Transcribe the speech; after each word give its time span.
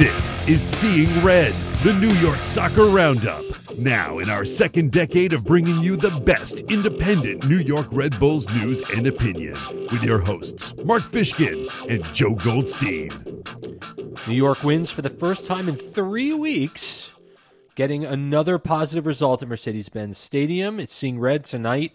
This 0.00 0.48
is 0.48 0.62
Seeing 0.62 1.10
Red, 1.22 1.52
the 1.84 1.92
New 1.92 2.08
York 2.26 2.38
Soccer 2.38 2.84
Roundup. 2.84 3.44
Now, 3.76 4.18
in 4.20 4.30
our 4.30 4.46
second 4.46 4.92
decade 4.92 5.34
of 5.34 5.44
bringing 5.44 5.78
you 5.82 5.94
the 5.94 6.10
best 6.20 6.60
independent 6.70 7.44
New 7.44 7.58
York 7.58 7.86
Red 7.92 8.18
Bulls 8.18 8.48
news 8.48 8.80
and 8.96 9.06
opinion, 9.06 9.58
with 9.92 10.02
your 10.02 10.18
hosts, 10.18 10.74
Mark 10.84 11.02
Fishkin 11.02 11.68
and 11.90 12.02
Joe 12.14 12.34
Goldstein. 12.34 13.10
New 14.26 14.34
York 14.34 14.62
wins 14.62 14.90
for 14.90 15.02
the 15.02 15.10
first 15.10 15.46
time 15.46 15.68
in 15.68 15.76
three 15.76 16.32
weeks, 16.32 17.12
getting 17.74 18.06
another 18.06 18.58
positive 18.58 19.04
result 19.04 19.42
at 19.42 19.48
Mercedes 19.48 19.90
Benz 19.90 20.16
Stadium. 20.16 20.80
It's 20.80 20.94
Seeing 20.94 21.20
Red 21.20 21.44
tonight. 21.44 21.92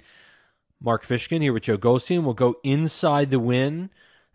Mark 0.79 1.03
Fishkin 1.03 1.41
here 1.41 1.53
with 1.53 1.63
Joe 1.63 1.77
Goldstein. 1.77 2.23
We'll 2.23 2.35
go 2.35 2.57
inside 2.63 3.31
the 3.31 3.39
win 3.39 3.89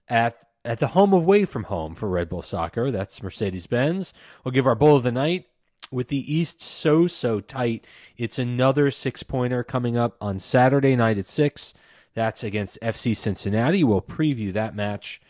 at 0.08 0.49
at 0.64 0.78
the 0.78 0.88
home 0.88 1.12
away 1.12 1.44
from 1.44 1.64
home 1.64 1.94
for 1.94 2.08
Red 2.08 2.28
Bull 2.28 2.42
Soccer. 2.42 2.90
That's 2.90 3.22
Mercedes 3.22 3.66
Benz. 3.66 4.12
We'll 4.44 4.52
give 4.52 4.66
our 4.66 4.74
bowl 4.74 4.96
of 4.96 5.02
the 5.02 5.12
night. 5.12 5.46
With 5.90 6.08
the 6.08 6.32
East 6.32 6.60
so, 6.60 7.08
so 7.08 7.40
tight, 7.40 7.84
it's 8.16 8.38
another 8.38 8.92
six 8.92 9.24
pointer 9.24 9.64
coming 9.64 9.96
up 9.96 10.16
on 10.20 10.38
Saturday 10.38 10.94
night 10.94 11.18
at 11.18 11.26
six. 11.26 11.74
That's 12.14 12.44
against 12.44 12.80
FC 12.80 13.16
Cincinnati. 13.16 13.82
We'll 13.82 14.02
preview 14.02 14.52
that 14.52 14.76
match 14.76 15.20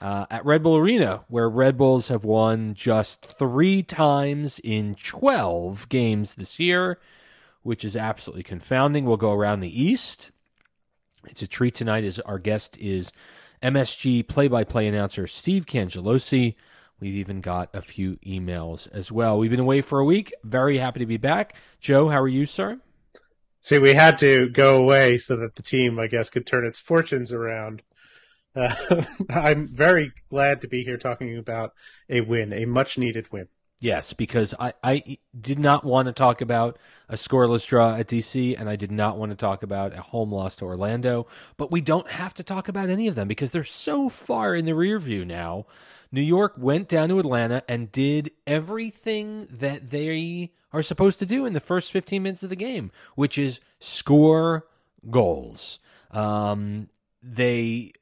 uh, 0.00 0.26
at 0.30 0.44
Red 0.44 0.62
Bull 0.62 0.76
Arena, 0.76 1.24
where 1.28 1.48
Red 1.48 1.76
Bulls 1.76 2.08
have 2.08 2.24
won 2.24 2.74
just 2.74 3.24
three 3.24 3.82
times 3.82 4.60
in 4.62 4.94
12 4.94 5.88
games 5.88 6.36
this 6.36 6.60
year, 6.60 7.00
which 7.62 7.84
is 7.84 7.96
absolutely 7.96 8.44
confounding. 8.44 9.06
We'll 9.06 9.16
go 9.16 9.32
around 9.32 9.60
the 9.60 9.82
East. 9.82 10.30
It's 11.26 11.42
a 11.42 11.48
treat 11.48 11.74
tonight 11.74 12.04
as 12.04 12.20
our 12.20 12.38
guest 12.38 12.78
is 12.78 13.10
MSG 13.64 14.28
play 14.28 14.46
by 14.46 14.62
play 14.62 14.86
announcer 14.86 15.26
Steve 15.26 15.64
Cangelosi. 15.64 16.54
We've 17.00 17.14
even 17.14 17.40
got 17.40 17.74
a 17.74 17.80
few 17.80 18.16
emails 18.16 18.88
as 18.92 19.10
well. 19.10 19.38
We've 19.38 19.50
been 19.50 19.58
away 19.58 19.80
for 19.80 19.98
a 19.98 20.04
week. 20.04 20.34
Very 20.44 20.76
happy 20.76 21.00
to 21.00 21.06
be 21.06 21.16
back. 21.16 21.54
Joe, 21.80 22.10
how 22.10 22.20
are 22.20 22.28
you, 22.28 22.44
sir? 22.44 22.78
See, 23.60 23.78
we 23.78 23.94
had 23.94 24.18
to 24.18 24.50
go 24.50 24.76
away 24.76 25.16
so 25.16 25.36
that 25.36 25.54
the 25.54 25.62
team, 25.62 25.98
I 25.98 26.06
guess, 26.06 26.28
could 26.28 26.46
turn 26.46 26.66
its 26.66 26.78
fortunes 26.78 27.32
around. 27.32 27.82
Uh, 28.54 28.74
I'm 29.30 29.66
very 29.66 30.12
glad 30.28 30.60
to 30.60 30.68
be 30.68 30.84
here 30.84 30.98
talking 30.98 31.38
about 31.38 31.72
a 32.10 32.20
win, 32.20 32.52
a 32.52 32.66
much 32.66 32.98
needed 32.98 33.32
win. 33.32 33.48
Yes, 33.80 34.12
because 34.12 34.54
I, 34.58 34.72
I 34.82 35.18
did 35.38 35.58
not 35.58 35.84
want 35.84 36.06
to 36.06 36.12
talk 36.12 36.40
about 36.40 36.78
a 37.08 37.16
scoreless 37.16 37.66
draw 37.66 37.96
at 37.96 38.08
DC, 38.08 38.58
and 38.58 38.68
I 38.68 38.76
did 38.76 38.90
not 38.90 39.18
want 39.18 39.30
to 39.30 39.36
talk 39.36 39.62
about 39.62 39.92
a 39.92 40.00
home 40.00 40.32
loss 40.32 40.56
to 40.56 40.64
Orlando. 40.64 41.26
But 41.56 41.70
we 41.70 41.80
don't 41.80 42.08
have 42.08 42.32
to 42.34 42.42
talk 42.42 42.68
about 42.68 42.88
any 42.88 43.08
of 43.08 43.14
them 43.14 43.28
because 43.28 43.50
they're 43.50 43.64
so 43.64 44.08
far 44.08 44.54
in 44.54 44.64
the 44.64 44.74
rear 44.74 44.98
view 44.98 45.24
now. 45.24 45.66
New 46.12 46.22
York 46.22 46.54
went 46.56 46.88
down 46.88 47.08
to 47.08 47.18
Atlanta 47.18 47.64
and 47.68 47.90
did 47.90 48.30
everything 48.46 49.48
that 49.50 49.90
they 49.90 50.52
are 50.72 50.82
supposed 50.82 51.18
to 51.18 51.26
do 51.26 51.44
in 51.44 51.52
the 51.52 51.60
first 51.60 51.90
15 51.90 52.22
minutes 52.22 52.42
of 52.44 52.50
the 52.50 52.56
game, 52.56 52.92
which 53.16 53.36
is 53.36 53.60
score 53.80 54.66
goals. 55.10 55.80
Um, 56.12 56.88
they, 57.22 57.92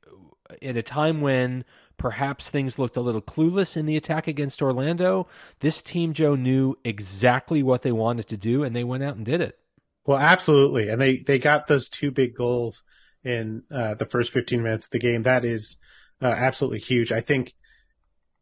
at 0.60 0.76
a 0.76 0.82
time 0.82 1.22
when 1.22 1.64
Perhaps 2.02 2.50
things 2.50 2.80
looked 2.80 2.96
a 2.96 3.00
little 3.00 3.22
clueless 3.22 3.76
in 3.76 3.86
the 3.86 3.96
attack 3.96 4.26
against 4.26 4.60
Orlando. 4.60 5.28
This 5.60 5.84
team, 5.84 6.12
Joe, 6.12 6.34
knew 6.34 6.76
exactly 6.82 7.62
what 7.62 7.82
they 7.82 7.92
wanted 7.92 8.26
to 8.26 8.36
do, 8.36 8.64
and 8.64 8.74
they 8.74 8.82
went 8.82 9.04
out 9.04 9.14
and 9.14 9.24
did 9.24 9.40
it. 9.40 9.56
Well, 10.04 10.18
absolutely, 10.18 10.88
and 10.88 11.00
they 11.00 11.18
they 11.18 11.38
got 11.38 11.68
those 11.68 11.88
two 11.88 12.10
big 12.10 12.34
goals 12.34 12.82
in 13.22 13.62
uh, 13.70 13.94
the 13.94 14.04
first 14.04 14.32
15 14.32 14.64
minutes 14.64 14.86
of 14.86 14.90
the 14.90 14.98
game. 14.98 15.22
That 15.22 15.44
is 15.44 15.76
uh, 16.20 16.34
absolutely 16.36 16.80
huge. 16.80 17.12
I 17.12 17.20
think 17.20 17.54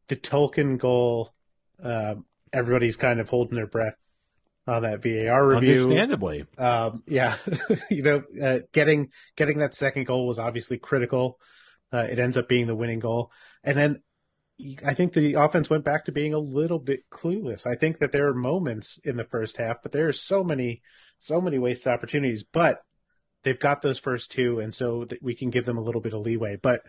the 0.09 0.17
Tolkin 0.17 0.79
goal, 0.79 1.35
uh, 1.85 2.15
everybody's 2.55 2.97
kind 2.97 3.21
of 3.21 3.29
holding 3.29 3.57
their 3.57 3.67
breath 3.67 3.99
on 4.67 4.85
that 4.85 5.03
VAR 5.03 5.47
review. 5.47 5.83
Understandably, 5.83 6.47
um, 6.57 7.03
yeah, 7.07 7.37
you 7.91 8.05
know, 8.05 8.23
uh, 8.43 8.61
getting 8.73 9.11
getting 9.37 9.59
that 9.59 9.75
second 9.75 10.07
goal 10.07 10.27
was 10.27 10.39
obviously 10.39 10.79
critical. 10.79 11.39
Uh, 11.93 12.07
it 12.09 12.19
ends 12.19 12.39
up 12.39 12.49
being 12.49 12.67
the 12.67 12.75
winning 12.75 13.01
goal. 13.01 13.31
And 13.63 13.77
then 13.77 14.03
I 14.85 14.95
think 14.95 15.13
the 15.13 15.35
offense 15.35 15.71
went 15.71 15.85
back 15.85 16.05
to 16.05 16.13
being 16.13 16.35
a 16.35 16.39
little 16.39 16.79
bit 16.79 17.09
clueless. 17.11 17.67
I 17.67 17.77
think 17.77 17.99
that 17.99 18.13
there 18.13 18.29
are 18.29 18.35
moments 18.35 18.99
in 19.05 19.17
the 19.17 19.25
first 19.25 19.57
half, 19.57 19.83
but 19.83 19.93
there 19.93 20.09
are 20.09 20.13
so 20.13 20.45
many, 20.45 20.83
so 21.19 21.41
many 21.41 21.59
wasted 21.59 21.93
opportunities. 21.93 22.43
But 22.43 22.83
they've 23.43 23.59
got 23.59 23.83
those 23.83 23.99
first 23.99 24.31
two, 24.31 24.61
and 24.61 24.75
so 24.75 25.07
we 25.23 25.35
can 25.35 25.51
give 25.51 25.67
them 25.67 25.79
a 25.79 25.83
little 25.83 26.01
bit 26.01 26.13
of 26.13 26.21
leeway. 26.21 26.57
But 26.57 26.83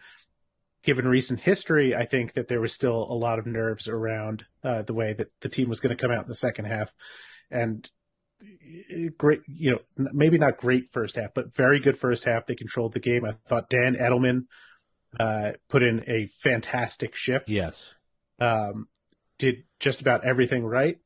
given 0.83 1.07
recent 1.07 1.41
history, 1.41 1.95
I 1.95 2.05
think 2.05 2.33
that 2.33 2.47
there 2.47 2.61
was 2.61 2.73
still 2.73 3.07
a 3.09 3.13
lot 3.13 3.39
of 3.39 3.45
nerves 3.45 3.87
around 3.87 4.45
uh, 4.63 4.81
the 4.81 4.93
way 4.93 5.13
that 5.13 5.31
the 5.41 5.49
team 5.49 5.69
was 5.69 5.79
going 5.79 5.95
to 5.95 6.01
come 6.01 6.11
out 6.11 6.23
in 6.23 6.29
the 6.29 6.35
second 6.35 6.65
half. 6.65 6.91
And 7.49 7.89
uh, 8.41 9.09
great, 9.17 9.41
you 9.47 9.71
know, 9.71 9.79
maybe 10.11 10.37
not 10.37 10.57
great 10.57 10.91
first 10.91 11.15
half, 11.15 11.33
but 11.33 11.55
very 11.55 11.79
good 11.79 11.97
first 11.97 12.23
half. 12.23 12.45
They 12.45 12.55
controlled 12.55 12.93
the 12.93 12.99
game. 12.99 13.25
I 13.25 13.35
thought 13.47 13.69
Dan 13.69 13.95
Edelman 13.95 14.45
uh, 15.19 15.51
put 15.69 15.83
in 15.83 16.03
a 16.07 16.27
fantastic 16.27 17.15
ship. 17.15 17.43
Yes. 17.47 17.93
Um, 18.39 18.87
did 19.37 19.63
just 19.79 20.01
about 20.01 20.25
everything 20.25 20.65
right. 20.65 20.99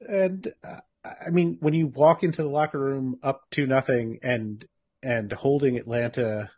And 0.00 0.52
uh, 0.62 0.80
I 1.04 1.30
mean, 1.30 1.58
when 1.60 1.74
you 1.74 1.86
walk 1.88 2.22
into 2.22 2.42
the 2.42 2.48
locker 2.48 2.78
room 2.78 3.18
up 3.22 3.42
to 3.52 3.66
nothing 3.66 4.18
and 4.22 4.64
and 5.02 5.30
holding 5.32 5.76
Atlanta, 5.76 6.50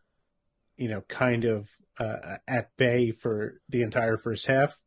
you 0.77 0.89
know, 0.89 1.03
kind 1.09 1.45
of 1.45 1.71
uh, 1.99 2.37
at 2.47 2.77
bay 2.77 3.11
for 3.11 3.61
the 3.69 3.83
entire 3.83 4.17
first 4.17 4.47
half, 4.47 4.79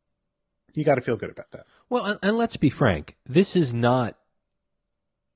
you 0.72 0.84
got 0.84 0.94
to 0.94 1.02
feel 1.02 1.16
good 1.16 1.30
about 1.30 1.50
that. 1.50 1.66
Well, 1.90 2.04
and, 2.06 2.18
and 2.22 2.38
let's 2.38 2.56
be 2.56 2.70
frank, 2.70 3.16
this 3.26 3.54
is 3.54 3.74
not 3.74 4.16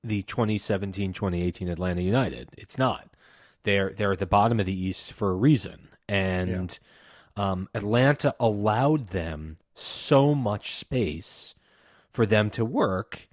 the 0.03 0.23
2017-2018 0.23 1.69
Atlanta 1.69 2.01
United. 2.01 2.49
It's 2.57 2.77
not. 2.77 3.09
They're 3.63 3.91
they're 3.91 4.11
at 4.11 4.19
the 4.19 4.27
bottom 4.27 4.59
of 4.59 4.65
the 4.65 4.79
East 4.79 5.13
for 5.13 5.31
a 5.31 5.35
reason 5.35 5.89
and 6.07 6.79
yeah. 7.37 7.51
um, 7.51 7.69
Atlanta 7.73 8.33
allowed 8.39 9.07
them 9.07 9.57
so 9.73 10.33
much 10.33 10.73
space 10.75 11.55
for 12.11 12.25
them 12.25 12.49
to 12.51 12.63
work 12.63 13.27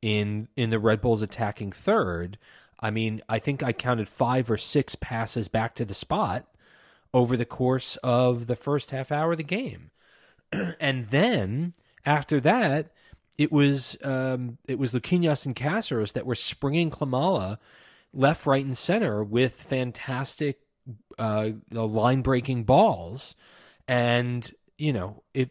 in 0.00 0.48
in 0.56 0.70
the 0.70 0.78
Red 0.78 1.00
Bulls 1.00 1.22
attacking 1.22 1.72
third. 1.72 2.38
I 2.80 2.90
mean, 2.90 3.22
I 3.28 3.38
think 3.38 3.62
I 3.62 3.72
counted 3.72 4.08
five 4.08 4.50
or 4.50 4.56
six 4.56 4.94
passes 4.96 5.48
back 5.48 5.74
to 5.76 5.84
the 5.84 5.94
spot 5.94 6.46
over 7.14 7.36
the 7.36 7.44
course 7.44 7.96
of 8.02 8.46
the 8.46 8.56
first 8.56 8.90
half 8.90 9.12
hour 9.12 9.32
of 9.32 9.38
the 9.38 9.44
game, 9.44 9.90
and 10.52 11.06
then 11.06 11.74
after 12.04 12.40
that, 12.40 12.90
it 13.38 13.52
was 13.52 13.96
um, 14.02 14.58
it 14.66 14.78
was 14.78 14.92
Luquinhas 14.92 15.46
and 15.46 15.54
Cáceres 15.54 16.12
that 16.14 16.26
were 16.26 16.34
springing 16.34 16.90
Klimala 16.90 17.58
left, 18.12 18.46
right, 18.46 18.64
and 18.64 18.76
center 18.76 19.22
with 19.22 19.54
fantastic 19.54 20.60
uh, 21.18 21.50
line 21.70 22.22
breaking 22.22 22.64
balls. 22.64 23.34
And, 23.88 24.50
you 24.78 24.92
know, 24.92 25.22
if 25.34 25.48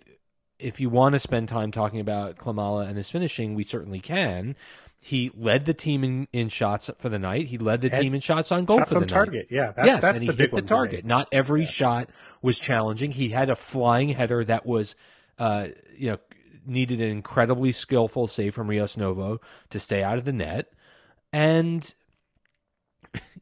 if 0.59 0.79
you 0.79 0.89
want 0.89 1.13
to 1.13 1.19
spend 1.19 1.49
time 1.49 1.71
talking 1.71 1.99
about 1.99 2.37
Klimala 2.37 2.87
and 2.87 2.95
his 2.95 3.09
finishing, 3.09 3.55
we 3.55 3.63
certainly 3.63 3.99
can. 3.99 4.55
He 5.03 5.31
led 5.35 5.65
the 5.65 5.73
team 5.73 6.03
in, 6.03 6.27
in 6.31 6.49
shots 6.49 6.89
for 6.99 7.09
the 7.09 7.17
night. 7.17 7.47
He 7.47 7.57
led 7.57 7.81
the 7.81 7.89
team 7.89 8.13
in 8.13 8.21
shots 8.21 8.51
on 8.51 8.65
goal 8.65 8.77
shots 8.77 8.89
for 8.89 8.99
the 8.99 9.01
on 9.01 9.07
target. 9.07 9.47
Yeah, 9.49 9.71
that, 9.71 9.85
yes, 9.85 10.03
and 10.03 10.21
he 10.21 10.27
hit 10.27 10.53
the 10.53 10.61
target. 10.61 11.03
Not 11.05 11.27
every 11.31 11.63
yeah. 11.63 11.67
shot 11.67 12.09
was 12.43 12.59
challenging. 12.59 13.11
He 13.11 13.29
had 13.29 13.49
a 13.49 13.55
flying 13.55 14.09
header 14.09 14.45
that 14.45 14.63
was, 14.63 14.95
uh, 15.39 15.69
you 15.95 16.11
know, 16.11 16.17
needed 16.67 17.01
an 17.01 17.09
incredibly 17.09 17.71
skillful 17.71 18.27
save 18.27 18.53
from 18.53 18.69
Rios 18.69 18.95
Novo 18.95 19.41
to 19.71 19.79
stay 19.79 20.03
out 20.03 20.19
of 20.19 20.25
the 20.25 20.33
net, 20.33 20.71
and 21.33 21.91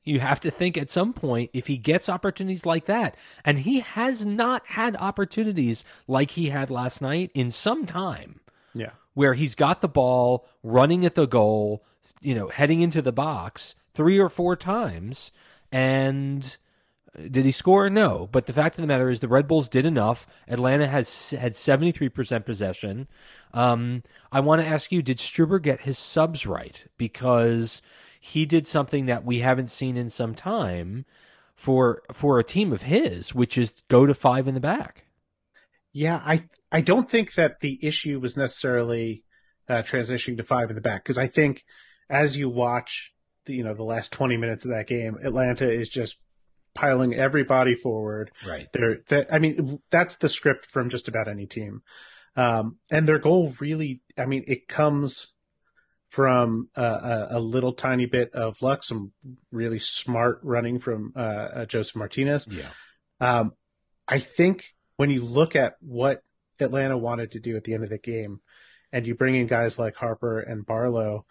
you 0.04 0.20
have 0.20 0.40
to 0.42 0.52
think 0.52 0.78
at 0.78 0.90
some 0.90 1.14
point 1.14 1.52
if 1.54 1.68
he 1.68 1.78
gets 1.78 2.10
opportunities 2.10 2.66
like 2.66 2.86
that, 2.86 3.16
and 3.44 3.60
he 3.60 3.82
has 3.82 4.26
not 4.26 4.66
had 4.68 4.96
opportunities 4.96 5.84
like 6.07 6.31
he 6.31 6.48
had 6.48 6.72
last 6.72 7.01
night 7.01 7.31
in 7.34 7.51
some 7.51 7.86
time. 7.86 8.40
Yeah. 8.74 8.92
Where 9.13 9.34
he's 9.34 9.56
got 9.56 9.81
the 9.81 9.90
ball 9.90 10.48
running 10.63 11.06
at 11.06 11.16
the 11.16 11.28
goal, 11.28 11.84
you 12.22 12.34
know, 12.36 12.48
heading 12.48 12.81
into 12.81 13.01
the 13.01 13.12
box 13.12 13.75
three 13.94 14.19
or 14.19 14.30
four 14.30 14.56
times. 14.56 15.31
And 15.72 16.57
uh, 17.18 17.24
did 17.30 17.45
he 17.45 17.52
score? 17.52 17.90
No. 17.90 18.30
But 18.31 18.45
the 18.45 18.54
fact 18.54 18.78
of 18.78 18.81
the 18.81 18.88
matter 18.88 19.10
is 19.10 19.19
the 19.19 19.28
Red 19.28 19.48
Bulls 19.48 19.68
did 19.68 19.86
enough. 19.86 20.25
Atlanta 20.48 20.88
has 20.88 21.31
had 21.31 21.54
73% 21.54 22.45
possession. 22.45 23.07
Um, 23.54 24.04
I 24.31 24.40
want 24.40 24.62
to 24.62 24.68
ask 24.68 24.92
you, 24.92 25.02
did 25.02 25.18
Struber 25.18 25.62
get 25.62 25.81
his 25.81 25.98
subs 25.98 26.45
right? 26.45 26.86
Because 26.98 27.81
he 28.19 28.45
did 28.45 28.68
something 28.68 29.06
that 29.06 29.24
we 29.24 29.39
haven't 29.39 29.69
seen 29.69 29.95
in 29.98 30.10
some 30.10 30.36
time 30.36 31.06
for 31.56 32.04
for 32.12 32.38
a 32.38 32.44
team 32.44 32.71
of 32.71 32.83
his, 32.83 33.33
which 33.33 33.57
is 33.57 33.81
go 33.88 34.06
to 34.06 34.13
five 34.13 34.48
in 34.48 34.54
the 34.54 34.60
back. 34.60 35.06
Yeah, 35.94 36.21
I 36.25 36.44
I 36.71 36.81
don't 36.81 37.10
think 37.10 37.33
that 37.36 37.62
the 37.62 37.80
issue 37.81 38.19
was 38.19 38.38
necessarily 38.38 39.24
uh, 39.68 39.81
transitioning 39.83 40.38
to 40.38 40.44
five 40.44 40.69
in 40.69 40.75
the 40.75 40.81
back 40.81 41.04
because 41.04 41.18
I 41.18 41.27
think 41.27 41.63
as 42.10 42.38
you 42.38 42.50
watch 42.50 43.13
the, 43.45 43.56
you 43.56 43.63
know 43.63 43.74
the 43.74 43.83
last 43.83 44.12
20 44.12 44.38
minutes 44.38 44.66
of 44.66 44.71
that 44.71 44.88
game, 44.88 45.18
Atlanta 45.24 45.69
is 45.69 45.89
just 45.89 46.18
piling 46.75 47.13
everybody 47.13 47.74
forward. 47.74 48.31
Right. 48.45 48.68
There 48.74 49.00
that 49.07 49.33
I 49.33 49.39
mean 49.39 49.80
that's 49.89 50.18
the 50.18 50.30
script 50.30 50.66
from 50.66 50.89
just 50.89 51.07
about 51.07 51.27
any 51.27 51.45
team. 51.45 51.81
Um, 52.36 52.77
and 52.92 53.07
their 53.07 53.19
goal 53.19 53.54
really, 53.60 54.01
I 54.18 54.25
mean, 54.25 54.44
it 54.48 54.68
comes 54.68 55.33
from 56.09 56.69
a, 56.75 57.27
a, 57.31 57.39
little 57.39 57.73
tiny 57.73 58.07
bit 58.07 58.33
of 58.33 58.61
luck, 58.63 58.83
some 58.83 59.11
really 59.51 59.77
smart 59.77 60.39
running 60.41 60.79
from 60.79 61.13
uh, 61.15 61.19
uh, 61.19 61.65
Josef 61.65 61.95
Martinez. 61.95 62.47
Yeah. 62.51 62.69
Um, 63.21 63.53
I 64.07 64.17
think 64.17 64.73
when 64.97 65.11
you 65.11 65.21
look 65.21 65.56
at 65.56 65.75
what 65.81 66.23
Atlanta 66.59 66.97
wanted 66.97 67.33
to 67.33 67.39
do 67.39 67.56
at 67.56 67.63
the 67.63 67.75
end 67.75 67.83
of 67.83 67.91
the 67.91 68.00
game, 68.00 68.41
and 68.91 69.06
you 69.06 69.13
bring 69.13 69.35
in 69.35 69.45
guys 69.45 69.77
like 69.77 69.95
Harper 69.95 70.39
and 70.39 70.65
Barlow, 70.65 71.25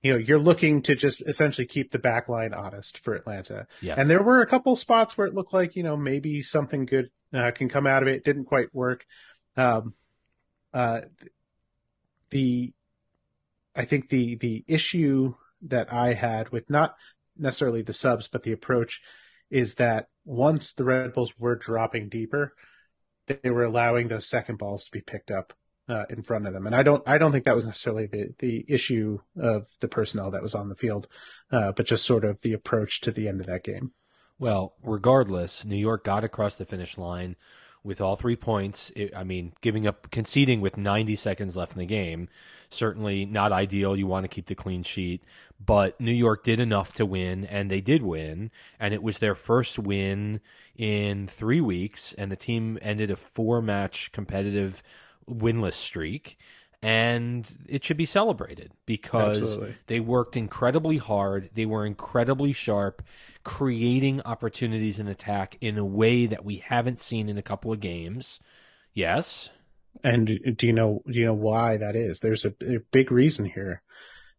you 0.00 0.12
know, 0.12 0.18
you're 0.18 0.38
looking 0.38 0.82
to 0.82 0.94
just 0.94 1.20
essentially 1.22 1.66
keep 1.66 1.90
the 1.90 1.98
back 1.98 2.28
line 2.28 2.54
honest 2.54 2.98
for 2.98 3.14
Atlanta. 3.14 3.66
Yes. 3.80 3.98
And 3.98 4.08
there 4.08 4.22
were 4.22 4.42
a 4.42 4.46
couple 4.46 4.76
spots 4.76 5.18
where 5.18 5.26
it 5.26 5.34
looked 5.34 5.52
like, 5.52 5.74
you 5.74 5.82
know, 5.82 5.96
maybe 5.96 6.42
something 6.42 6.86
good 6.86 7.10
uh, 7.32 7.50
can 7.50 7.68
come 7.68 7.86
out 7.86 8.02
of 8.02 8.08
it. 8.08 8.16
it 8.16 8.24
didn't 8.24 8.44
quite 8.44 8.72
work. 8.72 9.04
Um, 9.56 9.94
uh, 10.72 11.00
the 12.30 12.72
I 13.74 13.84
think 13.84 14.08
the 14.08 14.36
the 14.36 14.64
issue 14.66 15.34
that 15.62 15.92
I 15.92 16.14
had 16.14 16.50
with 16.50 16.70
not 16.70 16.94
necessarily 17.36 17.82
the 17.82 17.92
subs 17.92 18.28
but 18.28 18.42
the 18.42 18.52
approach 18.52 19.02
is 19.50 19.76
that 19.76 20.08
once 20.24 20.72
the 20.72 20.84
Red 20.84 21.12
Bulls 21.12 21.34
were 21.38 21.56
dropping 21.56 22.08
deeper, 22.08 22.54
they 23.26 23.50
were 23.50 23.64
allowing 23.64 24.08
those 24.08 24.26
second 24.26 24.58
balls 24.58 24.84
to 24.84 24.90
be 24.90 25.00
picked 25.00 25.30
up 25.30 25.52
uh, 25.88 26.04
in 26.08 26.22
front 26.22 26.46
of 26.46 26.52
them, 26.52 26.66
and 26.66 26.74
I 26.74 26.82
don't 26.82 27.06
I 27.06 27.18
don't 27.18 27.32
think 27.32 27.44
that 27.44 27.54
was 27.54 27.66
necessarily 27.66 28.06
the 28.06 28.34
the 28.38 28.64
issue 28.68 29.18
of 29.38 29.66
the 29.80 29.88
personnel 29.88 30.30
that 30.30 30.42
was 30.42 30.54
on 30.54 30.68
the 30.68 30.76
field, 30.76 31.08
uh, 31.50 31.72
but 31.72 31.86
just 31.86 32.06
sort 32.06 32.24
of 32.24 32.40
the 32.42 32.52
approach 32.52 33.00
to 33.02 33.10
the 33.10 33.28
end 33.28 33.40
of 33.40 33.46
that 33.46 33.64
game. 33.64 33.92
Well, 34.38 34.74
regardless, 34.82 35.64
New 35.64 35.76
York 35.76 36.04
got 36.04 36.24
across 36.24 36.56
the 36.56 36.64
finish 36.64 36.98
line 36.98 37.36
with 37.84 38.00
all 38.00 38.16
three 38.16 38.34
points. 38.34 38.90
It, 38.96 39.14
I 39.14 39.22
mean, 39.22 39.52
giving 39.60 39.86
up, 39.86 40.10
conceding 40.10 40.60
with 40.60 40.76
90 40.76 41.14
seconds 41.16 41.56
left 41.56 41.74
in 41.74 41.78
the 41.78 41.86
game, 41.86 42.28
certainly 42.70 43.26
not 43.26 43.52
ideal. 43.52 43.96
You 43.96 44.06
want 44.06 44.24
to 44.24 44.28
keep 44.28 44.46
the 44.46 44.54
clean 44.54 44.82
sheet, 44.82 45.22
but 45.64 46.00
New 46.00 46.12
York 46.12 46.42
did 46.42 46.58
enough 46.58 46.94
to 46.94 47.06
win, 47.06 47.44
and 47.44 47.70
they 47.70 47.80
did 47.80 48.02
win, 48.02 48.50
and 48.80 48.94
it 48.94 49.02
was 49.02 49.18
their 49.18 49.34
first 49.34 49.78
win 49.78 50.40
in 50.76 51.26
three 51.26 51.60
weeks, 51.60 52.14
and 52.14 52.32
the 52.32 52.36
team 52.36 52.78
ended 52.82 53.10
a 53.10 53.16
four 53.16 53.62
match 53.62 54.10
competitive 54.12 54.82
winless 55.28 55.74
streak. 55.74 56.38
And 56.84 57.50
it 57.66 57.82
should 57.82 57.96
be 57.96 58.04
celebrated 58.04 58.72
because 58.84 59.40
Absolutely. 59.40 59.74
they 59.86 60.00
worked 60.00 60.36
incredibly 60.36 60.98
hard. 60.98 61.48
They 61.54 61.64
were 61.64 61.86
incredibly 61.86 62.52
sharp 62.52 63.02
creating 63.42 64.20
opportunities 64.22 64.98
in 64.98 65.08
attack 65.08 65.56
in 65.62 65.78
a 65.78 65.84
way 65.84 66.26
that 66.26 66.44
we 66.44 66.56
haven't 66.56 66.98
seen 66.98 67.28
in 67.30 67.38
a 67.38 67.42
couple 67.42 67.72
of 67.72 67.80
games. 67.80 68.38
Yes. 68.92 69.50
And 70.02 70.26
do 70.56 70.66
you 70.66 70.72
know 70.74 71.02
do 71.10 71.18
you 71.18 71.24
know 71.24 71.34
why 71.34 71.78
that 71.78 71.96
is? 71.96 72.20
There's 72.20 72.44
a, 72.44 72.52
a 72.62 72.80
big 72.90 73.10
reason 73.10 73.46
here. 73.46 73.82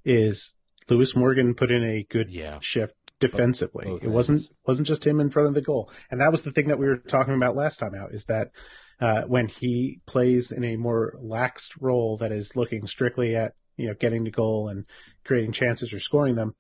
Is 0.03 0.53
Lewis 0.89 1.15
Morgan 1.15 1.55
put 1.55 1.71
in 1.71 1.83
a 1.83 2.03
good 2.09 2.29
Yeah. 2.29 2.59
shift 2.59 2.93
defensively? 3.19 3.85
Both 3.85 4.03
it 4.03 4.09
wasn't 4.09 4.47
wasn't 4.67 4.87
just 4.87 5.07
him 5.07 5.19
in 5.19 5.31
front 5.31 5.47
of 5.47 5.55
the 5.55 5.61
goal, 5.61 5.89
and 6.11 6.21
that 6.21 6.31
was 6.31 6.43
the 6.43 6.51
thing 6.51 6.67
that 6.67 6.77
we 6.77 6.85
were 6.85 6.97
talking 6.97 7.33
about 7.33 7.55
last 7.55 7.79
time 7.79 7.95
out. 7.95 8.13
Is 8.13 8.25
that 8.25 8.51
uh, 8.99 9.23
when 9.23 9.47
he 9.47 10.01
plays 10.05 10.51
in 10.51 10.63
a 10.63 10.77
more 10.77 11.17
laxed 11.21 11.77
role 11.79 12.17
that 12.17 12.31
is 12.31 12.55
looking 12.55 12.87
strictly 12.87 13.35
at 13.35 13.53
you 13.77 13.87
know 13.87 13.93
getting 13.93 14.23
the 14.23 14.31
goal 14.31 14.69
and 14.69 14.85
creating 15.23 15.51
chances 15.51 15.93
or 15.93 15.99
scoring 15.99 16.35
them, 16.35 16.55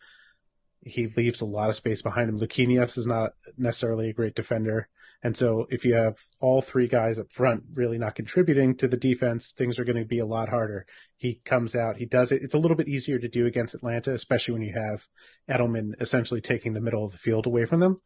he 0.81 1.07
leaves 1.07 1.41
a 1.41 1.45
lot 1.45 1.69
of 1.69 1.75
space 1.75 2.01
behind 2.01 2.29
him. 2.29 2.37
Luquinhas 2.37 2.97
is 2.97 3.07
not 3.07 3.31
necessarily 3.57 4.09
a 4.09 4.13
great 4.13 4.35
defender. 4.35 4.89
And 5.23 5.35
so 5.35 5.65
if 5.71 5.85
you 5.85 5.95
have 5.95 6.19
all 6.39 6.61
three 6.61 6.87
guys 6.87 7.17
up 7.17 7.31
front 7.31 7.63
really 7.73 7.97
not 7.97 8.13
contributing 8.13 8.75
to 8.75 8.87
the 8.87 8.95
defense, 8.95 9.53
things 9.53 9.79
are 9.79 9.83
going 9.83 9.97
to 9.97 10.05
be 10.05 10.19
a 10.19 10.25
lot 10.25 10.49
harder. 10.49 10.85
He 11.17 11.41
comes 11.43 11.75
out, 11.75 11.97
he 11.97 12.05
does 12.05 12.31
it. 12.31 12.43
It's 12.43 12.53
a 12.53 12.59
little 12.59 12.77
bit 12.77 12.87
easier 12.87 13.17
to 13.17 13.27
do 13.27 13.47
against 13.47 13.73
Atlanta, 13.73 14.13
especially 14.13 14.53
when 14.53 14.61
you 14.61 14.73
have 14.73 15.07
Edelman 15.49 15.99
essentially 15.99 16.41
taking 16.41 16.73
the 16.73 16.81
middle 16.81 17.03
of 17.03 17.11
the 17.11 17.17
field 17.17 17.47
away 17.47 17.65
from 17.65 17.79
them. 17.79 18.01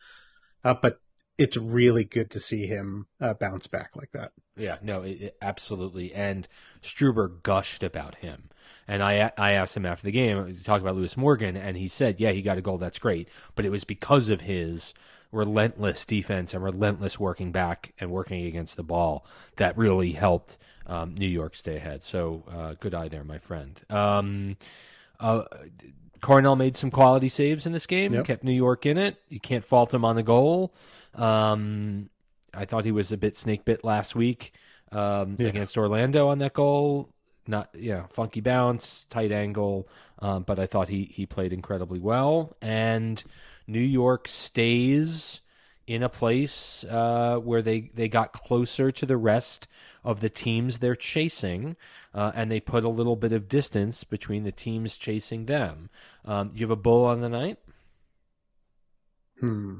Uh, 0.63 0.75
but 0.81 1.01
it's 1.39 1.57
really 1.57 2.03
good 2.03 2.29
to 2.31 2.39
see 2.39 2.67
him 2.67 3.07
uh, 3.19 3.33
bounce 3.33 3.65
back 3.67 3.95
like 3.95 4.11
that. 4.11 4.33
Yeah, 4.55 4.77
no, 4.81 5.01
it, 5.03 5.21
it- 5.21 5.37
absolutely. 5.41 6.13
And 6.13 6.47
Struber 6.81 7.41
gushed 7.41 7.81
about 7.83 8.15
him. 8.15 8.49
And 8.87 9.01
I 9.03 9.31
I 9.37 9.51
asked 9.51 9.77
him 9.77 9.85
after 9.85 10.03
the 10.05 10.11
game 10.11 10.53
to 10.53 10.63
talk 10.63 10.81
about 10.81 10.95
Lewis 10.95 11.15
Morgan, 11.15 11.55
and 11.55 11.77
he 11.77 11.87
said, 11.87 12.19
"Yeah, 12.19 12.31
he 12.31 12.41
got 12.41 12.57
a 12.57 12.61
goal. 12.61 12.77
That's 12.79 12.99
great, 12.99 13.29
but 13.55 13.63
it 13.65 13.69
was 13.69 13.83
because 13.83 14.29
of 14.29 14.41
his 14.41 14.93
relentless 15.31 16.05
defense 16.05 16.55
and 16.55 16.63
relentless 16.63 17.19
working 17.19 17.51
back 17.51 17.93
and 17.99 18.09
working 18.09 18.45
against 18.47 18.75
the 18.77 18.83
ball 18.83 19.25
that 19.57 19.77
really 19.77 20.13
helped 20.13 20.57
um, 20.87 21.13
New 21.15 21.27
York 21.27 21.55
stay 21.55 21.77
ahead." 21.77 22.01
So 22.03 22.43
uh, 22.51 22.73
good 22.79 22.95
eye 22.95 23.09
there, 23.09 23.23
my 23.23 23.37
friend. 23.37 23.79
Um, 23.91 24.57
uh, 25.19 25.43
Coronel 26.21 26.55
made 26.55 26.75
some 26.75 26.91
quality 26.91 27.29
saves 27.29 27.65
in 27.65 27.73
this 27.73 27.85
game, 27.87 28.13
Yep. 28.13 28.25
kept 28.25 28.43
New 28.43 28.51
York 28.53 28.85
in 28.85 28.97
it. 28.97 29.21
You 29.29 29.39
can't 29.39 29.63
fault 29.63 29.93
him 29.93 30.03
on 30.05 30.15
the 30.15 30.23
goal. 30.23 30.73
Um, 31.15 32.09
I 32.53 32.65
thought 32.65 32.85
he 32.85 32.91
was 32.91 33.11
a 33.11 33.17
bit 33.17 33.35
snake 33.35 33.65
bit 33.65 33.83
last 33.83 34.15
week 34.15 34.53
um, 34.91 35.35
Yeah. 35.39 35.47
against 35.47 35.77
Orlando 35.77 36.27
on 36.29 36.39
that 36.39 36.53
goal. 36.53 37.09
Not 37.47 37.69
yeah, 37.73 38.05
funky 38.11 38.41
bounce, 38.41 39.05
tight 39.05 39.31
angle, 39.31 39.87
um, 40.19 40.43
but 40.43 40.59
I 40.59 40.67
thought 40.67 40.87
he 40.87 41.05
he 41.05 41.25
played 41.25 41.51
incredibly 41.53 41.99
well. 41.99 42.55
And 42.61 43.23
New 43.67 43.79
York 43.79 44.27
stays 44.27 45.41
in 45.89 46.03
a 46.03 46.09
place 46.09 46.85
uh, 46.85 47.37
where 47.37 47.63
they 47.63 47.89
they 47.95 48.07
got 48.07 48.31
closer 48.31 48.91
to 48.91 49.05
the 49.07 49.17
rest 49.17 49.67
of 50.03 50.21
the 50.21 50.29
teams 50.29 50.79
they're 50.79 50.95
chasing, 50.95 51.75
uh, 52.13 52.31
and 52.35 52.51
they 52.51 52.59
put 52.59 52.83
a 52.83 52.89
little 52.89 53.15
bit 53.15 53.33
of 53.33 53.49
distance 53.49 54.03
between 54.03 54.43
the 54.43 54.51
teams 54.51 54.97
chasing 54.97 55.47
them. 55.47 55.89
Um, 56.23 56.51
you 56.53 56.61
have 56.61 56.71
a 56.71 56.75
bull 56.75 57.05
on 57.05 57.21
the 57.21 57.29
night. 57.29 57.57
Hmm. 59.39 59.77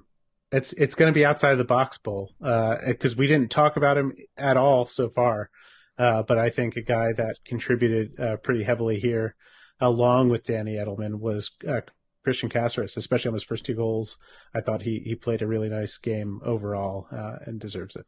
It's 0.52 0.74
it's 0.74 0.96
going 0.96 1.14
to 1.14 1.18
be 1.18 1.26
outside 1.26 1.56
the 1.56 1.64
box 1.64 2.00
bowl 2.00 2.34
because 2.40 3.16
we 3.16 3.28
didn't 3.28 3.52
talk 3.52 3.78
about 3.78 3.98
him 3.98 4.16
at 4.36 4.58
all 4.58 4.88
so 4.88 5.10
far. 5.10 5.52
Uh, 6.00 6.24
but 6.24 6.40
I 6.40 6.50
think 6.50 6.76
a 6.76 6.82
guy 6.82 7.14
that 7.14 7.36
contributed 7.46 8.20
uh, 8.20 8.38
pretty 8.38 8.64
heavily 8.64 9.00
here, 9.00 9.36
along 9.80 10.30
with 10.30 10.46
Danny 10.46 10.76
Edelman, 10.76 11.20
was 11.20 11.52
uh, 11.68 11.82
Christian 12.24 12.50
Caceres, 12.50 12.98
especially 12.98 13.30
on 13.30 13.34
his 13.34 13.44
first 13.44 13.66
two 13.66 13.76
goals. 13.76 14.18
I 14.54 14.62
thought 14.62 14.84
he 14.84 15.00
he 15.00 15.16
played 15.16 15.42
a 15.42 15.48
really 15.48 15.70
nice 15.70 15.98
game 15.98 16.42
overall 16.44 17.08
uh, 17.12 17.38
and 17.46 17.60
deserves 17.60 17.96
it. 17.96 18.06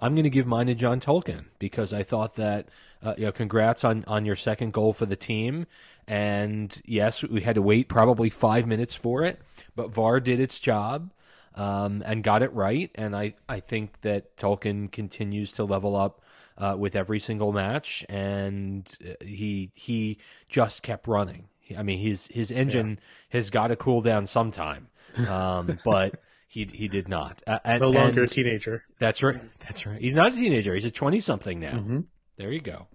I'm 0.00 0.14
going 0.14 0.24
to 0.24 0.30
give 0.30 0.46
mine 0.46 0.66
to 0.68 0.74
John 0.74 1.00
Tolkin 1.00 1.46
because 1.58 1.92
I 1.92 2.04
thought 2.04 2.36
that, 2.36 2.68
uh, 3.02 3.14
you 3.18 3.26
know, 3.26 3.32
congrats 3.32 3.82
on, 3.82 4.04
on 4.06 4.24
your 4.24 4.36
second 4.36 4.72
goal 4.72 4.92
for 4.92 5.06
the 5.06 5.16
team. 5.16 5.66
And 6.06 6.80
yes, 6.84 7.24
we 7.24 7.40
had 7.40 7.56
to 7.56 7.62
wait 7.62 7.88
probably 7.88 8.30
five 8.30 8.64
minutes 8.66 8.94
for 8.94 9.24
it, 9.24 9.40
but 9.74 9.90
VAR 9.90 10.20
did 10.20 10.38
its 10.38 10.60
job 10.60 11.10
um, 11.56 12.04
and 12.06 12.22
got 12.22 12.44
it 12.44 12.52
right. 12.52 12.92
And 12.94 13.16
I, 13.16 13.34
I 13.48 13.58
think 13.58 14.02
that 14.02 14.36
Tolkin 14.36 14.92
continues 14.92 15.52
to 15.54 15.64
level 15.64 15.96
up 15.96 16.22
uh, 16.56 16.76
with 16.78 16.96
every 16.96 17.18
single 17.20 17.52
match, 17.52 18.04
and 18.08 18.88
uh, 19.08 19.24
he 19.24 19.70
he 19.74 20.18
just 20.48 20.82
kept 20.82 21.06
running. 21.06 21.48
I 21.76 21.82
mean, 21.82 21.98
his 21.98 22.26
his 22.28 22.50
engine 22.50 22.98
has 23.30 23.50
got 23.50 23.68
to 23.68 23.76
cool 23.76 24.00
down 24.00 24.26
sometime, 24.26 24.88
um, 25.26 25.78
but. 25.84 26.20
He, 26.50 26.64
he 26.64 26.88
did 26.88 27.08
not. 27.08 27.42
Uh, 27.46 27.58
and, 27.62 27.82
No 27.82 27.90
longer 27.90 28.22
a 28.22 28.26
teenager. 28.26 28.82
that's 28.98 29.22
right. 29.22 29.38
That's 29.58 29.84
right. 29.84 30.00
He's 30.00 30.14
not 30.14 30.32
a 30.32 30.34
teenager. 30.34 30.74
He's 30.74 30.86
a 30.86 30.90
twenty 30.90 31.20
something 31.20 31.60
now. 31.60 31.74
Mhm. 31.74 32.06
There 32.38 32.50
you 32.50 32.62
go. 32.62 32.86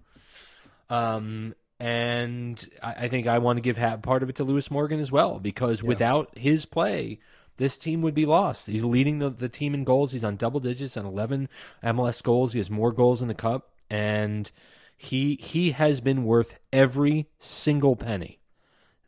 Um, 0.90 1.54
and 1.78 2.68
I, 2.82 2.92
I 3.04 3.08
think 3.08 3.26
I 3.26 3.38
want 3.38 3.58
to 3.58 3.60
give 3.60 3.76
part 4.02 4.24
of 4.24 4.28
it 4.28 4.36
to 4.36 4.44
Lewis 4.44 4.72
Morgan 4.72 4.98
as 4.98 5.12
well 5.12 5.38
because 5.38 5.82
without 5.84 6.36
his 6.36 6.66
play, 6.66 7.20
this 7.56 7.78
team 7.78 8.02
would 8.02 8.14
be 8.14 8.26
lost. 8.26 8.66
He's 8.66 8.84
leading 8.84 9.20
the, 9.20 9.30
the 9.30 9.48
team 9.48 9.74
in 9.74 9.84
goals. 9.84 10.12
He's 10.12 10.24
on 10.24 10.36
double 10.36 10.60
digits 10.60 10.96
on 10.96 11.06
eleven 11.06 11.48
MLS 11.82 12.22
goals. 12.22 12.54
He 12.54 12.58
has 12.58 12.70
more 12.70 12.92
goals 12.92 13.22
in 13.22 13.28
the 13.28 13.34
cup, 13.34 13.70
and 13.88 14.50
he 14.96 15.36
he 15.36 15.70
has 15.70 16.00
been 16.00 16.24
worth 16.24 16.58
every 16.72 17.28
single 17.38 17.96
penny 17.96 18.40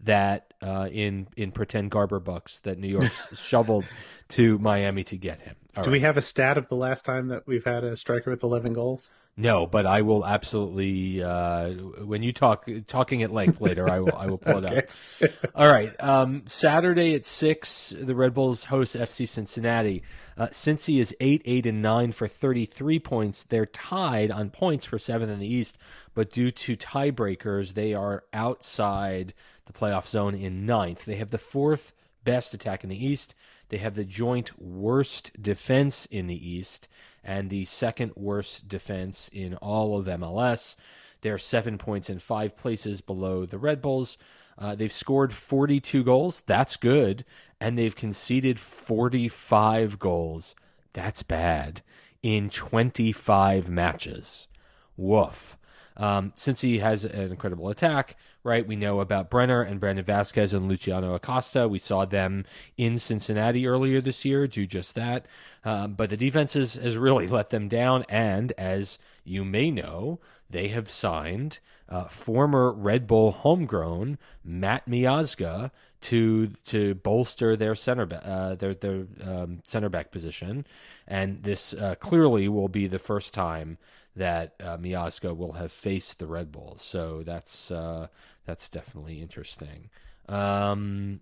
that 0.01 0.55
uh, 0.63 0.89
in 0.91 1.29
in 1.37 1.53
pretend 1.53 1.91
Garber 1.91 2.21
bucks 2.21 2.61
that 2.61 2.79
New 2.79 2.89
York 2.89 3.13
shoveled 3.35 3.85
to 4.29 4.59
Miami 4.59 5.05
to 5.05 5.17
get 5.17 5.41
him. 5.41 5.57
All 5.77 5.85
Do 5.85 5.91
right. 5.91 5.93
we 5.93 6.01
have 6.01 6.17
a 6.17 6.23
stat 6.23 6.59
of 6.59 6.69
the 6.69 6.77
last 6.77 7.05
time 7.05 7.29
that 7.29 7.47
we've 7.47 7.65
had 7.65 7.85
a 7.85 7.97
striker 7.97 8.31
with 8.31 8.43
11 8.43 8.73
goals? 8.73 9.11
No, 9.39 9.67
but 9.67 9.85
I 9.85 10.01
will 10.01 10.25
absolutely 10.25 11.23
uh, 11.23 11.69
when 11.69 12.23
you 12.23 12.33
talk 12.33 12.67
talking 12.87 13.23
at 13.23 13.31
length 13.31 13.61
later, 13.61 13.89
I 13.89 14.01
will 14.01 14.17
I 14.17 14.27
will 14.29 14.39
pull 14.39 14.65
it 14.65 14.89
up. 15.23 15.31
All 15.55 15.71
right. 15.71 15.95
Um, 16.03 16.45
Saturday 16.47 17.15
at 17.15 17.27
six, 17.27 17.95
the 17.99 18.15
Red 18.15 18.33
Bulls 18.33 18.65
host 18.65 18.97
FC 18.97 19.29
Cincinnati. 19.29 20.03
Uh, 20.39 20.47
Cincy 20.47 20.99
is 20.99 21.15
eight, 21.21 21.43
eight, 21.45 21.67
and 21.67 21.83
nine 21.83 22.13
for 22.13 22.27
thirty-three 22.27 22.99
points. 22.99 23.45
They're 23.45 23.67
tied 23.67 24.31
on 24.31 24.49
points 24.49 24.87
for 24.87 24.99
seventh 24.99 25.31
in 25.31 25.39
the 25.39 25.53
East, 25.53 25.77
but 26.15 26.31
due 26.31 26.51
to 26.51 26.75
tiebreakers, 26.75 27.75
they 27.75 27.93
are 27.93 28.25
outside 28.33 29.35
the 29.67 29.73
playoff 29.73 30.07
zone 30.07 30.35
in 30.35 30.67
ninth. 30.67 31.05
They 31.05 31.17
have 31.17 31.31
the 31.31 31.39
fourth 31.39 31.93
best 32.25 32.55
attack 32.55 32.83
in 32.83 32.91
the 32.91 33.07
East. 33.07 33.35
They 33.69 33.79
have 33.79 33.95
the 33.95 34.05
joint 34.05 34.61
worst 34.61 35.43
defense 35.43 36.07
in 36.07 36.27
the 36.27 36.49
East, 36.49 36.89
and 37.25 37.51
the 37.51 37.65
second 37.65 38.13
worst 38.15 38.69
defense 38.69 39.29
in 39.33 39.55
all 39.57 39.99
of 39.99 40.07
MLS. 40.07 40.77
They're 41.21 41.39
seven 41.39 41.79
points 41.79 42.09
and 42.09 42.23
five 42.23 42.57
places 42.57 43.01
below 43.01 43.47
the 43.47 43.59
Red 43.59 43.83
Bulls. 43.83 44.17
Uh, 44.59 44.75
they've 44.75 44.93
scored 44.93 45.33
42 45.33 46.05
goals. 46.05 46.43
That's 46.47 46.77
good. 46.77 47.25
And 47.61 47.77
they've 47.77 47.97
conceded 47.97 48.59
45 48.59 49.99
goals. 49.99 50.55
That's 50.93 51.23
bad. 51.23 51.83
In 52.23 52.49
25 52.49 53.69
matches. 53.69 54.49
Woof. 54.97 55.59
Um, 55.97 56.33
Cincy 56.37 56.81
has 56.81 57.05
an 57.05 57.31
incredible 57.31 57.71
attack, 57.71 58.17
right? 58.47 58.67
We 58.67 58.77
know 58.77 59.01
about 59.01 59.29
Brenner 59.29 59.61
and 59.61 59.81
Brandon 59.81 60.05
Vazquez 60.05 60.55
and 60.55 60.69
Luciano 60.69 61.15
Acosta. 61.15 61.69
We 61.69 61.79
saw 61.79 62.05
them 62.05 62.45
in 62.77 62.99
Cincinnati 62.99 63.67
earlier 63.67 64.01
this 64.01 64.25
year 64.25 64.47
do 64.47 64.67
just 64.67 64.95
that. 64.95 65.27
Um, 65.65 65.95
but 65.95 66.11
the 66.11 66.17
defense 66.17 66.55
has, 66.55 66.75
has 66.75 66.97
really 66.97 67.27
let 67.29 67.51
them 67.51 67.69
down. 67.69 68.05
And 68.09 68.53
as 68.53 68.99
you 69.25 69.45
may 69.45 69.71
know, 69.71 70.21
they 70.49 70.69
have 70.69 70.89
signed 70.89 71.59
uh, 71.89 72.05
former 72.05 72.73
Red 72.73 73.07
Bull 73.07 73.33
homegrown 73.33 74.19
Matt 74.45 74.87
Miazga 74.89 75.71
to 76.03 76.49
to 76.65 76.95
bolster 76.95 77.57
their 77.57 77.75
center 77.75 78.07
back 78.07 78.23
uh, 78.25 78.55
their 78.55 78.75
their 78.75 79.07
um, 79.25 79.61
center 79.65 79.89
back 79.89 80.11
position, 80.11 80.67
and 81.07 81.43
this 81.43 81.75
uh, 81.75 81.95
clearly 81.97 82.49
will 82.49 82.69
be 82.69 82.87
the 82.87 82.99
first 82.99 83.33
time 83.35 83.79
that 84.17 84.55
uh, 84.61 84.77
Miazga 84.79 85.37
will 85.37 85.53
have 85.53 85.71
faced 85.71 86.19
the 86.19 86.27
Red 86.27 86.51
Bulls. 86.51 86.83
So 86.83 87.23
that's 87.25 87.71
uh, 87.71 88.09
that's 88.47 88.69
definitely 88.69 89.21
interesting. 89.21 89.91
Um, 90.29 91.21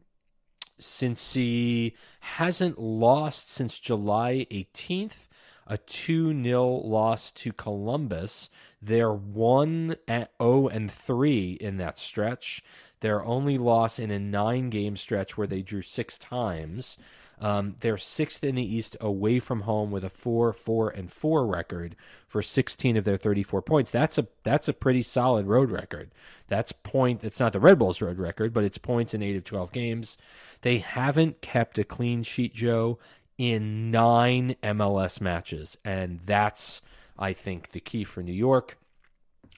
Cincy 0.81 1.95
hasn't 2.21 2.79
lost 2.79 3.51
since 3.51 3.79
July 3.79 4.47
18th, 4.51 5.29
a 5.67 5.79
2 5.79 6.43
0 6.43 6.67
loss 6.67 7.33
to 7.33 7.53
Columbus. 7.53 8.51
They're 8.83 9.13
1 9.13 9.97
at 10.07 10.33
0 10.41 10.69
and 10.69 10.91
3 10.91 11.53
in 11.61 11.79
that 11.79 11.97
stretch. 11.99 12.63
Their 13.01 13.25
only 13.25 13.59
loss 13.59 13.99
in 13.99 14.11
a 14.11 14.19
nine 14.19 14.71
game 14.71 14.97
stretch 14.97 15.37
where 15.37 15.47
they 15.47 15.63
drew 15.63 15.83
six 15.83 16.19
times. 16.19 16.97
Um, 17.45 17.77
they're 17.81 17.99
sixth 17.99 18.43
in 18.43 18.55
the 18.55 18.63
East 18.63 18.97
away 19.03 19.39
from 19.39 19.63
home 19.63 19.91
with 19.91 20.03
a 20.03 20.09
four, 20.09 20.55
four, 20.55 20.89
and 20.89 21.13
four 21.13 21.47
record 21.47 21.95
for 22.27 22.41
16 22.41 22.97
of 22.97 23.05
their 23.05 23.19
34 23.19 23.61
points. 23.61 23.91
That's 23.91 24.17
a 24.17 24.27
that's 24.45 24.67
a 24.67 24.73
pretty 24.73 25.03
solid 25.03 25.47
road 25.47 25.71
record. 25.71 26.11
That's 26.49 26.73
point. 26.73 27.23
It's 27.23 27.39
not 27.39 27.53
the 27.53 27.61
Red 27.61 27.79
Bulls 27.79 28.01
road 28.01 28.19
record, 28.19 28.55
but 28.55 28.65
it's 28.65 28.79
points 28.79 29.13
in 29.13 29.23
eight 29.23 29.37
of 29.37 29.45
12 29.45 29.73
games. 29.73 30.17
They 30.63 30.79
haven't 30.79 31.43
kept 31.43 31.79
a 31.79 31.85
clean 31.85 32.23
sheet, 32.23 32.55
Joe, 32.55 32.99
in 33.37 33.91
nine 33.91 34.57
MLS 34.63 35.21
matches, 35.21 35.77
and 35.85 36.21
that's 36.25 36.81
I 37.19 37.35
think 37.35 37.73
the 37.73 37.81
key 37.81 38.05
for 38.05 38.23
New 38.23 38.33
York. 38.33 38.79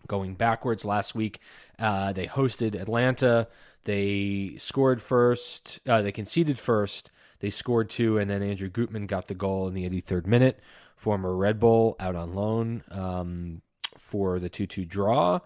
Going 0.09 0.35
backwards 0.35 0.85
last 0.85 1.15
week, 1.15 1.39
uh, 1.79 2.13
they 2.13 2.27
hosted 2.27 2.75
Atlanta. 2.75 3.47
They 3.85 4.57
scored 4.59 5.01
first. 5.01 5.79
Uh, 5.87 6.03
they 6.03 6.11
conceded 6.11 6.59
first. 6.59 7.13
They 7.47 7.51
scored 7.51 7.91
two, 7.91 8.19
and 8.19 8.29
then 8.29 8.43
Andrew 8.43 8.69
Gutman 8.69 9.07
got 9.07 9.29
the 9.29 9.35
goal 9.35 9.69
in 9.69 9.75
the 9.75 9.89
83rd 9.89 10.27
minute. 10.27 10.59
Former 10.97 11.33
Red 11.33 11.61
Bull 11.61 11.95
out 12.01 12.17
on 12.17 12.35
loan 12.35 12.83
um, 12.91 13.63
for 13.97 14.41
the 14.41 14.49
2 14.49 14.67
2 14.67 14.85
draw. 14.85 15.39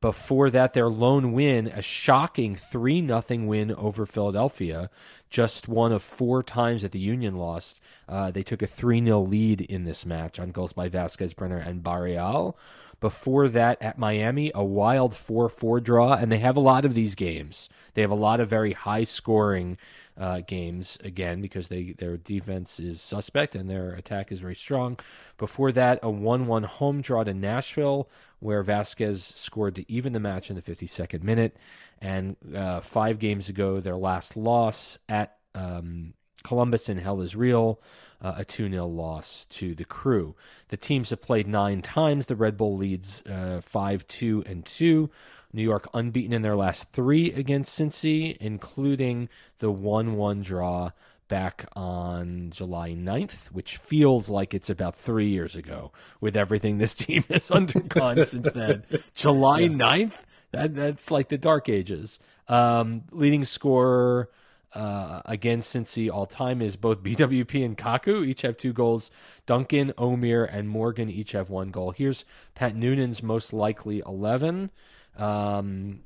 Before 0.00 0.50
that, 0.50 0.72
their 0.72 0.88
lone 0.88 1.30
win, 1.30 1.68
a 1.68 1.80
shocking 1.80 2.56
3 2.56 3.06
0 3.06 3.22
win 3.46 3.72
over 3.72 4.04
Philadelphia, 4.04 4.90
just 5.30 5.68
one 5.68 5.92
of 5.92 6.02
four 6.02 6.42
times 6.42 6.82
that 6.82 6.90
the 6.90 6.98
Union 6.98 7.36
lost. 7.36 7.80
Uh, 8.08 8.32
they 8.32 8.42
took 8.42 8.60
a 8.60 8.66
3 8.66 9.04
0 9.04 9.20
lead 9.20 9.60
in 9.60 9.84
this 9.84 10.04
match 10.04 10.40
on 10.40 10.50
goals 10.50 10.72
by 10.72 10.88
Vazquez, 10.88 11.36
Brenner, 11.36 11.58
and 11.58 11.84
Barreal. 11.84 12.58
Before 12.98 13.48
that, 13.48 13.80
at 13.80 13.96
Miami, 13.96 14.50
a 14.56 14.64
wild 14.64 15.14
4 15.14 15.48
4 15.48 15.78
draw, 15.78 16.14
and 16.14 16.32
they 16.32 16.38
have 16.38 16.56
a 16.56 16.60
lot 16.60 16.84
of 16.84 16.94
these 16.94 17.14
games. 17.14 17.68
They 17.94 18.02
have 18.02 18.10
a 18.10 18.16
lot 18.16 18.40
of 18.40 18.48
very 18.48 18.72
high 18.72 19.04
scoring 19.04 19.78
uh, 20.18 20.40
games 20.46 20.98
again 21.04 21.40
because 21.40 21.68
they 21.68 21.92
their 21.92 22.16
defense 22.16 22.80
is 22.80 23.00
suspect 23.00 23.54
and 23.54 23.70
their 23.70 23.90
attack 23.90 24.32
is 24.32 24.40
very 24.40 24.54
strong. 24.54 24.98
Before 25.36 25.70
that, 25.72 26.00
a 26.02 26.10
one-one 26.10 26.64
home 26.64 27.00
draw 27.00 27.24
to 27.24 27.32
Nashville 27.32 28.08
where 28.40 28.62
Vazquez 28.62 29.20
scored 29.36 29.76
to 29.76 29.90
even 29.90 30.12
the 30.12 30.20
match 30.20 30.50
in 30.50 30.56
the 30.56 30.62
52nd 30.62 31.22
minute, 31.22 31.56
and 32.00 32.36
uh, 32.54 32.80
five 32.80 33.18
games 33.18 33.48
ago 33.48 33.80
their 33.80 33.96
last 33.96 34.36
loss 34.36 34.98
at 35.08 35.36
um, 35.54 36.14
Columbus 36.42 36.88
in 36.88 36.98
Hell 36.98 37.20
is 37.20 37.36
Real. 37.36 37.80
Uh, 38.20 38.34
a 38.38 38.44
2 38.44 38.68
0 38.68 38.84
loss 38.86 39.46
to 39.48 39.76
the 39.76 39.84
crew. 39.84 40.34
The 40.70 40.76
teams 40.76 41.10
have 41.10 41.22
played 41.22 41.46
nine 41.46 41.82
times. 41.82 42.26
The 42.26 42.34
Red 42.34 42.56
Bull 42.56 42.76
leads 42.76 43.22
uh, 43.22 43.60
5 43.62 44.08
2 44.08 44.42
and 44.44 44.66
2. 44.66 45.08
New 45.52 45.62
York 45.62 45.88
unbeaten 45.94 46.32
in 46.32 46.42
their 46.42 46.56
last 46.56 46.92
three 46.92 47.32
against 47.32 47.78
Cincy, 47.78 48.36
including 48.38 49.28
the 49.58 49.70
1 49.70 50.16
1 50.16 50.42
draw 50.42 50.90
back 51.28 51.66
on 51.74 52.50
July 52.50 52.90
9th, 52.90 53.46
which 53.46 53.76
feels 53.76 54.28
like 54.28 54.54
it's 54.54 54.70
about 54.70 54.94
three 54.94 55.28
years 55.28 55.54
ago 55.56 55.92
with 56.20 56.36
everything 56.36 56.78
this 56.78 56.94
team 56.94 57.24
has 57.28 57.50
undergone 57.50 58.24
since 58.24 58.50
then. 58.52 58.84
July 59.14 59.60
yeah. 59.60 59.68
9th? 59.68 60.14
That, 60.52 60.74
that's 60.74 61.10
like 61.10 61.28
the 61.28 61.36
dark 61.38 61.68
ages. 61.68 62.18
Um, 62.48 63.02
leading 63.10 63.44
scorer 63.44 64.30
uh, 64.74 65.22
again, 65.24 65.60
Cincy 65.60 66.10
all 66.10 66.26
time 66.26 66.60
is 66.60 66.76
both 66.76 66.98
BWP 67.02 67.64
and 67.64 67.76
Kaku. 67.76 68.26
Each 68.26 68.42
have 68.42 68.56
two 68.56 68.72
goals. 68.72 69.10
Duncan, 69.46 69.92
Omir, 69.98 70.48
and 70.50 70.68
Morgan 70.68 71.08
each 71.08 71.32
have 71.32 71.50
one 71.50 71.70
goal. 71.70 71.92
Here's 71.92 72.24
Pat 72.54 72.74
Noonan's 72.76 73.22
most 73.22 73.52
likely 73.52 74.02
11. 74.06 74.70
Um, 75.18 76.00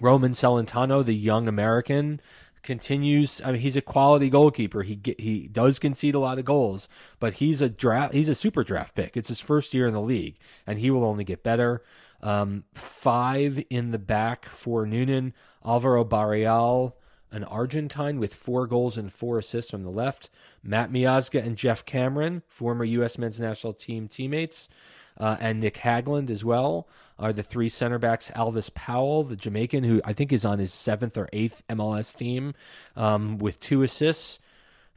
Roman 0.00 0.32
Celentano, 0.32 1.04
the 1.04 1.14
young 1.14 1.48
American, 1.48 2.20
continues. 2.62 3.40
I 3.44 3.52
mean, 3.52 3.60
he's 3.60 3.76
a 3.76 3.82
quality 3.82 4.28
goalkeeper. 4.28 4.82
He 4.82 4.96
get, 4.96 5.20
he 5.20 5.46
does 5.46 5.78
concede 5.78 6.14
a 6.14 6.18
lot 6.18 6.38
of 6.38 6.44
goals, 6.44 6.88
but 7.20 7.34
he's 7.34 7.62
a 7.62 7.68
draft. 7.68 8.14
He's 8.14 8.28
a 8.28 8.34
super 8.34 8.64
draft 8.64 8.94
pick. 8.94 9.16
It's 9.16 9.28
his 9.28 9.40
first 9.40 9.72
year 9.72 9.86
in 9.86 9.94
the 9.94 10.00
league, 10.00 10.36
and 10.66 10.78
he 10.78 10.90
will 10.90 11.04
only 11.04 11.24
get 11.24 11.44
better. 11.44 11.82
Um, 12.20 12.64
five 12.74 13.62
in 13.70 13.90
the 13.90 13.98
back 13.98 14.46
for 14.46 14.86
Noonan, 14.86 15.34
Alvaro 15.64 16.04
Barreal, 16.04 16.96
an 17.30 17.44
Argentine 17.44 18.18
with 18.18 18.34
four 18.34 18.66
goals 18.66 18.96
and 18.96 19.12
four 19.12 19.38
assists 19.38 19.70
from 19.70 19.82
the 19.82 19.90
left. 19.90 20.30
Matt 20.62 20.90
Miazga 20.90 21.44
and 21.44 21.56
Geoff 21.56 21.84
Cameron, 21.84 22.42
former 22.46 22.84
U.S. 22.84 23.18
men's 23.18 23.38
national 23.38 23.74
team 23.74 24.08
teammates 24.08 24.68
uh, 25.18 25.36
and 25.38 25.60
Nick 25.60 25.76
Hagglund 25.76 26.30
as 26.30 26.44
well 26.44 26.88
are 27.18 27.32
the 27.32 27.42
three 27.42 27.68
center 27.68 27.98
backs. 27.98 28.30
Alvas 28.34 28.72
Powell, 28.74 29.22
the 29.22 29.36
Jamaican, 29.36 29.84
who 29.84 30.00
I 30.04 30.12
think 30.12 30.32
is 30.32 30.44
on 30.44 30.58
his 30.58 30.72
seventh 30.72 31.16
or 31.16 31.28
eighth 31.32 31.62
MLS 31.68 32.16
team, 32.16 32.54
um, 32.96 33.38
with 33.38 33.60
two 33.60 33.82
assists, 33.82 34.38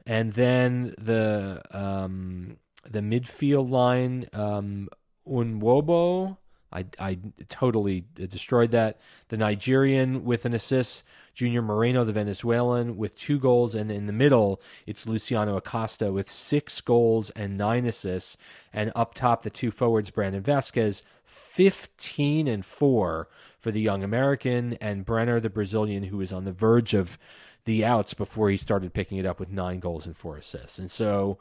and 0.06 0.32
then 0.32 0.94
the 0.98 1.62
um, 1.70 2.56
the 2.88 3.00
midfield 3.00 3.70
line, 3.70 4.28
um, 4.32 4.88
Unwobo. 5.28 6.36
I, 6.70 6.84
I 6.98 7.18
totally 7.48 8.04
destroyed 8.14 8.72
that. 8.72 9.00
The 9.28 9.38
Nigerian 9.38 10.24
with 10.24 10.44
an 10.44 10.52
assist, 10.52 11.02
Junior 11.38 11.62
Moreno, 11.62 12.02
the 12.02 12.12
Venezuelan, 12.12 12.96
with 12.96 13.14
two 13.14 13.38
goals, 13.38 13.76
and 13.76 13.92
in 13.92 14.06
the 14.06 14.12
middle, 14.12 14.60
it's 14.86 15.06
Luciano 15.06 15.56
Acosta 15.56 16.10
with 16.12 16.28
six 16.28 16.80
goals 16.80 17.30
and 17.30 17.56
nine 17.56 17.86
assists, 17.86 18.36
and 18.72 18.90
up 18.96 19.14
top, 19.14 19.42
the 19.42 19.50
two 19.50 19.70
forwards, 19.70 20.10
Brandon 20.10 20.42
Vazquez, 20.42 21.04
fifteen 21.24 22.48
and 22.48 22.66
four 22.66 23.28
for 23.60 23.70
the 23.70 23.80
young 23.80 24.02
American, 24.02 24.76
and 24.80 25.04
Brenner, 25.04 25.38
the 25.38 25.48
Brazilian, 25.48 26.02
who 26.02 26.16
was 26.16 26.32
on 26.32 26.44
the 26.44 26.50
verge 26.50 26.92
of 26.92 27.16
the 27.66 27.84
outs 27.84 28.14
before 28.14 28.50
he 28.50 28.56
started 28.56 28.92
picking 28.92 29.18
it 29.18 29.24
up 29.24 29.38
with 29.38 29.48
nine 29.48 29.78
goals 29.78 30.06
and 30.06 30.16
four 30.16 30.38
assists. 30.38 30.80
And 30.80 30.90
so, 30.90 31.38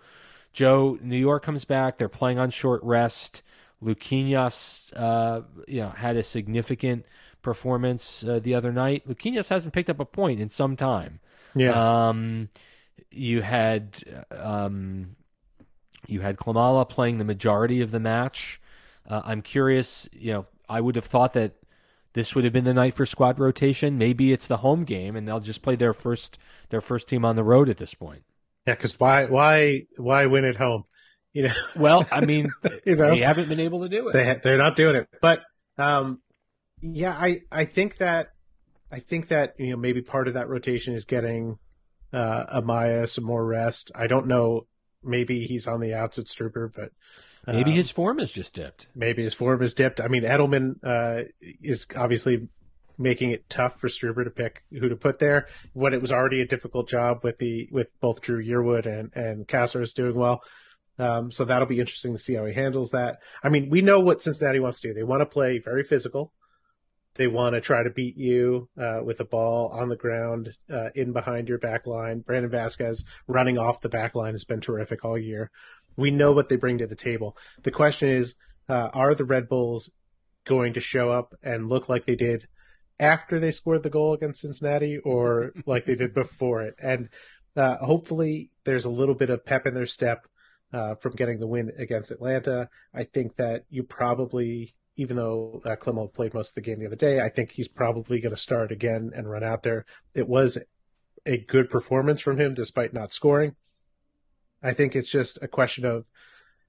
Joe, 0.53 0.99
New 1.01 1.17
York 1.17 1.41
comes 1.41 1.65
back. 1.65 1.97
They're 1.97 2.07
playing 2.07 2.37
on 2.37 2.51
short 2.51 2.83
rest. 2.83 3.41
Luquinhas, 3.83 4.93
uh, 4.95 5.41
you 5.67 5.81
know, 5.81 5.89
had 5.89 6.17
a 6.17 6.23
significant 6.23 7.07
performance 7.41 8.23
uh, 8.23 8.39
the 8.39 8.55
other 8.55 8.71
night. 8.71 9.07
Luquinhas 9.07 9.49
hasn't 9.49 9.73
picked 9.73 9.89
up 9.89 9.99
a 9.99 10.05
point 10.05 10.39
in 10.39 10.49
some 10.49 10.75
time. 10.75 11.19
Yeah. 11.55 12.07
Um, 12.09 12.49
you 13.11 13.41
had 13.41 13.99
um, 14.31 15.15
you 16.07 16.21
had 16.21 16.37
Klimala 16.37 16.87
playing 16.87 17.17
the 17.17 17.25
majority 17.25 17.81
of 17.81 17.91
the 17.91 17.99
match. 17.99 18.61
Uh, 19.07 19.21
I'm 19.25 19.41
curious. 19.41 20.07
You 20.11 20.33
know, 20.33 20.45
I 20.67 20.81
would 20.81 20.95
have 20.95 21.05
thought 21.05 21.33
that 21.33 21.53
this 22.13 22.35
would 22.35 22.43
have 22.43 22.53
been 22.53 22.63
the 22.63 22.73
night 22.73 22.93
for 22.93 23.05
squad 23.05 23.39
rotation. 23.39 23.97
Maybe 23.97 24.33
it's 24.33 24.47
the 24.47 24.57
home 24.57 24.83
game, 24.83 25.15
and 25.15 25.27
they'll 25.27 25.39
just 25.39 25.61
play 25.61 25.75
their 25.75 25.93
first 25.93 26.37
their 26.69 26.81
first 26.81 27.07
team 27.07 27.23
on 27.23 27.35
the 27.35 27.43
road 27.43 27.69
at 27.69 27.77
this 27.77 27.93
point. 27.93 28.23
Yeah, 28.65 28.73
because 28.73 28.99
why 28.99 29.25
why 29.25 29.85
why 29.97 30.25
win 30.25 30.45
at 30.45 30.55
home? 30.55 30.85
You 31.33 31.43
know. 31.43 31.53
well, 31.75 32.07
I 32.11 32.21
mean, 32.25 32.49
you 32.85 32.95
know, 32.95 33.11
they 33.11 33.19
haven't 33.19 33.49
been 33.49 33.59
able 33.59 33.81
to 33.83 33.89
do 33.89 34.09
it. 34.09 34.13
They 34.13 34.39
they're 34.43 34.57
not 34.57 34.75
doing 34.75 34.95
it, 34.95 35.07
but 35.21 35.41
um, 35.77 36.19
yeah, 36.81 37.11
I 37.11 37.41
I 37.51 37.65
think 37.65 37.97
that 37.97 38.33
I 38.91 38.99
think 38.99 39.29
that 39.29 39.55
you 39.57 39.71
know 39.71 39.77
maybe 39.77 40.01
part 40.01 40.27
of 40.27 40.35
that 40.35 40.49
rotation 40.49 40.93
is 40.93 41.05
getting 41.05 41.57
uh, 42.13 42.61
Amaya 42.61 43.07
some 43.07 43.23
more 43.23 43.45
rest. 43.45 43.91
I 43.95 44.07
don't 44.07 44.27
know 44.27 44.67
maybe 45.03 45.45
he's 45.45 45.67
on 45.67 45.79
the 45.79 45.93
outs 45.93 46.17
with 46.17 46.27
Struber, 46.27 46.71
but 46.73 46.91
maybe 47.45 47.71
um, 47.71 47.77
his 47.77 47.89
form 47.89 48.19
is 48.19 48.31
just 48.31 48.53
dipped. 48.53 48.87
maybe 48.95 49.23
his 49.23 49.33
form 49.33 49.61
is 49.61 49.73
dipped. 49.73 50.01
I 50.01 50.07
mean, 50.07 50.23
Edelman 50.23 50.75
uh, 50.83 51.23
is 51.61 51.87
obviously 51.95 52.47
making 52.97 53.31
it 53.31 53.49
tough 53.49 53.79
for 53.79 53.87
Struber 53.87 54.23
to 54.23 54.31
pick 54.31 54.63
who 54.71 54.89
to 54.89 54.95
put 54.95 55.19
there 55.19 55.47
when 55.73 55.93
it 55.93 56.01
was 56.01 56.11
already 56.11 56.41
a 56.41 56.47
difficult 56.47 56.89
job 56.89 57.23
with 57.23 57.37
the 57.37 57.67
with 57.71 57.89
both 57.99 58.21
Dru 58.21 58.43
Yearwood 58.43 58.85
and 58.85 59.11
and 59.15 59.47
Caceres 59.47 59.93
doing 59.93 60.15
well. 60.15 60.41
Um, 60.99 61.31
so 61.31 61.45
that'll 61.45 61.67
be 61.67 61.79
interesting 61.79 62.13
to 62.13 62.19
see 62.19 62.33
how 62.33 62.45
he 62.45 62.53
handles 62.53 62.91
that. 62.91 63.19
I 63.43 63.49
mean, 63.49 63.69
we 63.69 63.81
know 63.83 63.99
what 63.99 64.23
Cincinnati 64.23 64.59
wants 64.59 64.79
to 64.79 64.87
do. 64.87 64.93
They 64.95 65.03
want 65.03 65.21
to 65.21 65.27
play 65.27 65.59
very 65.59 65.83
physical. 65.83 66.33
They 67.17 67.27
want 67.27 67.55
to 67.55 67.61
try 67.61 67.83
to 67.83 67.89
beat 67.89 68.15
you 68.15 68.69
uh, 68.79 68.99
with 69.03 69.19
a 69.19 69.25
ball 69.25 69.69
on 69.69 69.89
the 69.89 69.95
ground 69.95 70.53
uh, 70.71 70.89
in 70.95 71.13
behind 71.13 71.49
your 71.49 71.57
back 71.57 71.87
line. 71.87 72.19
Brandon 72.19 72.51
Vazquez 72.51 73.03
running 73.27 73.57
off 73.57 73.81
the 73.81 73.89
back 73.89 74.15
line 74.15 74.33
has 74.33 74.45
been 74.45 74.61
terrific 74.61 75.03
all 75.03 75.17
year. 75.17 75.51
We 75.95 76.11
know 76.11 76.31
what 76.31 76.47
they 76.47 76.55
bring 76.55 76.77
to 76.77 76.87
the 76.87 76.95
table. 76.95 77.35
The 77.63 77.71
question 77.71 78.09
is, 78.09 78.35
uh, 78.69 78.89
are 78.93 79.15
the 79.15 79.25
Red 79.25 79.49
Bulls 79.49 79.89
going 80.45 80.73
to 80.73 80.79
show 80.79 81.09
up 81.09 81.33
and 81.43 81.69
look 81.69 81.89
like 81.89 82.05
they 82.05 82.15
did 82.15 82.47
after 82.99 83.39
they 83.39 83.51
scored 83.51 83.83
the 83.83 83.89
goal 83.89 84.13
against 84.13 84.41
Cincinnati 84.41 84.99
or 84.99 85.53
like 85.65 85.85
they 85.85 85.95
did 85.95 86.13
before 86.13 86.61
it? 86.61 86.75
And 86.81 87.09
uh, 87.55 87.77
hopefully 87.77 88.51
there's 88.63 88.85
a 88.85 88.89
little 88.89 89.15
bit 89.15 89.29
of 89.31 89.45
pep 89.45 89.65
in 89.65 89.73
their 89.73 89.87
step 89.87 90.27
uh, 90.73 90.95
from 90.95 91.13
getting 91.13 91.39
the 91.39 91.47
win 91.47 91.71
against 91.77 92.11
Atlanta. 92.11 92.69
I 92.93 93.03
think 93.03 93.37
that 93.37 93.65
you 93.69 93.83
probably, 93.83 94.75
even 94.97 95.15
though 95.15 95.61
uh, 95.63 95.75
Clemo 95.75 96.11
played 96.11 96.33
most 96.33 96.49
of 96.49 96.55
the 96.55 96.61
game 96.61 96.79
the 96.79 96.87
other 96.87 96.95
day, 96.95 97.21
I 97.21 97.29
think 97.29 97.51
he's 97.51 97.67
probably 97.67 98.19
going 98.19 98.35
to 98.35 98.41
start 98.41 98.71
again 98.71 99.11
and 99.15 99.29
run 99.29 99.43
out 99.43 99.63
there. 99.63 99.85
It 100.13 100.27
was 100.27 100.57
a 101.25 101.37
good 101.37 101.69
performance 101.69 102.19
from 102.19 102.39
him 102.39 102.53
despite 102.53 102.93
not 102.93 103.13
scoring. 103.13 103.55
I 104.63 104.73
think 104.73 104.95
it's 104.95 105.11
just 105.11 105.37
a 105.41 105.47
question 105.47 105.85
of 105.85 106.05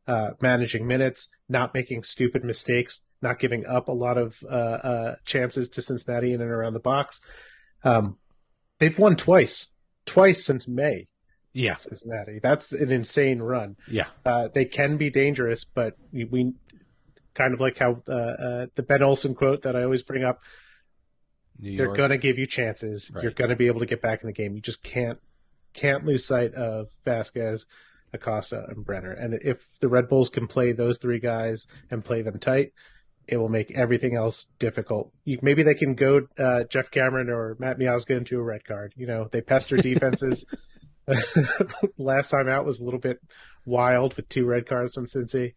uh, 0.07 0.31
managing 0.41 0.87
minutes, 0.87 1.29
not 1.49 1.75
making 1.75 2.03
stupid 2.03 2.45
mistakes, 2.45 3.01
not 3.23 3.39
giving 3.39 3.67
up 3.67 3.89
a 3.89 3.93
lot 3.93 4.19
of 4.19 4.39
uh, 4.45 4.55
uh, 4.55 5.15
chances 5.25 5.69
to 5.71 5.83
Cincinnati 5.83 6.33
in 6.33 6.41
and 6.41 6.51
around 6.51 6.75
the 6.75 6.81
box. 6.81 7.21
Um, 7.83 8.19
they've 8.79 8.99
won 8.99 9.17
twice, 9.17 9.69
twice 10.05 10.45
since 10.45 10.69
May. 10.69 11.09
Yeah, 11.55 11.77
Cincinnati. 11.77 12.41
That's 12.43 12.73
an 12.73 12.93
insane 12.93 13.41
run. 13.41 13.77
yeah. 13.91 14.09
Uh, 14.25 14.49
they 14.53 14.67
can 14.67 14.97
be 14.99 15.11
dangerous, 15.11 15.65
but 15.65 15.95
we, 16.13 16.25
we 16.25 16.53
kind 17.39 17.55
of 17.55 17.61
like 17.61 17.79
how 17.79 18.03
uh, 18.09 18.13
uh, 18.13 18.67
the 18.75 18.83
Ben 18.83 19.03
Olsen 19.03 19.35
quote 19.35 19.63
that 19.63 19.77
I 19.77 19.85
always 19.85 20.03
bring 20.03 20.25
up. 20.25 20.43
New 21.61 21.77
They're 21.77 21.97
York. 21.97 22.11
to 22.11 22.19
give 22.19 22.39
you 22.39 22.47
chances. 22.47 23.11
Right. 23.13 23.23
You're 23.23 23.33
going 23.33 23.51
to 23.51 23.57
be 23.57 23.67
able 23.69 23.81
to 23.81 23.87
get 23.87 24.03
back 24.03 24.23
in 24.23 24.27
the 24.27 24.33
game. 24.33 24.55
You 24.55 24.61
just 24.61 24.83
can't 24.83 25.19
can't 25.75 26.05
lose 26.05 26.25
sight 26.25 26.55
of 26.55 26.89
Vazquez, 27.07 27.67
Acosta, 28.13 28.65
and 28.69 28.85
Brenner. 28.85 29.13
And 29.13 29.35
if 29.35 29.69
the 29.81 29.89
Red 29.89 30.09
Bulls 30.09 30.31
can 30.31 30.47
play 30.47 30.73
those 30.73 30.99
three 30.99 31.21
guys 31.21 31.67
and 31.91 32.05
play 32.05 32.23
them 32.23 32.39
tight, 32.39 32.73
it 33.27 33.37
will 33.37 33.49
make 33.49 33.77
everything 33.77 34.17
else 34.17 34.47
difficult. 34.59 35.13
You, 35.25 35.39
maybe 35.43 35.63
they 35.63 35.75
can 35.75 35.95
go 35.95 36.23
uh, 36.39 36.65
Geoff 36.65 36.91
Cameron 36.91 37.29
or 37.29 37.57
Matt 37.59 37.79
Miazga 37.79 38.17
into 38.17 38.39
a 38.39 38.43
red 38.43 38.65
card. 38.65 38.95
You 38.97 39.07
know, 39.07 39.29
they 39.31 39.41
pester 39.41 39.77
defenses. 39.89 40.45
Last 41.99 42.31
time 42.31 42.49
out 42.49 42.67
was 42.67 42.81
a 42.81 42.85
little 42.85 43.01
bit 43.01 43.21
wild 43.65 44.15
with 44.17 44.29
two 44.29 44.47
red 44.47 44.67
cards 44.67 44.95
from 44.95 45.07
Cincy. 45.07 45.55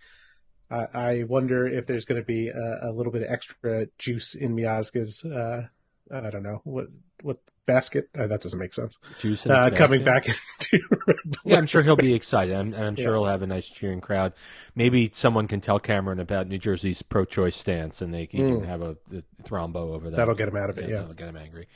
I, 0.72 0.86
I 0.94 1.24
wonder 1.24 1.68
if 1.68 1.86
there's 1.86 2.06
going 2.06 2.22
to 2.22 2.26
be 2.26 2.48
a, 2.50 2.90
a 2.90 2.92
little 2.92 3.12
bit 3.12 3.24
of 3.24 3.30
extra 3.32 3.88
juice 3.98 4.34
in 4.36 4.56
Miazga's. 4.56 5.24
Uh, 5.26 5.68
I 6.14 6.30
don't 6.30 6.44
know 6.44 6.62
what 6.64 6.88
what 7.24 7.38
basket. 7.68 8.10
Uh, 8.18 8.26
that 8.28 8.42
doesn't 8.42 8.58
make 8.60 8.74
sense. 8.74 8.98
Juice 9.20 9.46
Uh, 9.46 9.70
coming 9.70 10.04
back 10.04 10.28
into 10.72 10.84
Yeah, 11.46 11.58
I'm 11.58 11.68
sure 11.68 11.84
he'll 11.84 11.96
be 11.96 12.14
excited. 12.16 12.56
I'm, 12.56 12.74
and 12.74 12.84
I'm 12.84 12.96
sure 12.96 13.14
Yeah. 13.14 13.20
he'll 13.20 13.26
have 13.28 13.44
a 13.44 13.48
nice 13.48 13.70
cheering 13.70 14.02
crowd. 14.02 14.34
Maybe 14.76 15.10
someone 15.14 15.48
can 15.48 15.62
tell 15.62 15.80
Cameron 15.80 16.20
about 16.20 16.48
New 16.48 16.58
Jersey's 16.58 17.02
pro-choice 17.04 17.56
stance, 17.56 18.02
and 18.02 18.12
they 18.14 18.26
can 18.26 18.62
Mm. 18.62 18.66
have 18.66 18.82
a, 18.82 18.98
a 19.16 19.22
thrombo 19.44 19.94
over 19.94 20.10
that. 20.10 20.18
That'll 20.18 20.34
get 20.34 20.48
him 20.48 20.58
out 20.58 20.70
of 20.72 20.80
it. 20.80 20.90
Yeah. 20.90 20.98
that'll 21.02 21.14
get 21.14 21.30
him 21.30 21.38
angry. 21.38 21.68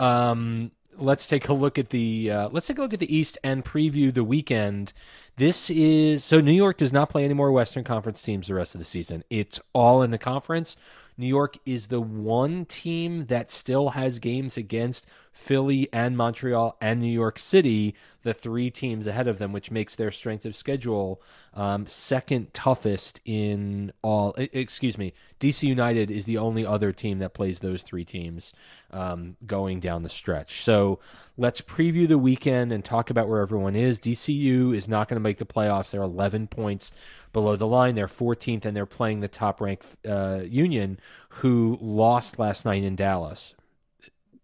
Um, 0.00 0.70
let's 0.98 1.28
take 1.28 1.48
a 1.48 1.52
look 1.52 1.78
at 1.78 1.90
the 1.90 2.30
uh, 2.30 2.48
let's 2.50 2.66
take 2.66 2.78
a 2.78 2.82
look 2.82 2.92
at 2.92 3.00
the 3.00 3.14
East 3.14 3.38
and 3.42 3.64
preview 3.64 4.12
the 4.12 4.24
weekend. 4.24 4.92
This 5.36 5.70
is 5.70 6.24
so 6.24 6.40
New 6.40 6.52
York 6.52 6.76
does 6.78 6.92
not 6.92 7.10
play 7.10 7.24
any 7.24 7.34
more 7.34 7.52
Western 7.52 7.84
Conference 7.84 8.22
teams 8.22 8.46
the 8.46 8.54
rest 8.54 8.74
of 8.74 8.78
the 8.78 8.84
season. 8.84 9.24
It's 9.30 9.60
all 9.72 10.02
in 10.02 10.10
the 10.10 10.18
conference. 10.18 10.76
New 11.16 11.26
York 11.26 11.58
is 11.64 11.88
the 11.88 12.00
one 12.00 12.64
team 12.64 13.26
that 13.26 13.50
still 13.50 13.90
has 13.90 14.18
games 14.18 14.56
against 14.56 15.06
Philly 15.34 15.88
and 15.92 16.16
Montreal 16.16 16.76
and 16.80 17.00
New 17.00 17.12
York 17.12 17.38
City, 17.38 17.94
the 18.22 18.32
three 18.32 18.70
teams 18.70 19.06
ahead 19.06 19.26
of 19.26 19.38
them, 19.38 19.52
which 19.52 19.70
makes 19.70 19.96
their 19.96 20.12
strength 20.12 20.46
of 20.46 20.56
schedule 20.56 21.20
um, 21.52 21.86
second 21.86 22.54
toughest 22.54 23.20
in 23.24 23.92
all. 24.00 24.34
Excuse 24.38 24.96
me, 24.96 25.12
DC 25.40 25.64
United 25.64 26.10
is 26.10 26.24
the 26.24 26.38
only 26.38 26.64
other 26.64 26.92
team 26.92 27.18
that 27.18 27.34
plays 27.34 27.58
those 27.58 27.82
three 27.82 28.04
teams 28.04 28.52
um, 28.92 29.36
going 29.44 29.80
down 29.80 30.04
the 30.04 30.08
stretch. 30.08 30.62
So 30.62 31.00
let's 31.36 31.60
preview 31.60 32.06
the 32.06 32.16
weekend 32.16 32.72
and 32.72 32.84
talk 32.84 33.10
about 33.10 33.28
where 33.28 33.42
everyone 33.42 33.74
is. 33.74 33.98
DCU 33.98 34.74
is 34.74 34.88
not 34.88 35.08
going 35.08 35.16
to 35.16 35.20
make 35.20 35.38
the 35.38 35.44
playoffs. 35.44 35.90
They're 35.90 36.02
11 36.02 36.46
points 36.46 36.92
below 37.32 37.56
the 37.56 37.66
line. 37.66 37.96
They're 37.96 38.06
14th, 38.06 38.64
and 38.64 38.76
they're 38.76 38.86
playing 38.86 39.20
the 39.20 39.28
top 39.28 39.60
ranked 39.60 39.84
uh, 40.08 40.42
Union, 40.44 41.00
who 41.28 41.76
lost 41.80 42.38
last 42.38 42.64
night 42.64 42.84
in 42.84 42.94
Dallas. 42.94 43.54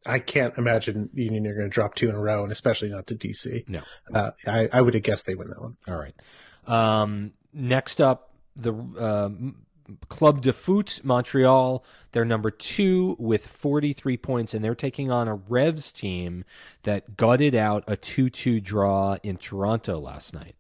I 0.07 0.19
can't 0.19 0.57
imagine 0.57 1.11
Union 1.13 1.47
are 1.47 1.55
going 1.55 1.67
to 1.67 1.71
drop 1.71 1.95
two 1.95 2.09
in 2.09 2.15
a 2.15 2.21
row, 2.21 2.43
and 2.43 2.53
especially 2.53 2.89
not 2.89 3.07
to 3.09 3.15
DC. 3.15 3.69
No. 3.69 3.83
Uh, 4.13 4.31
I, 4.47 4.69
I 4.73 4.81
would 4.81 4.95
have 4.95 5.03
guessed 5.03 5.27
they 5.27 5.35
win 5.35 5.49
that 5.49 5.61
one. 5.61 5.77
All 5.87 5.97
right. 5.97 6.15
Um, 6.67 7.33
next 7.53 8.01
up, 8.01 8.35
the 8.57 8.73
um 8.73 9.57
Club 10.09 10.41
de 10.41 10.53
Foot 10.53 11.01
Montreal. 11.03 11.85
They're 12.13 12.25
number 12.25 12.51
two 12.51 13.17
with 13.19 13.47
43 13.47 14.17
points, 14.17 14.55
and 14.55 14.65
they're 14.65 14.75
taking 14.75 15.11
on 15.11 15.29
a 15.29 15.35
Revs 15.35 15.93
team 15.93 16.45
that 16.83 17.17
gutted 17.17 17.55
out 17.55 17.85
a 17.87 17.97
2 17.97 18.31
2 18.31 18.61
draw 18.61 19.17
in 19.23 19.37
Toronto 19.37 19.99
last 19.99 20.35
night. 20.35 20.57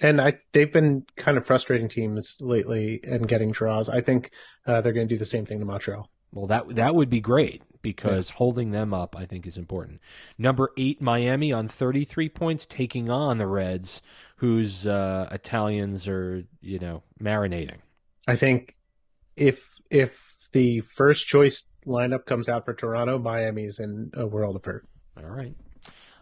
And 0.00 0.20
I 0.20 0.34
they've 0.52 0.72
been 0.72 1.06
kind 1.16 1.36
of 1.36 1.46
frustrating 1.46 1.88
teams 1.88 2.36
lately 2.40 3.00
and 3.04 3.28
getting 3.28 3.52
draws. 3.52 3.88
I 3.88 4.00
think 4.00 4.32
uh, 4.66 4.80
they're 4.80 4.92
going 4.92 5.06
to 5.06 5.14
do 5.14 5.18
the 5.18 5.24
same 5.24 5.46
thing 5.46 5.60
to 5.60 5.64
Montreal. 5.64 6.10
Well, 6.32 6.46
that 6.46 6.74
that 6.76 6.94
would 6.94 7.10
be 7.10 7.20
great 7.20 7.62
because 7.82 8.30
holding 8.30 8.70
them 8.70 8.94
up, 8.94 9.16
I 9.16 9.26
think, 9.26 9.46
is 9.46 9.58
important. 9.58 10.00
Number 10.38 10.70
eight, 10.76 11.02
Miami 11.02 11.52
on 11.52 11.68
33 11.68 12.28
points, 12.28 12.64
taking 12.64 13.10
on 13.10 13.38
the 13.38 13.46
Reds, 13.46 14.02
whose 14.36 14.86
uh, 14.86 15.28
Italians 15.30 16.08
are, 16.08 16.44
you 16.60 16.78
know, 16.78 17.02
marinating. 17.20 17.78
I 18.26 18.36
think 18.36 18.76
if 19.36 19.74
if 19.90 20.48
the 20.52 20.80
first 20.80 21.26
choice 21.26 21.68
lineup 21.86 22.24
comes 22.24 22.48
out 22.48 22.64
for 22.64 22.72
Toronto, 22.72 23.18
Miami's 23.18 23.78
in 23.78 24.10
a 24.14 24.26
world 24.26 24.56
of 24.56 24.64
hurt. 24.64 24.86
All 25.16 25.24
right. 25.24 25.54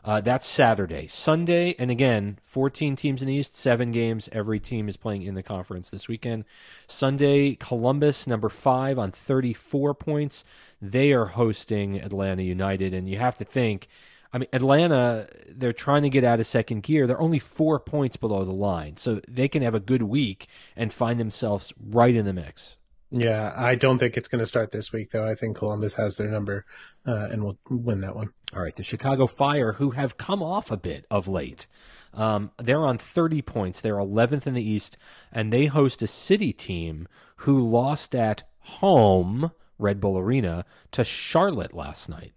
Uh, 0.05 0.21
that's 0.21 0.47
Saturday. 0.47 1.07
Sunday, 1.07 1.75
and 1.79 1.91
again, 1.91 2.39
14 2.45 2.97
teams 2.97 3.21
in 3.21 3.29
the 3.29 3.35
East, 3.35 3.55
seven 3.55 3.93
games. 3.93 4.29
Every 4.33 4.59
team 4.59 4.89
is 4.89 4.97
playing 4.97 5.23
in 5.23 5.35
the 5.35 5.43
conference 5.43 5.91
this 5.91 6.09
weekend. 6.09 6.45
Sunday, 6.87 7.55
Columbus, 7.55 8.27
number 8.27 8.49
five, 8.49 8.99
on 8.99 9.13
34 9.13 9.95
points. 9.95 10.45
They 10.81 11.13
are 11.13 11.27
hosting 11.27 12.01
Atlanta 12.01 12.43
United, 12.43 12.95
and 12.95 13.09
you 13.09 13.19
have 13.19 13.37
to 13.39 13.45
think. 13.45 13.89
I 14.33 14.39
mean, 14.39 14.49
Atlanta, 14.53 15.29
they're 15.49 15.73
trying 15.73 16.03
to 16.03 16.11
get 16.11 16.25
out 16.25 16.41
of 16.41 16.47
second 16.47 16.85
gear. 16.85 17.07
They're 17.07 17.21
only 17.21 17.41
four 17.41 17.81
points 17.81 18.17
below 18.17 18.45
the 18.45 18.53
line, 18.53 18.97
so 18.97 19.21
they 19.29 19.49
can 19.49 19.63
have 19.63 19.75
a 19.75 19.81
good 19.81 20.03
week 20.03 20.47
and 20.77 20.93
find 20.93 21.19
themselves 21.19 21.75
right 21.79 22.15
in 22.15 22.25
the 22.25 22.33
mix. 22.33 22.77
Yeah, 23.11 23.53
I 23.57 23.75
don't 23.75 23.99
think 23.99 24.17
it's 24.17 24.29
going 24.29 24.39
to 24.39 24.47
start 24.47 24.71
this 24.71 24.93
week 24.93 25.11
though. 25.11 25.27
I 25.27 25.35
think 25.35 25.57
Columbus 25.57 25.95
has 25.95 26.17
their 26.17 26.29
number 26.29 26.65
uh, 27.05 27.29
and 27.31 27.43
will 27.43 27.59
win 27.69 28.03
that 28.03 28.15
one. 28.15 28.33
All 28.55 28.63
right, 28.63 28.75
the 28.75 28.83
Chicago 28.83 29.27
Fire, 29.27 29.75
who 29.75 29.91
have 29.91 30.17
come 30.17 30.43
off 30.43 30.71
a 30.71 30.77
bit 30.77 31.07
of 31.11 31.29
late, 31.29 31.67
um, 32.13 32.51
they're 32.59 32.85
on 32.85 32.99
30 32.99 33.43
points. 33.43 33.81
They're 33.81 33.95
11th 33.95 34.47
in 34.47 34.55
the 34.55 34.69
East, 34.69 34.97
and 35.33 35.53
they 35.53 35.67
host 35.67 36.03
a 36.03 36.07
city 36.07 36.53
team 36.53 37.07
who 37.37 37.61
lost 37.61 38.15
at 38.15 38.43
home, 38.59 39.53
Red 39.79 40.01
Bull 40.01 40.19
Arena, 40.19 40.65
to 40.93 41.05
Charlotte 41.05 41.75
last 41.75 42.09
night. 42.09 42.33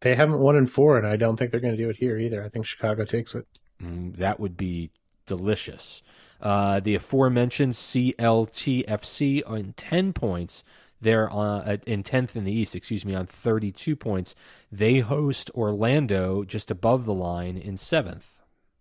They 0.00 0.14
haven't 0.14 0.38
won 0.38 0.56
in 0.56 0.66
four, 0.66 0.96
and 0.96 1.06
I 1.06 1.16
don't 1.16 1.36
think 1.36 1.50
they're 1.50 1.60
going 1.60 1.76
to 1.76 1.82
do 1.82 1.90
it 1.90 1.96
here 1.96 2.18
either. 2.18 2.42
I 2.42 2.48
think 2.48 2.64
Chicago 2.64 3.04
takes 3.04 3.34
it. 3.34 3.46
Mm, 3.82 4.16
that 4.16 4.40
would 4.40 4.56
be 4.56 4.90
delicious. 5.26 6.02
Uh, 6.40 6.80
the 6.80 6.94
aforementioned 6.94 7.74
CLTFC 7.74 9.42
on 9.46 9.74
10 9.76 10.12
points. 10.14 10.64
They're 11.00 11.32
uh, 11.32 11.78
in 11.86 12.02
10th 12.02 12.36
in 12.36 12.44
the 12.44 12.52
East, 12.52 12.76
excuse 12.76 13.04
me, 13.04 13.14
on 13.14 13.26
32 13.26 13.96
points. 13.96 14.34
They 14.70 14.98
host 14.98 15.50
Orlando 15.54 16.44
just 16.44 16.70
above 16.70 17.06
the 17.06 17.14
line 17.14 17.56
in 17.56 17.76
7th. 17.76 18.24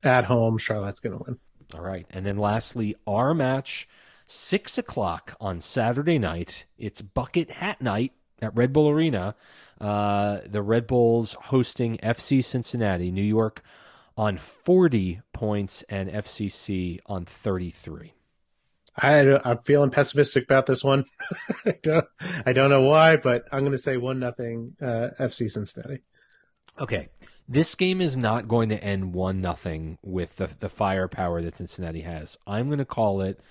At 0.03 0.25
home, 0.25 0.57
Charlotte's 0.57 0.99
going 0.99 1.17
to 1.17 1.23
win. 1.25 1.39
All 1.73 1.81
right. 1.81 2.05
And 2.09 2.25
then 2.25 2.37
lastly, 2.37 2.95
our 3.07 3.33
match, 3.33 3.87
6 4.27 4.77
o'clock 4.77 5.35
on 5.39 5.59
Saturday 5.61 6.19
night. 6.19 6.65
It's 6.77 7.01
Bucket 7.01 7.51
Hat 7.51 7.81
Night 7.81 8.13
at 8.41 8.55
Red 8.55 8.73
Bull 8.73 8.89
Arena. 8.89 9.35
Uh, 9.79 10.39
the 10.45 10.61
Red 10.61 10.87
Bulls 10.87 11.35
hosting 11.45 11.97
FC 11.97 12.43
Cincinnati, 12.43 13.11
New 13.11 13.21
York 13.21 13.61
on 14.17 14.37
40 14.37 15.21
points 15.31 15.83
and 15.83 16.09
FCC 16.09 16.99
on 17.05 17.23
33. 17.23 18.13
I, 19.01 19.39
I'm 19.43 19.59
feeling 19.59 19.91
pessimistic 19.91 20.43
about 20.43 20.65
this 20.65 20.83
one. 20.83 21.05
I, 21.65 21.75
don't, 21.81 22.05
I 22.45 22.53
don't 22.53 22.69
know 22.69 22.81
why, 22.81 23.17
but 23.17 23.45
I'm 23.51 23.61
going 23.61 23.71
to 23.71 23.77
say 23.77 23.97
one 23.97 24.19
nothing 24.19 24.75
uh, 24.81 25.09
FC 25.19 25.49
Cincinnati. 25.49 26.01
Okay, 26.79 27.09
this 27.47 27.75
game 27.75 27.99
is 27.99 28.17
not 28.17 28.47
going 28.47 28.69
to 28.69 28.83
end 28.83 29.13
one 29.13 29.41
nothing 29.41 29.97
with 30.01 30.37
the 30.37 30.47
the 30.59 30.69
firepower 30.69 31.41
that 31.41 31.57
Cincinnati 31.57 32.01
has. 32.01 32.37
I'm 32.47 32.67
going 32.67 32.79
to 32.79 32.85
call 32.85 33.21
it 33.21 33.41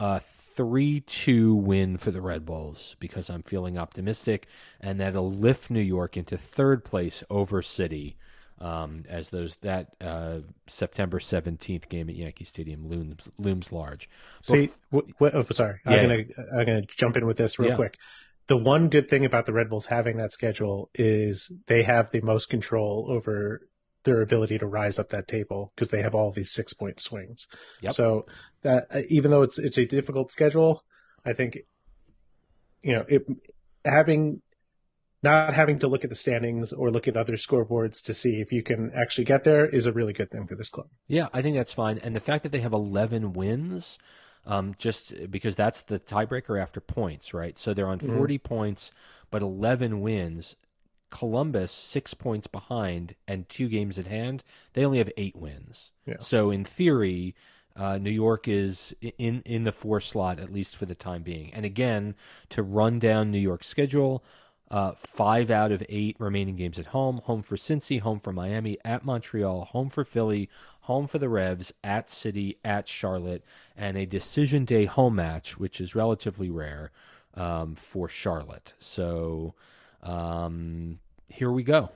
a 0.00 0.18
three 0.18 1.00
two 1.00 1.54
win 1.54 1.96
for 1.96 2.10
the 2.10 2.22
Red 2.22 2.44
Bulls 2.44 2.96
because 2.98 3.30
I'm 3.30 3.42
feeling 3.42 3.78
optimistic, 3.78 4.48
and 4.80 5.00
that'll 5.00 5.30
lift 5.30 5.70
New 5.70 5.80
York 5.80 6.16
into 6.16 6.36
third 6.36 6.84
place 6.84 7.22
over 7.30 7.62
City. 7.62 8.16
Um, 8.60 9.04
as 9.08 9.30
those 9.30 9.56
that 9.56 9.88
uh, 10.00 10.40
September 10.68 11.18
seventeenth 11.18 11.88
game 11.88 12.08
at 12.08 12.14
Yankee 12.14 12.44
Stadium 12.44 12.88
looms 12.88 13.28
looms 13.36 13.72
large. 13.72 14.08
See, 14.42 14.70
oh, 14.92 15.44
sorry, 15.52 15.80
Yeah. 15.84 15.92
I'm 15.92 16.08
gonna 16.08 16.24
I'm 16.56 16.66
gonna 16.66 16.82
jump 16.82 17.16
in 17.16 17.26
with 17.26 17.36
this 17.36 17.58
real 17.58 17.70
Yeah. 17.70 17.76
quick. 17.76 17.96
The 18.46 18.56
one 18.56 18.90
good 18.90 19.08
thing 19.08 19.24
about 19.24 19.46
the 19.46 19.52
Red 19.52 19.70
Bulls 19.70 19.86
having 19.86 20.18
that 20.18 20.32
schedule 20.32 20.90
is 20.94 21.50
they 21.66 21.82
have 21.82 22.10
the 22.10 22.20
most 22.20 22.48
control 22.48 23.06
over 23.08 23.68
their 24.04 24.20
ability 24.20 24.58
to 24.58 24.66
rise 24.66 24.98
up 24.98 25.08
that 25.08 25.26
table 25.26 25.72
because 25.74 25.90
they 25.90 26.02
have 26.02 26.14
all 26.14 26.30
these 26.30 26.52
six 26.52 26.72
point 26.74 27.00
swings. 27.00 27.48
Yep. 27.80 27.92
So 27.92 28.26
that 28.62 28.86
uh, 28.94 29.00
even 29.08 29.30
though 29.30 29.42
it's 29.42 29.58
it's 29.58 29.78
a 29.78 29.84
difficult 29.84 30.30
schedule, 30.30 30.84
I 31.24 31.32
think 31.32 31.58
you 32.82 32.92
know 32.92 33.04
it 33.08 33.26
having 33.84 34.42
not 35.24 35.54
having 35.54 35.78
to 35.80 35.88
look 35.88 36.04
at 36.04 36.10
the 36.10 36.16
standings 36.16 36.72
or 36.72 36.90
look 36.90 37.08
at 37.08 37.16
other 37.16 37.34
scoreboards 37.34 38.02
to 38.04 38.14
see 38.14 38.40
if 38.40 38.52
you 38.52 38.62
can 38.62 38.92
actually 38.94 39.24
get 39.24 39.42
there 39.42 39.66
is 39.66 39.86
a 39.86 39.92
really 39.92 40.12
good 40.12 40.30
thing 40.30 40.46
for 40.46 40.54
this 40.54 40.68
club. 40.68 40.86
Yeah, 41.08 41.28
I 41.32 41.42
think 41.42 41.56
that's 41.56 41.72
fine. 41.72 41.98
And 41.98 42.14
the 42.14 42.20
fact 42.20 42.42
that 42.44 42.52
they 42.52 42.60
have 42.60 42.72
11 42.72 43.32
wins, 43.32 43.98
um, 44.46 44.74
just 44.78 45.30
because 45.30 45.56
that's 45.56 45.82
the 45.82 45.98
tiebreaker 45.98 46.60
after 46.60 46.80
points, 46.80 47.34
right? 47.34 47.58
So 47.58 47.74
they're 47.74 47.88
on 47.88 47.98
Mhm. 47.98 48.14
40 48.14 48.38
points, 48.38 48.92
but 49.30 49.42
11 49.42 50.00
wins. 50.00 50.56
Columbus, 51.10 51.70
six 51.72 52.12
points 52.12 52.46
behind 52.46 53.14
and 53.28 53.48
two 53.48 53.68
games 53.68 53.98
at 53.98 54.06
hand, 54.06 54.42
they 54.72 54.84
only 54.84 54.98
have 54.98 55.10
eight 55.16 55.36
wins. 55.36 55.92
Yeah. 56.06 56.16
So 56.20 56.50
in 56.50 56.64
theory, 56.64 57.34
uh, 57.76 57.98
New 57.98 58.10
York 58.10 58.46
is 58.48 58.94
in 59.18 59.42
in 59.44 59.64
the 59.64 59.72
four 59.72 60.00
slot 60.00 60.38
at 60.40 60.52
least 60.52 60.76
for 60.76 60.86
the 60.86 60.94
time 60.94 61.22
being. 61.22 61.52
And 61.54 61.64
again, 61.64 62.14
to 62.50 62.62
run 62.62 62.98
down 62.98 63.30
New 63.30 63.38
York's 63.38 63.66
schedule, 63.68 64.24
uh, 64.70 64.92
five 64.92 65.50
out 65.50 65.72
of 65.72 65.82
eight 65.88 66.16
remaining 66.18 66.56
games 66.56 66.78
at 66.78 66.86
home. 66.86 67.18
Home 67.24 67.42
for 67.42 67.56
Cincy, 67.56 68.00
home 68.00 68.20
for 68.20 68.32
Miami, 68.32 68.78
at 68.84 69.04
Montreal, 69.04 69.66
home 69.66 69.88
for 69.88 70.04
Philly, 70.04 70.48
home 70.82 71.06
for 71.06 71.18
the 71.18 71.28
Revs, 71.28 71.72
at 71.82 72.08
City, 72.08 72.58
at 72.64 72.88
Charlotte, 72.88 73.44
and 73.76 73.96
a 73.96 74.06
decision 74.06 74.64
day 74.64 74.84
home 74.84 75.16
match, 75.16 75.58
which 75.58 75.80
is 75.80 75.94
relatively 75.94 76.50
rare 76.50 76.90
um, 77.34 77.74
for 77.74 78.08
Charlotte. 78.08 78.74
So 78.78 79.54
um, 80.02 80.98
here 81.28 81.50
we 81.50 81.62
go. 81.62 81.90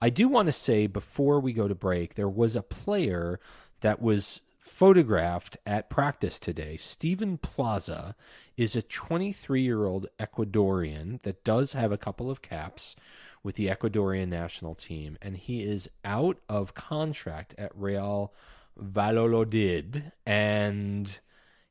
I 0.00 0.10
do 0.10 0.28
want 0.28 0.46
to 0.46 0.52
say 0.52 0.86
before 0.86 1.40
we 1.40 1.52
go 1.52 1.68
to 1.68 1.74
break, 1.74 2.14
there 2.14 2.28
was 2.28 2.56
a 2.56 2.62
player 2.62 3.40
that 3.80 4.02
was 4.02 4.40
photographed 4.58 5.56
at 5.66 5.90
practice 5.90 6.38
today. 6.38 6.76
Steven 6.76 7.36
Plaza 7.38 8.14
is 8.56 8.76
a 8.76 8.82
23 8.82 9.62
year 9.62 9.84
old 9.84 10.08
Ecuadorian 10.18 11.22
that 11.22 11.44
does 11.44 11.72
have 11.72 11.92
a 11.92 11.98
couple 11.98 12.30
of 12.30 12.42
caps 12.42 12.96
with 13.42 13.56
the 13.56 13.66
Ecuadorian 13.66 14.28
national 14.28 14.74
team, 14.74 15.18
and 15.20 15.36
he 15.36 15.62
is 15.62 15.88
out 16.04 16.38
of 16.48 16.74
contract 16.74 17.54
at 17.58 17.72
Real 17.74 18.32
Valladolid, 18.76 20.12
and 20.24 21.20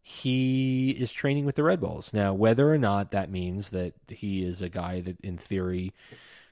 he 0.02 0.92
is 0.92 1.14
training 1.14 1.46
with 1.46 1.56
the 1.56 1.64
Red 1.64 1.80
Bulls. 1.80 2.14
Now, 2.14 2.34
whether 2.34 2.74
or 2.74 2.78
not 2.78 3.12
that 3.12 3.32
means 3.32 3.70
that 3.70 3.94
he 4.08 4.44
is 4.44 4.62
a 4.62 4.70
guy 4.70 5.02
that, 5.02 5.20
in 5.22 5.38
theory, 5.38 5.94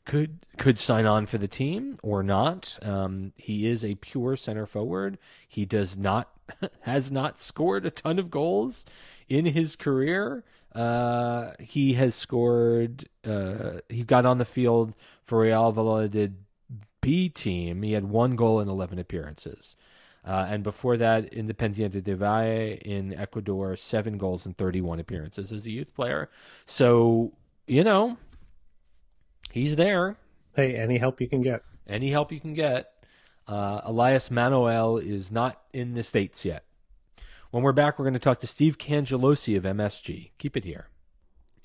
could 0.06 0.40
could 0.58 0.78
sign 0.78 1.06
on 1.06 1.26
for 1.26 1.38
the 1.38 1.48
team 1.48 2.00
or 2.02 2.24
not. 2.24 2.80
Um, 2.82 3.34
he 3.36 3.68
is 3.68 3.84
a 3.84 3.96
pure 3.96 4.36
center 4.36 4.66
forward. 4.66 5.18
He 5.48 5.66
does 5.66 5.98
not 5.98 6.30
has 6.82 7.12
not 7.12 7.40
scored 7.40 7.86
a 7.86 7.92
ton 7.92 8.18
of 8.18 8.32
goals 8.32 8.86
in 9.30 9.46
his 9.46 9.76
career. 9.76 10.44
Uh, 10.76 11.52
he 11.60 11.94
has 11.94 12.14
scored. 12.16 13.08
Uh, 13.26 13.80
he 13.88 14.04
got 14.04 14.26
on 14.26 14.38
the 14.38 14.46
field 14.46 14.96
for 15.24 15.42
Real 15.42 15.72
Valladolid 15.72 16.36
B 17.02 17.30
team. 17.30 17.82
He 17.84 17.94
had 17.94 18.06
one 18.06 18.36
goal 18.36 18.60
in 18.60 18.68
eleven 18.68 19.00
appearances. 19.00 19.76
Uh, 20.26 20.46
and 20.50 20.64
before 20.64 20.98
that, 20.98 21.32
Independiente 21.32 22.04
de 22.04 22.16
Valle 22.16 22.78
in 22.84 23.14
Ecuador, 23.14 23.76
seven 23.76 24.18
goals 24.18 24.46
in 24.46 24.54
31 24.54 25.00
appearances 25.00 25.52
as 25.52 25.66
a 25.66 25.72
youth 25.72 25.94
player. 25.94 26.30
So, 26.66 27.32
you 27.68 27.84
know, 27.86 28.18
he's 29.52 29.78
there. 29.78 30.18
Hey, 30.56 30.76
any 30.76 30.98
help 30.98 31.22
you 31.22 31.28
can 31.30 31.42
get. 31.42 31.64
Any 31.88 32.12
help 32.12 32.32
you 32.32 32.40
can 32.40 32.54
get. 32.54 32.92
Uh, 33.48 33.82
Elias 33.86 34.30
Manoel 34.30 34.98
is 34.98 35.32
not 35.32 35.62
in 35.74 35.94
the 35.94 36.04
States 36.04 36.46
yet. 36.46 36.64
When 37.52 37.64
we're 37.64 37.72
back, 37.72 37.98
we're 37.98 38.06
going 38.06 38.14
to 38.14 38.20
talk 38.20 38.38
to 38.40 38.48
Steve 38.48 38.78
Cangelosi 38.78 39.58
of 39.58 39.64
MSG. 39.64 40.30
Keep 40.38 40.56
it 40.56 40.64
here. 40.64 40.90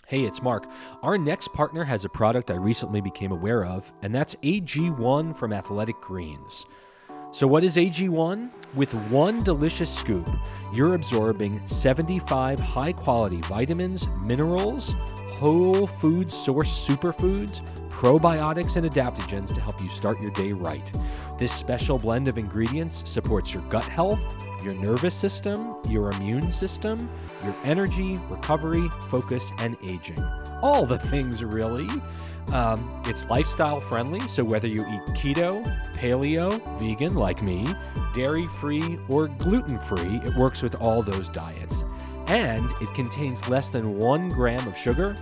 Hey, 0.07 0.23
it's 0.23 0.41
Mark. 0.41 0.67
Our 1.03 1.19
next 1.19 1.53
partner 1.53 1.85
has 1.85 2.07
a 2.07 2.09
product 2.09 2.51
I 2.51 2.55
recently 2.55 3.03
became 3.03 3.33
aware 3.33 3.67
of, 3.67 3.93
and 4.01 4.15
that's 4.15 4.35
AG1 4.37 5.37
from 5.37 5.53
Athletic 5.53 6.01
Greens. 6.01 6.65
So, 7.33 7.47
what 7.47 7.65
is 7.65 7.77
AG1? 7.77 8.51
With 8.75 8.95
one 8.95 9.45
delicious 9.45 9.95
scoop, 9.95 10.27
you're 10.73 10.95
absorbing 10.95 11.61
75 11.67 12.59
high 12.59 12.93
quality 12.93 13.43
vitamins, 13.43 14.09
minerals, 14.23 14.95
whole 15.33 15.87
food 15.87 16.33
source 16.33 16.71
superfoods, 16.89 17.61
probiotics, 17.91 18.77
and 18.77 18.91
adaptogens 18.91 19.53
to 19.53 19.61
help 19.61 19.83
you 19.83 19.91
start 19.91 20.19
your 20.19 20.31
day 20.31 20.53
right. 20.53 20.91
This 21.39 21.53
special 21.53 21.99
blend 21.99 22.27
of 22.27 22.39
ingredients 22.39 23.03
supports 23.05 23.53
your 23.53 23.63
gut 23.65 23.85
health, 23.85 24.23
your 24.65 24.75
nervous 24.75 25.15
system, 25.15 25.77
your 25.89 26.11
immune 26.13 26.51
system, 26.51 27.11
your 27.45 27.55
energy, 27.65 28.19
recovery, 28.31 28.89
focus, 29.09 29.53
and 29.59 29.77
aging. 29.85 30.23
All 30.63 30.87
the 30.87 30.99
things, 30.99 31.45
really. 31.45 31.89
Um, 32.53 33.03
it's 33.07 33.25
lifestyle 33.27 33.81
friendly, 33.81 34.21
so 34.21 34.45
whether 34.45 34.69
you 34.69 34.81
eat 34.87 35.01
keto, 35.15 35.63
paleo, 35.95 36.61
vegan 36.79 37.15
like 37.15 37.43
me, 37.43 37.67
dairy 38.15 38.47
free, 38.47 38.99
or 39.09 39.29
gluten 39.29 39.79
free, 39.79 40.21
it 40.25 40.35
works 40.37 40.63
with 40.63 40.75
all 40.77 41.03
those 41.03 41.29
diets. 41.29 41.85
And 42.27 42.71
it 42.81 42.93
contains 42.95 43.49
less 43.49 43.71
than 43.71 43.99
one 43.99 44.29
gram 44.31 44.67
of 44.67 44.77
sugar, 44.77 45.15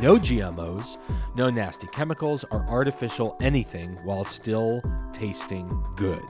no 0.00 0.18
GMOs, 0.18 0.98
no 1.34 1.50
nasty 1.50 1.86
chemicals 1.88 2.44
or 2.50 2.64
artificial 2.68 3.36
anything 3.40 3.96
while 4.04 4.24
still 4.24 4.82
tasting 5.12 5.82
good. 5.96 6.22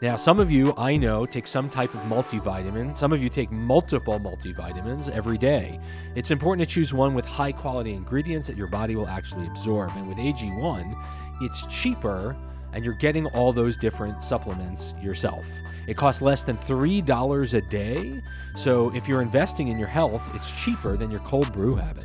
Now, 0.00 0.14
some 0.14 0.38
of 0.38 0.52
you 0.52 0.74
I 0.76 0.96
know 0.96 1.26
take 1.26 1.48
some 1.48 1.68
type 1.68 1.92
of 1.92 2.00
multivitamin. 2.02 2.96
Some 2.96 3.12
of 3.12 3.20
you 3.20 3.28
take 3.28 3.50
multiple 3.50 4.20
multivitamins 4.20 5.10
every 5.10 5.36
day. 5.36 5.80
It's 6.14 6.30
important 6.30 6.68
to 6.68 6.72
choose 6.72 6.94
one 6.94 7.14
with 7.14 7.26
high 7.26 7.50
quality 7.50 7.94
ingredients 7.94 8.46
that 8.46 8.56
your 8.56 8.68
body 8.68 8.94
will 8.94 9.08
actually 9.08 9.48
absorb. 9.48 9.90
And 9.96 10.06
with 10.06 10.18
AG1, 10.18 10.94
it's 11.40 11.66
cheaper 11.66 12.36
and 12.72 12.84
you're 12.84 12.94
getting 12.94 13.26
all 13.26 13.52
those 13.52 13.76
different 13.76 14.22
supplements 14.22 14.94
yourself. 15.02 15.48
It 15.88 15.96
costs 15.96 16.22
less 16.22 16.44
than 16.44 16.56
$3 16.56 17.54
a 17.54 17.60
day. 17.62 18.22
So 18.54 18.94
if 18.94 19.08
you're 19.08 19.22
investing 19.22 19.66
in 19.66 19.80
your 19.80 19.88
health, 19.88 20.22
it's 20.32 20.50
cheaper 20.52 20.96
than 20.96 21.10
your 21.10 21.20
cold 21.20 21.52
brew 21.52 21.74
habit. 21.74 22.04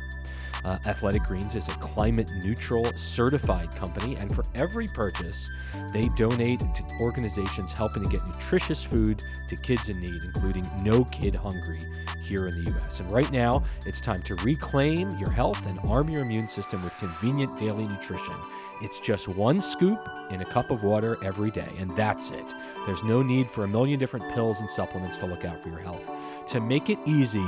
Uh, 0.64 0.78
Athletic 0.86 1.22
Greens 1.24 1.54
is 1.54 1.68
a 1.68 1.72
climate 1.72 2.30
neutral 2.42 2.84
certified 2.96 3.74
company, 3.76 4.16
and 4.16 4.34
for 4.34 4.44
every 4.54 4.88
purchase, 4.88 5.50
they 5.92 6.08
donate 6.10 6.60
to 6.60 6.84
organizations 7.00 7.72
helping 7.72 8.02
to 8.02 8.08
get 8.08 8.26
nutritious 8.26 8.82
food 8.82 9.22
to 9.48 9.56
kids 9.56 9.90
in 9.90 10.00
need, 10.00 10.22
including 10.24 10.68
No 10.82 11.04
Kid 11.04 11.34
Hungry 11.34 11.84
here 12.20 12.48
in 12.48 12.64
the 12.64 12.70
U.S. 12.70 13.00
And 13.00 13.10
right 13.12 13.30
now, 13.30 13.62
it's 13.84 14.00
time 14.00 14.22
to 14.22 14.34
reclaim 14.36 15.18
your 15.18 15.30
health 15.30 15.64
and 15.66 15.78
arm 15.80 16.08
your 16.08 16.22
immune 16.22 16.48
system 16.48 16.82
with 16.82 16.96
convenient 16.98 17.58
daily 17.58 17.86
nutrition. 17.86 18.36
It's 18.80 19.00
just 19.00 19.28
one 19.28 19.60
scoop 19.60 20.00
in 20.30 20.40
a 20.40 20.44
cup 20.44 20.70
of 20.70 20.82
water 20.82 21.18
every 21.22 21.50
day, 21.50 21.68
and 21.78 21.94
that's 21.94 22.30
it. 22.30 22.54
There's 22.86 23.02
no 23.02 23.22
need 23.22 23.50
for 23.50 23.64
a 23.64 23.68
million 23.68 23.98
different 23.98 24.32
pills 24.32 24.60
and 24.60 24.70
supplements 24.70 25.18
to 25.18 25.26
look 25.26 25.44
out 25.44 25.62
for 25.62 25.68
your 25.68 25.78
health. 25.78 26.08
To 26.48 26.60
make 26.60 26.90
it 26.90 26.98
easy, 27.06 27.44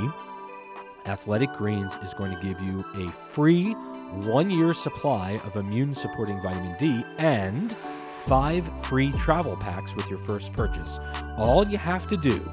Athletic 1.07 1.53
Greens 1.53 1.97
is 2.03 2.13
going 2.13 2.35
to 2.35 2.41
give 2.41 2.59
you 2.61 2.83
a 2.95 3.09
free 3.11 3.71
one 4.25 4.49
year 4.49 4.73
supply 4.73 5.39
of 5.43 5.55
immune 5.55 5.95
supporting 5.95 6.41
vitamin 6.41 6.75
D 6.77 7.05
and 7.17 7.77
five 8.25 8.69
free 8.85 9.11
travel 9.13 9.55
packs 9.57 9.95
with 9.95 10.09
your 10.09 10.19
first 10.19 10.51
purchase. 10.53 10.99
All 11.37 11.65
you 11.65 11.77
have 11.77 12.07
to 12.07 12.17
do 12.17 12.51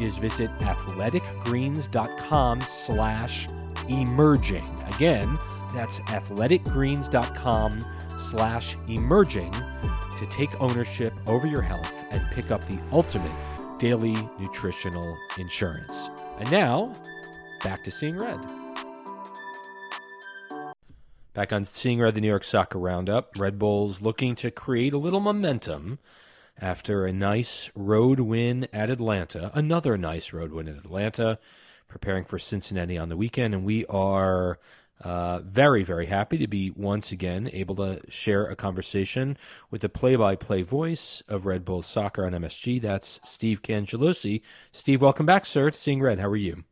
is 0.00 0.16
visit 0.16 0.50
athleticgreens.com 0.58 2.60
slash 2.62 3.48
emerging. 3.88 4.66
Again, 4.94 5.38
that's 5.74 6.00
athleticgreens.com 6.00 7.84
slash 8.16 8.76
emerging 8.88 9.52
to 10.18 10.22
to 10.22 10.28
take 10.28 10.60
ownership 10.60 11.12
over 11.26 11.48
your 11.48 11.62
health 11.62 11.92
and 12.10 12.22
pick 12.30 12.52
up 12.52 12.64
the 12.68 12.78
ultimate 12.92 13.32
daily 13.78 14.14
nutritional 14.38 15.18
insurance. 15.36 16.10
And 16.38 16.48
now, 16.52 16.92
back 17.62 17.84
to 17.84 17.90
Seeing 17.90 18.18
Red. 18.18 18.40
Back 21.34 21.52
on 21.52 21.64
Seeing 21.64 22.00
Red, 22.00 22.14
the 22.14 22.20
New 22.20 22.28
York 22.28 22.44
Soccer 22.44 22.78
Roundup. 22.78 23.38
Red 23.38 23.58
Bulls 23.58 24.02
looking 24.02 24.34
to 24.36 24.50
create 24.50 24.92
a 24.92 24.98
little 24.98 25.20
momentum 25.20 25.98
after 26.60 27.06
a 27.06 27.12
nice 27.12 27.70
road 27.74 28.20
win 28.20 28.68
at 28.72 28.90
Atlanta. 28.90 29.50
Another 29.54 29.96
nice 29.96 30.32
road 30.32 30.52
win 30.52 30.68
at 30.68 30.76
Atlanta, 30.76 31.38
preparing 31.88 32.24
for 32.24 32.38
Cincinnati 32.38 32.98
on 32.98 33.08
the 33.08 33.16
weekend. 33.16 33.54
And 33.54 33.64
we 33.64 33.86
are 33.86 34.58
uh, 35.00 35.40
very, 35.40 35.84
very 35.84 36.06
happy 36.06 36.38
to 36.38 36.48
be 36.48 36.70
once 36.70 37.12
again 37.12 37.48
able 37.52 37.76
to 37.76 38.00
share 38.08 38.46
a 38.46 38.56
conversation 38.56 39.38
with 39.70 39.80
the 39.80 39.88
play 39.88 40.16
by 40.16 40.36
play 40.36 40.62
voice 40.62 41.22
of 41.28 41.46
Red 41.46 41.64
Bulls 41.64 41.86
Soccer 41.86 42.26
on 42.26 42.32
MSG. 42.32 42.82
That's 42.82 43.20
Steve 43.24 43.62
Cangelosi. 43.62 44.42
Steve, 44.72 45.00
welcome 45.00 45.26
back, 45.26 45.46
sir, 45.46 45.70
to 45.70 45.78
Seeing 45.78 46.02
Red. 46.02 46.18
How 46.18 46.28
are 46.28 46.36
you? 46.36 46.64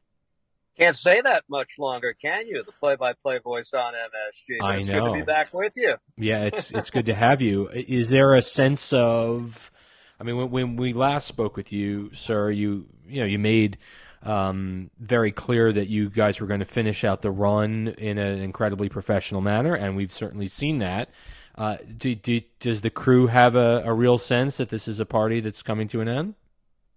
Can't 0.78 0.96
say 0.96 1.20
that 1.22 1.44
much 1.48 1.78
longer, 1.78 2.14
can 2.20 2.46
you? 2.46 2.62
The 2.64 2.72
play-by-play 2.72 3.40
voice 3.40 3.72
on 3.74 3.92
MSG. 3.92 4.64
I 4.64 4.76
it's 4.76 4.88
know. 4.88 5.00
good 5.00 5.12
to 5.12 5.18
be 5.18 5.24
back 5.24 5.52
with 5.52 5.72
you. 5.76 5.96
Yeah, 6.16 6.44
it's 6.44 6.70
it's 6.70 6.90
good 6.90 7.06
to 7.06 7.14
have 7.14 7.42
you. 7.42 7.68
Is 7.68 8.09
there 8.09 8.35
a 8.35 8.42
sense 8.42 8.92
of? 8.92 9.70
I 10.18 10.24
mean, 10.24 10.37
when, 10.37 10.50
when 10.50 10.76
we 10.76 10.92
last 10.92 11.26
spoke 11.26 11.56
with 11.56 11.72
you, 11.72 12.11
sir, 12.12 12.50
you 12.50 12.87
you 13.06 13.20
know 13.20 13.26
you 13.26 13.38
made 13.38 13.78
um, 14.22 14.90
very 14.98 15.33
clear 15.33 15.72
that 15.72 15.88
you 15.88 16.11
guys 16.11 16.40
were 16.40 16.46
going 16.46 16.61
to 16.61 16.66
finish 16.66 17.04
out 17.04 17.22
the 17.22 17.30
run 17.30 17.88
in 17.98 18.18
an 18.18 18.38
incredibly 18.40 18.88
professional 18.88 19.40
manner, 19.40 19.74
and 19.74 19.96
we've 19.96 20.12
certainly 20.12 20.48
seen 20.48 20.78
that. 20.78 21.11
Uh, 21.56 21.76
do, 21.96 22.14
do, 22.14 22.40
does 22.61 22.80
the 22.80 22.90
crew 22.90 23.26
have 23.26 23.56
a, 23.56 23.83
a 23.85 23.92
real 23.92 24.18
sense 24.18 24.59
that 24.59 24.68
this 24.68 24.88
is 24.88 25.00
a 25.00 25.06
party 25.06 25.40
that's 25.40 25.62
coming 25.62 25.88
to 25.88 26.00
an 26.00 26.09
end? 26.09 26.35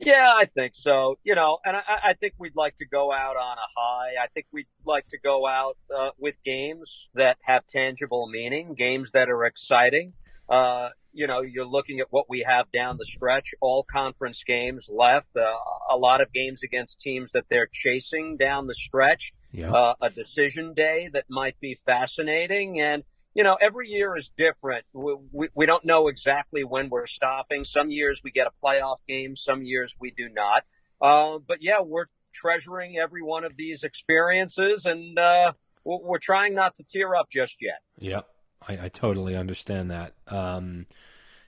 Yeah, 0.05 0.33
I 0.35 0.45
think 0.45 0.75
so. 0.75 1.17
You 1.23 1.35
know, 1.35 1.59
and 1.65 1.75
I, 1.77 1.81
I 2.09 2.13
think 2.13 2.33
we'd 2.37 2.55
like 2.55 2.77
to 2.77 2.85
go 2.85 3.11
out 3.11 3.35
on 3.37 3.57
a 3.57 3.67
high. 3.79 4.23
I 4.23 4.27
think 4.33 4.47
we'd 4.51 4.67
like 4.85 5.07
to 5.09 5.19
go 5.19 5.47
out 5.47 5.77
uh, 5.95 6.09
with 6.19 6.35
games 6.43 7.07
that 7.13 7.37
have 7.41 7.65
tangible 7.67 8.27
meaning, 8.27 8.73
games 8.75 9.11
that 9.11 9.29
are 9.29 9.43
exciting. 9.45 10.13
Uh, 10.49 10.89
you 11.13 11.27
know, 11.27 11.41
you're 11.41 11.65
looking 11.65 11.99
at 11.99 12.07
what 12.09 12.25
we 12.27 12.43
have 12.47 12.71
down 12.71 12.97
the 12.97 13.05
stretch, 13.05 13.53
all 13.61 13.83
conference 13.83 14.43
games 14.43 14.89
left, 14.91 15.27
uh, 15.37 15.41
a 15.89 15.95
lot 15.95 16.21
of 16.21 16.33
games 16.33 16.63
against 16.63 16.99
teams 16.99 17.31
that 17.33 17.45
they're 17.49 17.69
chasing 17.71 18.35
down 18.35 18.65
the 18.67 18.73
stretch, 18.73 19.31
Yeah. 19.51 19.71
uh, 19.71 19.93
a 20.01 20.09
decision 20.09 20.73
day 20.73 21.09
that 21.13 21.25
might 21.29 21.59
be 21.59 21.77
fascinating. 21.85 22.81
And, 22.81 23.03
you 23.33 23.43
know, 23.43 23.57
every 23.59 23.89
year 23.89 24.15
is 24.15 24.29
different. 24.37 24.85
We, 24.93 25.15
we, 25.31 25.49
we 25.55 25.65
don't 25.65 25.85
know 25.85 26.07
exactly 26.07 26.63
when 26.63 26.89
we're 26.89 27.07
stopping. 27.07 27.63
Some 27.63 27.89
years 27.89 28.21
we 28.23 28.31
get 28.31 28.47
a 28.47 28.65
playoff 28.65 28.97
game, 29.07 29.35
some 29.35 29.63
years 29.63 29.95
we 29.99 30.11
do 30.11 30.29
not. 30.29 30.63
Uh, 31.01 31.39
but 31.45 31.59
yeah, 31.61 31.81
we're 31.81 32.05
treasuring 32.33 32.97
every 32.97 33.21
one 33.21 33.43
of 33.43 33.55
these 33.55 33.83
experiences 33.83 34.85
and, 34.85 35.17
uh, 35.17 35.53
we're 35.85 36.19
trying 36.19 36.55
not 36.55 36.75
to 36.75 36.83
tear 36.83 37.13
up 37.13 37.29
just 37.29 37.57
yet. 37.59 37.79
Yep, 37.97 38.25
I, 38.67 38.85
I 38.85 38.87
totally 38.89 39.35
understand 39.35 39.91
that. 39.91 40.13
Um, 40.27 40.85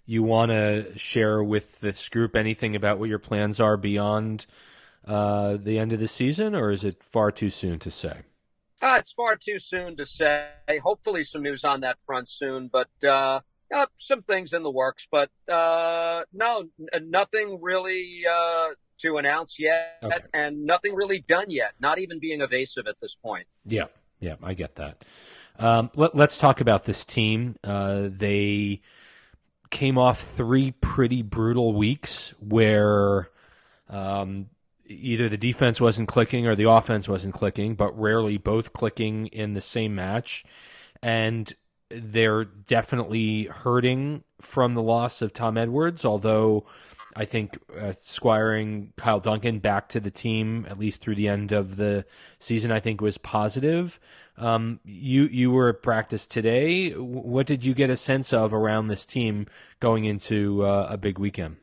you 0.05 0.23
want 0.23 0.51
to 0.51 0.97
share 0.97 1.43
with 1.43 1.79
this 1.79 2.09
group 2.09 2.35
anything 2.35 2.75
about 2.75 2.99
what 2.99 3.09
your 3.09 3.19
plans 3.19 3.59
are 3.59 3.77
beyond 3.77 4.45
uh, 5.07 5.57
the 5.57 5.79
end 5.79 5.93
of 5.93 5.99
the 5.99 6.07
season, 6.07 6.55
or 6.55 6.71
is 6.71 6.83
it 6.83 7.01
far 7.03 7.31
too 7.31 7.49
soon 7.49 7.79
to 7.79 7.91
say? 7.91 8.23
Uh, 8.85 8.97
it's 8.99 9.13
far 9.13 9.35
too 9.35 9.57
soon 9.57 9.97
to 9.97 10.05
say. 10.05 10.51
Hopefully, 10.83 11.23
some 11.23 11.41
news 11.41 11.63
on 11.63 11.81
that 11.81 11.97
front 12.05 12.29
soon, 12.29 12.67
but 12.67 12.89
uh, 13.03 13.39
uh, 13.73 13.87
some 13.97 14.21
things 14.21 14.53
in 14.53 14.61
the 14.61 14.69
works. 14.69 15.07
But 15.09 15.31
uh, 15.51 16.21
no, 16.31 16.65
n- 16.93 17.09
nothing 17.09 17.57
really 17.63 18.25
uh, 18.31 18.67
to 18.99 19.17
announce 19.17 19.57
yet, 19.57 19.97
Okay. 20.03 20.17
and 20.35 20.67
nothing 20.67 20.93
really 20.93 21.19
done 21.19 21.49
yet. 21.49 21.73
Not 21.79 21.97
even 21.97 22.19
being 22.19 22.41
evasive 22.41 22.85
at 22.85 22.99
this 23.01 23.15
point. 23.15 23.47
Yeah, 23.65 23.85
yeah, 24.19 24.35
I 24.43 24.53
get 24.53 24.75
that. 24.75 25.03
Um, 25.57 25.89
let, 25.95 26.13
us 26.15 26.37
talk 26.37 26.61
about 26.61 26.83
this 26.83 27.05
team. 27.05 27.55
Uh, 27.63 28.09
they 28.11 28.81
came 29.71 29.97
off 29.97 30.19
three 30.19 30.71
pretty 30.71 31.23
brutal 31.23 31.73
weeks 31.73 32.35
where 32.39 33.31
um, 33.89 34.47
either 34.87 35.29
the 35.29 35.37
defense 35.37 35.81
wasn't 35.81 36.07
clicking 36.07 36.47
or 36.47 36.55
the 36.55 36.69
offense 36.69 37.09
wasn't 37.09 37.33
clicking, 37.33 37.75
but 37.75 37.97
rarely 37.99 38.37
both 38.37 38.73
clicking 38.73 39.27
in 39.27 39.53
the 39.53 39.61
same 39.61 39.95
match. 39.95 40.43
And 41.01 41.51
they're 41.89 42.45
definitely 42.45 43.45
hurting 43.45 44.23
from 44.41 44.73
the 44.73 44.81
loss 44.81 45.21
of 45.21 45.33
Tom 45.33 45.57
Edwards, 45.57 46.05
although 46.05 46.65
I 47.15 47.25
think 47.25 47.57
uh, 47.79 47.93
squiring 47.93 48.91
Kyle 48.97 49.19
Duncan 49.19 49.59
back 49.59 49.89
to 49.89 49.99
the 49.99 50.11
team 50.11 50.65
at 50.69 50.77
least 50.77 51.01
through 51.01 51.15
the 51.15 51.29
end 51.29 51.51
of 51.53 51.77
the 51.77 52.05
season, 52.39 52.71
I 52.71 52.79
think 52.79 53.01
was 53.01 53.17
positive. 53.17 53.99
Um, 54.37 54.81
you 54.83 55.23
you 55.25 55.51
were 55.51 55.69
at 55.69 55.81
practice 55.81 56.27
today. 56.27 56.89
What 56.91 57.45
did 57.45 57.63
you 57.63 57.73
get 57.73 57.89
a 57.89 57.95
sense 57.95 58.33
of 58.33 58.53
around 58.53 58.87
this 58.87 59.05
team 59.05 59.47
going 59.79 60.03
into 60.05 60.65
uh, 60.65 60.87
a 60.89 60.97
big 60.97 61.17
weekend? 61.17 61.55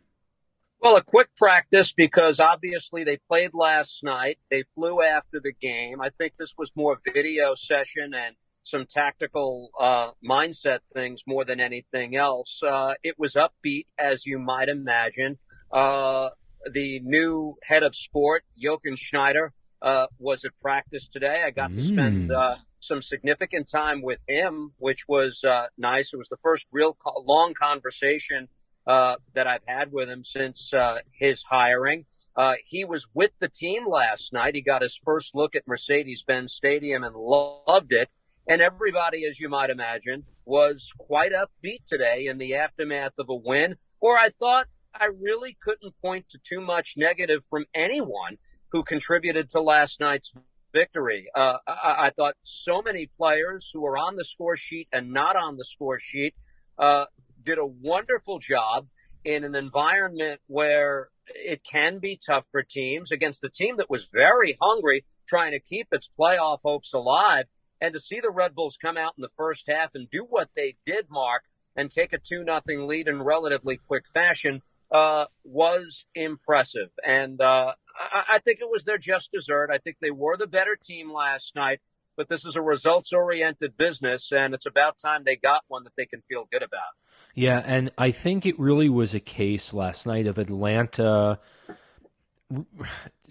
Well, 0.82 0.96
a 0.96 1.02
quick 1.02 1.28
practice 1.36 1.92
because 1.92 2.40
obviously 2.40 3.04
they 3.04 3.16
played 3.28 3.54
last 3.54 4.02
night. 4.02 4.38
They 4.50 4.64
flew 4.74 5.00
after 5.00 5.38
the 5.38 5.52
game. 5.52 6.00
I 6.00 6.08
think 6.10 6.32
this 6.36 6.54
was 6.58 6.72
more 6.74 6.98
video 7.14 7.54
session 7.54 8.12
and 8.14 8.34
some 8.64 8.86
tactical 8.86 9.70
uh, 9.78 10.10
mindset 10.28 10.80
things 10.92 11.22
more 11.24 11.44
than 11.44 11.60
anything 11.60 12.16
else. 12.16 12.60
Uh, 12.66 12.94
it 13.04 13.14
was 13.16 13.34
upbeat, 13.34 13.86
as 13.96 14.26
you 14.26 14.40
might 14.40 14.68
imagine. 14.68 15.38
Uh, 15.70 16.30
the 16.72 16.98
new 17.04 17.54
head 17.62 17.84
of 17.84 17.94
sport, 17.94 18.42
Jochen 18.60 18.96
Schneider, 18.96 19.52
uh, 19.82 20.08
was 20.18 20.44
at 20.44 20.50
practice 20.60 21.06
today. 21.06 21.44
I 21.46 21.50
got 21.50 21.74
to 21.76 21.82
spend 21.82 22.30
Mm. 22.30 22.36
uh, 22.36 22.56
some 22.80 23.02
significant 23.02 23.68
time 23.70 24.02
with 24.02 24.18
him, 24.26 24.72
which 24.78 25.04
was 25.06 25.44
uh, 25.44 25.66
nice. 25.78 26.12
It 26.12 26.16
was 26.16 26.28
the 26.28 26.36
first 26.36 26.66
real 26.72 26.92
co- 26.94 27.22
long 27.24 27.54
conversation 27.54 28.48
uh, 28.86 29.16
that 29.34 29.46
I've 29.46 29.66
had 29.66 29.92
with 29.92 30.08
him 30.08 30.24
since 30.24 30.72
uh, 30.72 30.98
his 31.12 31.42
hiring. 31.42 32.04
Uh, 32.34 32.54
he 32.64 32.84
was 32.84 33.06
with 33.14 33.32
the 33.40 33.48
team 33.48 33.86
last 33.86 34.32
night. 34.32 34.54
He 34.54 34.62
got 34.62 34.82
his 34.82 34.98
first 35.04 35.34
look 35.34 35.54
at 35.54 35.66
Mercedes-Benz 35.66 36.52
Stadium 36.52 37.04
and 37.04 37.14
loved 37.14 37.92
it. 37.92 38.08
And 38.48 38.60
everybody, 38.60 39.24
as 39.26 39.38
you 39.38 39.48
might 39.48 39.70
imagine, 39.70 40.24
was 40.44 40.90
quite 40.98 41.32
upbeat 41.32 41.84
today 41.86 42.26
in 42.26 42.38
the 42.38 42.54
aftermath 42.54 43.12
of 43.18 43.28
a 43.28 43.34
win, 43.34 43.76
where 44.00 44.18
I 44.18 44.30
thought 44.40 44.66
I 44.94 45.06
really 45.06 45.56
couldn't 45.62 45.94
point 46.02 46.28
to 46.30 46.38
too 46.42 46.60
much 46.60 46.94
negative 46.96 47.44
from 47.48 47.66
anyone 47.74 48.38
who 48.72 48.82
contributed 48.82 49.50
to 49.50 49.60
last 49.60 50.00
night's 50.00 50.32
victory. 50.72 51.28
Uh, 51.34 51.58
I, 51.66 52.06
I 52.06 52.10
thought 52.10 52.34
so 52.42 52.82
many 52.82 53.10
players 53.16 53.70
who 53.72 53.82
were 53.82 53.98
on 53.98 54.16
the 54.16 54.24
score 54.24 54.56
sheet 54.56 54.88
and 54.92 55.12
not 55.12 55.36
on 55.36 55.56
the 55.56 55.64
score 55.64 55.98
sheet 56.00 56.34
uh, 56.78 57.04
did 57.44 57.58
a 57.58 57.66
wonderful 57.66 58.38
job 58.38 58.88
in 59.24 59.44
an 59.44 59.54
environment 59.54 60.40
where 60.46 61.08
it 61.26 61.62
can 61.64 61.98
be 61.98 62.18
tough 62.24 62.44
for 62.50 62.62
teams 62.62 63.10
against 63.10 63.44
a 63.44 63.48
team 63.48 63.76
that 63.76 63.90
was 63.90 64.08
very 64.12 64.56
hungry, 64.60 65.04
trying 65.26 65.52
to 65.52 65.60
keep 65.60 65.88
its 65.92 66.10
playoff 66.18 66.58
hopes 66.64 66.92
alive. 66.92 67.44
And 67.80 67.94
to 67.94 68.00
see 68.00 68.20
the 68.20 68.30
Red 68.30 68.54
Bulls 68.54 68.78
come 68.80 68.96
out 68.96 69.14
in 69.16 69.22
the 69.22 69.30
first 69.36 69.64
half 69.68 69.90
and 69.94 70.08
do 70.10 70.24
what 70.28 70.50
they 70.54 70.76
did, 70.86 71.06
Mark, 71.10 71.42
and 71.74 71.90
take 71.90 72.12
a 72.12 72.18
2 72.18 72.44
nothing 72.44 72.86
lead 72.86 73.08
in 73.08 73.22
relatively 73.22 73.76
quick 73.76 74.04
fashion 74.12 74.62
uh, 74.92 75.24
was 75.42 76.04
impressive. 76.14 76.90
And 77.04 77.40
uh, 77.40 77.72
I, 77.98 78.34
I 78.34 78.38
think 78.38 78.60
it 78.60 78.70
was 78.70 78.84
their 78.84 78.98
just 78.98 79.32
dessert. 79.32 79.70
I 79.72 79.78
think 79.78 79.96
they 80.00 80.10
were 80.10 80.36
the 80.36 80.46
better 80.46 80.76
team 80.80 81.12
last 81.12 81.56
night, 81.56 81.80
but 82.16 82.28
this 82.28 82.44
is 82.44 82.56
a 82.56 82.62
results 82.62 83.12
oriented 83.12 83.76
business, 83.76 84.30
and 84.32 84.54
it's 84.54 84.66
about 84.66 84.98
time 84.98 85.22
they 85.24 85.36
got 85.36 85.62
one 85.68 85.84
that 85.84 85.94
they 85.96 86.06
can 86.06 86.22
feel 86.28 86.46
good 86.52 86.62
about. 86.62 86.92
Yeah, 87.34 87.62
and 87.64 87.90
I 87.96 88.10
think 88.10 88.44
it 88.44 88.58
really 88.58 88.88
was 88.88 89.14
a 89.14 89.20
case 89.20 89.72
last 89.72 90.06
night 90.06 90.26
of 90.26 90.38
Atlanta 90.38 91.38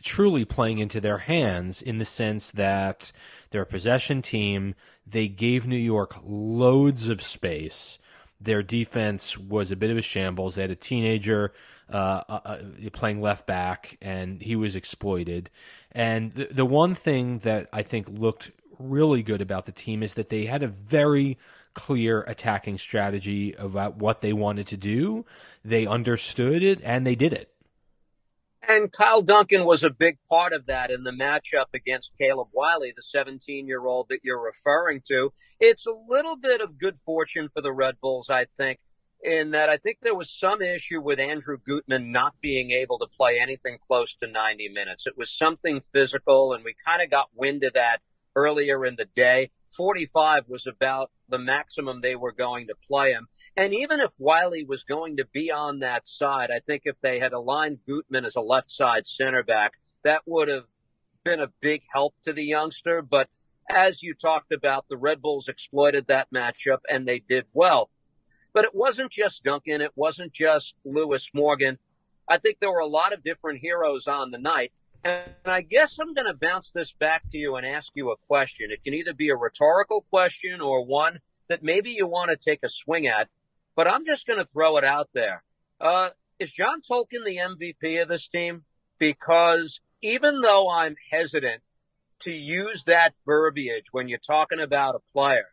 truly 0.01 0.45
playing 0.45 0.79
into 0.79 0.99
their 0.99 1.17
hands 1.17 1.81
in 1.81 1.99
the 1.99 2.05
sense 2.05 2.51
that 2.53 3.11
they're 3.49 3.61
a 3.61 3.67
possession 3.67 4.21
team. 4.21 4.75
They 5.05 5.27
gave 5.27 5.67
New 5.67 5.75
York 5.77 6.15
loads 6.23 7.09
of 7.09 7.21
space. 7.21 7.99
Their 8.39 8.63
defense 8.63 9.37
was 9.37 9.71
a 9.71 9.75
bit 9.75 9.91
of 9.91 9.97
a 9.97 10.01
shambles. 10.01 10.55
They 10.55 10.63
had 10.63 10.71
a 10.71 10.75
teenager 10.75 11.53
uh, 11.89 12.23
uh, 12.27 12.57
playing 12.91 13.21
left 13.21 13.45
back, 13.45 13.97
and 14.01 14.41
he 14.41 14.55
was 14.55 14.75
exploited. 14.75 15.51
And 15.91 16.33
the, 16.33 16.45
the 16.45 16.65
one 16.65 16.95
thing 16.95 17.39
that 17.39 17.69
I 17.71 17.83
think 17.83 18.09
looked 18.09 18.51
really 18.79 19.21
good 19.21 19.41
about 19.41 19.65
the 19.65 19.71
team 19.71 20.01
is 20.01 20.15
that 20.15 20.29
they 20.29 20.45
had 20.45 20.63
a 20.63 20.67
very 20.67 21.37
clear 21.73 22.21
attacking 22.21 22.77
strategy 22.77 23.53
about 23.53 23.97
what 23.97 24.21
they 24.21 24.33
wanted 24.33 24.67
to 24.67 24.77
do. 24.77 25.25
They 25.63 25.85
understood 25.85 26.63
it 26.63 26.79
and 26.83 27.05
they 27.05 27.15
did 27.15 27.33
it. 27.33 27.51
And 28.67 28.91
Kyle 28.91 29.21
Duncan 29.21 29.65
was 29.65 29.83
a 29.83 29.89
big 29.89 30.19
part 30.29 30.53
of 30.53 30.67
that 30.67 30.91
in 30.91 31.03
the 31.03 31.11
matchup 31.11 31.65
against 31.73 32.11
Caleb 32.17 32.49
Wiley, 32.53 32.93
the 32.95 33.01
17 33.01 33.67
year 33.67 33.85
old 33.85 34.07
that 34.09 34.19
you're 34.23 34.41
referring 34.41 35.01
to. 35.07 35.33
It's 35.59 35.87
a 35.87 35.93
little 36.07 36.37
bit 36.37 36.61
of 36.61 36.77
good 36.77 36.99
fortune 37.05 37.49
for 37.53 37.61
the 37.61 37.73
Red 37.73 37.95
Bulls, 37.99 38.29
I 38.29 38.45
think, 38.57 38.79
in 39.23 39.51
that 39.51 39.69
I 39.69 39.77
think 39.77 39.97
there 40.01 40.15
was 40.15 40.29
some 40.31 40.61
issue 40.61 41.01
with 41.01 41.19
Andrew 41.19 41.57
Gutman 41.67 42.11
not 42.11 42.35
being 42.39 42.71
able 42.71 42.99
to 42.99 43.07
play 43.07 43.39
anything 43.39 43.77
close 43.85 44.15
to 44.15 44.27
90 44.27 44.69
minutes. 44.69 45.07
It 45.07 45.17
was 45.17 45.31
something 45.31 45.81
physical, 45.91 46.53
and 46.53 46.63
we 46.63 46.75
kind 46.85 47.01
of 47.01 47.09
got 47.09 47.29
wind 47.35 47.63
of 47.63 47.73
that 47.73 48.01
earlier 48.35 48.85
in 48.85 48.95
the 48.95 49.07
day. 49.15 49.51
45 49.75 50.49
was 50.49 50.67
about 50.67 51.11
the 51.29 51.39
maximum 51.39 52.01
they 52.01 52.15
were 52.15 52.33
going 52.33 52.67
to 52.67 52.75
play 52.87 53.13
him. 53.13 53.27
And 53.55 53.73
even 53.73 53.99
if 53.99 54.11
Wiley 54.19 54.65
was 54.65 54.83
going 54.83 55.17
to 55.17 55.25
be 55.25 55.51
on 55.51 55.79
that 55.79 56.07
side, 56.07 56.49
I 56.51 56.59
think 56.59 56.83
if 56.85 56.95
they 57.01 57.19
had 57.19 57.33
aligned 57.33 57.79
Gutman 57.87 58.25
as 58.25 58.35
a 58.35 58.41
left 58.41 58.69
side 58.69 59.07
center 59.07 59.43
back, 59.43 59.73
that 60.03 60.23
would 60.25 60.49
have 60.49 60.65
been 61.23 61.39
a 61.39 61.51
big 61.61 61.83
help 61.93 62.15
to 62.23 62.33
the 62.33 62.43
youngster. 62.43 63.01
But 63.01 63.29
as 63.69 64.03
you 64.03 64.13
talked 64.13 64.51
about, 64.51 64.85
the 64.89 64.97
Red 64.97 65.21
Bulls 65.21 65.47
exploited 65.47 66.07
that 66.07 66.27
matchup 66.35 66.79
and 66.89 67.07
they 67.07 67.19
did 67.19 67.45
well. 67.53 67.89
But 68.53 68.65
it 68.65 68.75
wasn't 68.75 69.11
just 69.11 69.43
Duncan. 69.43 69.79
It 69.81 69.93
wasn't 69.95 70.33
just 70.33 70.75
Lewis 70.83 71.29
Morgan. 71.33 71.77
I 72.27 72.37
think 72.37 72.57
there 72.59 72.71
were 72.71 72.79
a 72.79 72.87
lot 72.87 73.13
of 73.13 73.23
different 73.23 73.59
heroes 73.59 74.07
on 74.07 74.31
the 74.31 74.37
night. 74.37 74.73
And 75.03 75.23
I 75.45 75.61
guess 75.61 75.97
I'm 75.99 76.13
going 76.13 76.27
to 76.27 76.33
bounce 76.33 76.71
this 76.71 76.93
back 76.93 77.23
to 77.31 77.37
you 77.37 77.55
and 77.55 77.65
ask 77.65 77.91
you 77.95 78.11
a 78.11 78.17
question. 78.17 78.69
It 78.71 78.83
can 78.83 78.93
either 78.93 79.13
be 79.13 79.29
a 79.29 79.35
rhetorical 79.35 80.05
question 80.09 80.61
or 80.61 80.85
one 80.85 81.19
that 81.47 81.63
maybe 81.63 81.91
you 81.91 82.07
want 82.07 82.29
to 82.29 82.37
take 82.37 82.59
a 82.63 82.69
swing 82.69 83.07
at, 83.07 83.27
but 83.75 83.87
I'm 83.87 84.05
just 84.05 84.27
going 84.27 84.39
to 84.39 84.45
throw 84.45 84.77
it 84.77 84.83
out 84.83 85.09
there. 85.13 85.43
Uh, 85.79 86.09
is 86.37 86.51
John 86.51 86.81
Tolkin 86.81 87.25
the 87.25 87.37
MVP 87.37 88.01
of 88.01 88.07
this 88.09 88.27
team? 88.27 88.63
Because 88.99 89.79
even 90.03 90.41
though 90.41 90.71
I'm 90.71 90.95
hesitant 91.11 91.63
to 92.19 92.31
use 92.31 92.83
that 92.83 93.13
verbiage 93.25 93.85
when 93.91 94.07
you're 94.07 94.19
talking 94.19 94.59
about 94.59 94.95
a 94.95 95.13
player 95.13 95.47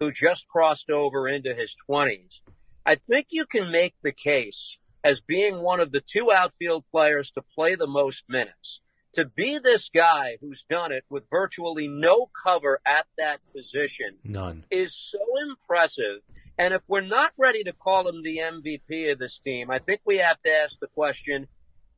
who 0.00 0.10
just 0.10 0.48
crossed 0.48 0.88
over 0.88 1.28
into 1.28 1.54
his 1.54 1.76
20s, 1.88 2.40
I 2.86 2.94
think 2.94 3.26
you 3.30 3.44
can 3.44 3.70
make 3.70 3.94
the 4.02 4.12
case 4.12 4.76
as 5.02 5.20
being 5.20 5.58
one 5.58 5.80
of 5.80 5.92
the 5.92 6.00
two 6.00 6.32
outfield 6.32 6.84
players 6.90 7.30
to 7.32 7.42
play 7.54 7.74
the 7.74 7.86
most 7.86 8.24
minutes. 8.28 8.80
To 9.14 9.24
be 9.24 9.58
this 9.62 9.90
guy 9.94 10.38
who's 10.40 10.64
done 10.68 10.90
it 10.90 11.04
with 11.08 11.24
virtually 11.30 11.86
no 11.86 12.30
cover 12.44 12.80
at 12.84 13.06
that 13.16 13.40
position 13.54 14.16
None. 14.24 14.64
is 14.70 14.94
so 14.94 15.18
impressive. 15.48 16.20
And 16.58 16.74
if 16.74 16.82
we're 16.88 17.00
not 17.00 17.32
ready 17.36 17.62
to 17.64 17.72
call 17.72 18.08
him 18.08 18.22
the 18.22 18.38
MVP 18.38 19.12
of 19.12 19.18
this 19.18 19.38
team, 19.38 19.70
I 19.70 19.78
think 19.78 20.00
we 20.04 20.18
have 20.18 20.40
to 20.42 20.50
ask 20.50 20.74
the 20.80 20.88
question 20.88 21.46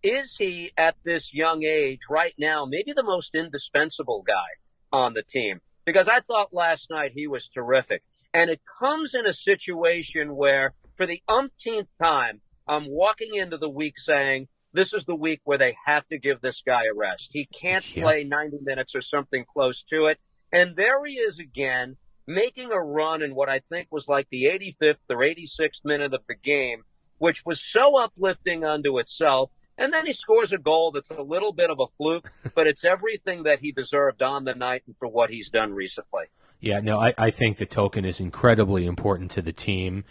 is 0.03 0.37
he 0.37 0.73
at 0.77 0.97
this 1.05 1.33
young 1.33 1.65
age 1.65 2.01
right 2.11 2.35
now 2.39 2.65
maybe 2.65 2.93
the 2.93 3.03
most 3.03 3.35
indispensable 3.35 4.23
guy 4.27 4.59
on 4.93 5.15
the 5.15 5.23
team? 5.23 5.61
Because 5.85 6.09
I 6.09 6.21
thought 6.21 6.53
last 6.53 6.91
night 6.91 7.13
he 7.15 7.27
was 7.27 7.49
terrific. 7.49 8.03
And 8.35 8.51
it 8.51 8.61
comes 8.79 9.15
in 9.15 9.27
a 9.27 9.33
situation 9.33 10.37
where, 10.37 10.75
for 10.95 11.07
the 11.07 11.23
umpteenth 11.29 11.89
time, 12.01 12.43
I'm 12.69 12.91
walking 12.91 13.35
into 13.35 13.57
the 13.57 13.71
week 13.71 13.99
saying, 13.99 14.49
this 14.77 14.93
is 14.93 15.05
the 15.05 15.15
week 15.17 15.41
where 15.45 15.59
they 15.59 15.77
have 15.87 16.07
to 16.09 16.19
give 16.19 16.41
this 16.41 16.63
guy 16.65 16.83
a 16.85 16.95
rest. 16.95 17.31
He 17.33 17.47
can't 17.47 17.85
Yeah. 17.95 18.03
play 18.05 18.25
90 18.25 18.59
minutes 18.63 18.95
or 18.95 19.01
something 19.01 19.45
close 19.45 19.83
to 19.85 20.07
it. 20.07 20.19
And 20.53 20.77
there 20.77 21.05
he 21.05 21.15
is 21.15 21.39
again, 21.39 21.97
making 22.27 22.71
a 22.73 22.81
run 22.81 23.23
in 23.23 23.35
what 23.35 23.49
I 23.49 23.61
think 23.69 23.89
was 23.91 24.09
like 24.09 24.29
the 24.31 24.45
85th 24.47 25.01
or 25.11 25.23
86th 25.23 25.85
minute 25.85 26.13
of 26.15 26.23
the 26.29 26.35
game, 26.35 26.83
which 27.19 27.45
was 27.45 27.61
so 27.61 28.01
uplifting 28.01 28.65
unto 28.65 28.99
itself. 28.99 29.51
And 29.79 29.93
then 29.93 30.07
he 30.07 30.13
scores 30.13 30.53
a 30.53 30.59
goal 30.59 30.91
that's 30.91 31.11
a 31.11 31.21
little 31.23 31.53
bit 31.53 31.71
of 31.71 31.79
a 31.81 31.87
fluke, 31.99 32.31
but 32.55 32.67
it's 32.67 32.85
everything 32.85 33.43
that 33.43 33.61
he 33.61 33.73
deserved 33.73 34.23
on 34.23 34.45
the 34.45 34.55
night 34.55 34.83
and 34.87 34.97
for 34.99 35.09
what 35.09 35.31
he's 35.31 35.51
done 35.51 35.73
recently. 35.75 36.27
Yeah, 36.61 36.81
no, 36.81 36.99
I, 36.99 37.13
I 37.19 37.31
think 37.31 37.59
the 37.59 37.67
Tolkin 37.67 38.07
is 38.07 38.19
incredibly 38.21 38.87
important 38.87 39.31
to 39.33 39.43
the 39.43 39.53
team. 39.53 40.05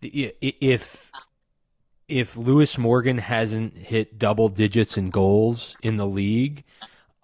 If 0.00 1.10
if 2.08 2.36
Lewis 2.36 2.78
Morgan 2.78 3.18
hasn't 3.18 3.76
hit 3.76 4.18
double 4.18 4.48
digits 4.48 4.96
in 4.96 5.10
goals 5.10 5.76
in 5.82 5.96
the 5.96 6.06
league, 6.06 6.64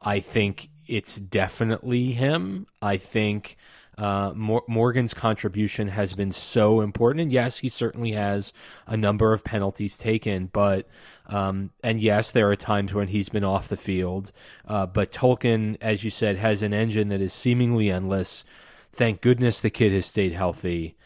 I 0.00 0.20
think 0.20 0.68
it's 0.86 1.16
definitely 1.16 2.12
him. 2.12 2.66
I 2.82 2.98
think 2.98 3.56
uh, 3.96 4.32
Mor- 4.34 4.64
Morgan's 4.68 5.14
contribution 5.14 5.88
has 5.88 6.12
been 6.12 6.32
so 6.32 6.80
important, 6.80 7.22
and 7.22 7.32
yes, 7.32 7.58
he 7.58 7.68
certainly 7.68 8.12
has 8.12 8.52
a 8.86 8.96
number 8.96 9.32
of 9.32 9.44
penalties 9.44 9.96
taken, 9.96 10.46
but 10.46 10.88
um, 11.26 11.70
and 11.82 12.00
yes, 12.00 12.32
there 12.32 12.50
are 12.50 12.56
times 12.56 12.92
when 12.92 13.08
he's 13.08 13.30
been 13.30 13.44
off 13.44 13.68
the 13.68 13.76
field. 13.76 14.32
Uh, 14.66 14.84
but 14.84 15.12
Tolkin, 15.12 15.78
as 15.80 16.04
you 16.04 16.10
said, 16.10 16.36
has 16.36 16.62
an 16.62 16.74
engine 16.74 17.08
that 17.08 17.22
is 17.22 17.32
seemingly 17.32 17.90
endless. 17.90 18.44
Thank 18.92 19.22
goodness 19.22 19.60
the 19.60 19.70
kid 19.70 19.92
has 19.92 20.06
stayed 20.06 20.34
healthy, 20.34 20.96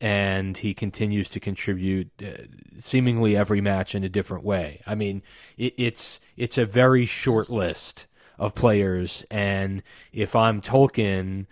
and 0.00 0.56
he 0.58 0.74
continues 0.74 1.28
to 1.30 1.40
contribute 1.40 2.10
uh, 2.22 2.42
seemingly 2.78 3.36
every 3.36 3.60
match 3.60 3.94
in 3.94 4.04
a 4.04 4.08
different 4.08 4.44
way. 4.44 4.82
I 4.86 4.94
mean, 4.94 5.22
it, 5.56 5.74
it's 5.78 6.20
it's 6.36 6.58
a 6.58 6.66
very 6.66 7.06
short 7.06 7.48
list 7.50 8.06
of 8.38 8.54
players, 8.54 9.24
and 9.30 9.82
if 10.12 10.36
I'm 10.36 10.60
Tolkin, 10.60 11.46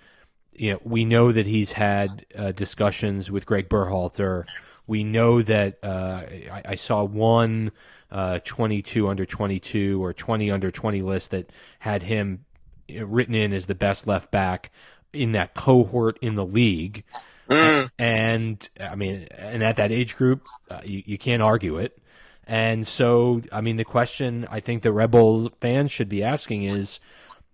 you 0.52 0.72
know, 0.72 0.80
we 0.84 1.04
know 1.04 1.32
that 1.32 1.46
he's 1.46 1.72
had 1.72 2.26
uh, 2.36 2.52
discussions 2.52 3.30
with 3.30 3.46
Greg 3.46 3.68
Berhalter. 3.68 4.44
We 4.86 5.02
know 5.02 5.40
that 5.42 5.78
uh, 5.82 6.22
I, 6.52 6.62
I 6.66 6.74
saw 6.74 7.02
one 7.04 7.72
uh, 8.10 8.38
22 8.44 9.08
under 9.08 9.24
22 9.24 10.02
or 10.02 10.12
20 10.12 10.50
under 10.50 10.70
20 10.70 11.02
list 11.02 11.30
that 11.32 11.50
had 11.80 12.02
him 12.02 12.44
written 12.88 13.34
in 13.34 13.52
as 13.52 13.66
the 13.66 13.74
best 13.74 14.06
left 14.06 14.30
back 14.30 14.70
in 15.12 15.32
that 15.32 15.54
cohort 15.54 16.18
in 16.20 16.34
the 16.34 16.44
league. 16.44 17.04
Mm. 17.48 17.90
And 17.98 18.68
I 18.80 18.94
mean, 18.94 19.28
and 19.30 19.62
at 19.62 19.76
that 19.76 19.92
age 19.92 20.16
group, 20.16 20.46
uh, 20.70 20.80
you, 20.84 21.02
you 21.04 21.18
can't 21.18 21.42
argue 21.42 21.78
it. 21.78 21.98
And 22.46 22.86
so, 22.86 23.40
I 23.52 23.60
mean, 23.60 23.76
the 23.76 23.84
question 23.84 24.46
I 24.50 24.60
think 24.60 24.82
the 24.82 24.92
Rebel 24.92 25.50
fans 25.60 25.90
should 25.90 26.08
be 26.08 26.22
asking 26.22 26.64
is, 26.64 27.00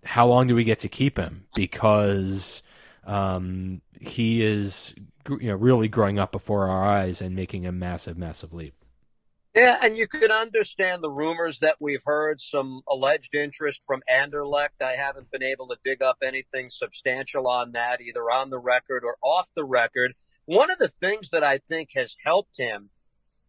how 0.03 0.27
long 0.27 0.47
do 0.47 0.55
we 0.55 0.63
get 0.63 0.79
to 0.79 0.89
keep 0.89 1.17
him? 1.17 1.45
Because 1.55 2.63
um, 3.05 3.81
he 3.99 4.43
is, 4.43 4.95
you 5.29 5.47
know, 5.47 5.55
really 5.55 5.87
growing 5.87 6.19
up 6.19 6.31
before 6.31 6.67
our 6.67 6.83
eyes 6.83 7.21
and 7.21 7.35
making 7.35 7.65
a 7.65 7.71
massive, 7.71 8.17
massive 8.17 8.53
leap. 8.53 8.73
Yeah, 9.53 9.77
and 9.81 9.97
you 9.97 10.07
can 10.07 10.31
understand 10.31 11.03
the 11.03 11.11
rumors 11.11 11.59
that 11.59 11.75
we've 11.81 12.03
heard, 12.05 12.39
some 12.39 12.83
alleged 12.89 13.35
interest 13.35 13.81
from 13.85 14.01
Anderlecht. 14.09 14.81
I 14.81 14.95
haven't 14.95 15.29
been 15.29 15.43
able 15.43 15.67
to 15.67 15.77
dig 15.83 16.01
up 16.01 16.19
anything 16.23 16.69
substantial 16.69 17.49
on 17.49 17.73
that, 17.73 17.99
either 17.99 18.31
on 18.31 18.49
the 18.49 18.59
record 18.59 19.03
or 19.03 19.17
off 19.21 19.49
the 19.53 19.65
record. 19.65 20.13
One 20.45 20.71
of 20.71 20.77
the 20.77 20.87
things 20.87 21.31
that 21.31 21.43
I 21.43 21.57
think 21.57 21.89
has 21.95 22.15
helped 22.23 22.57
him 22.57 22.91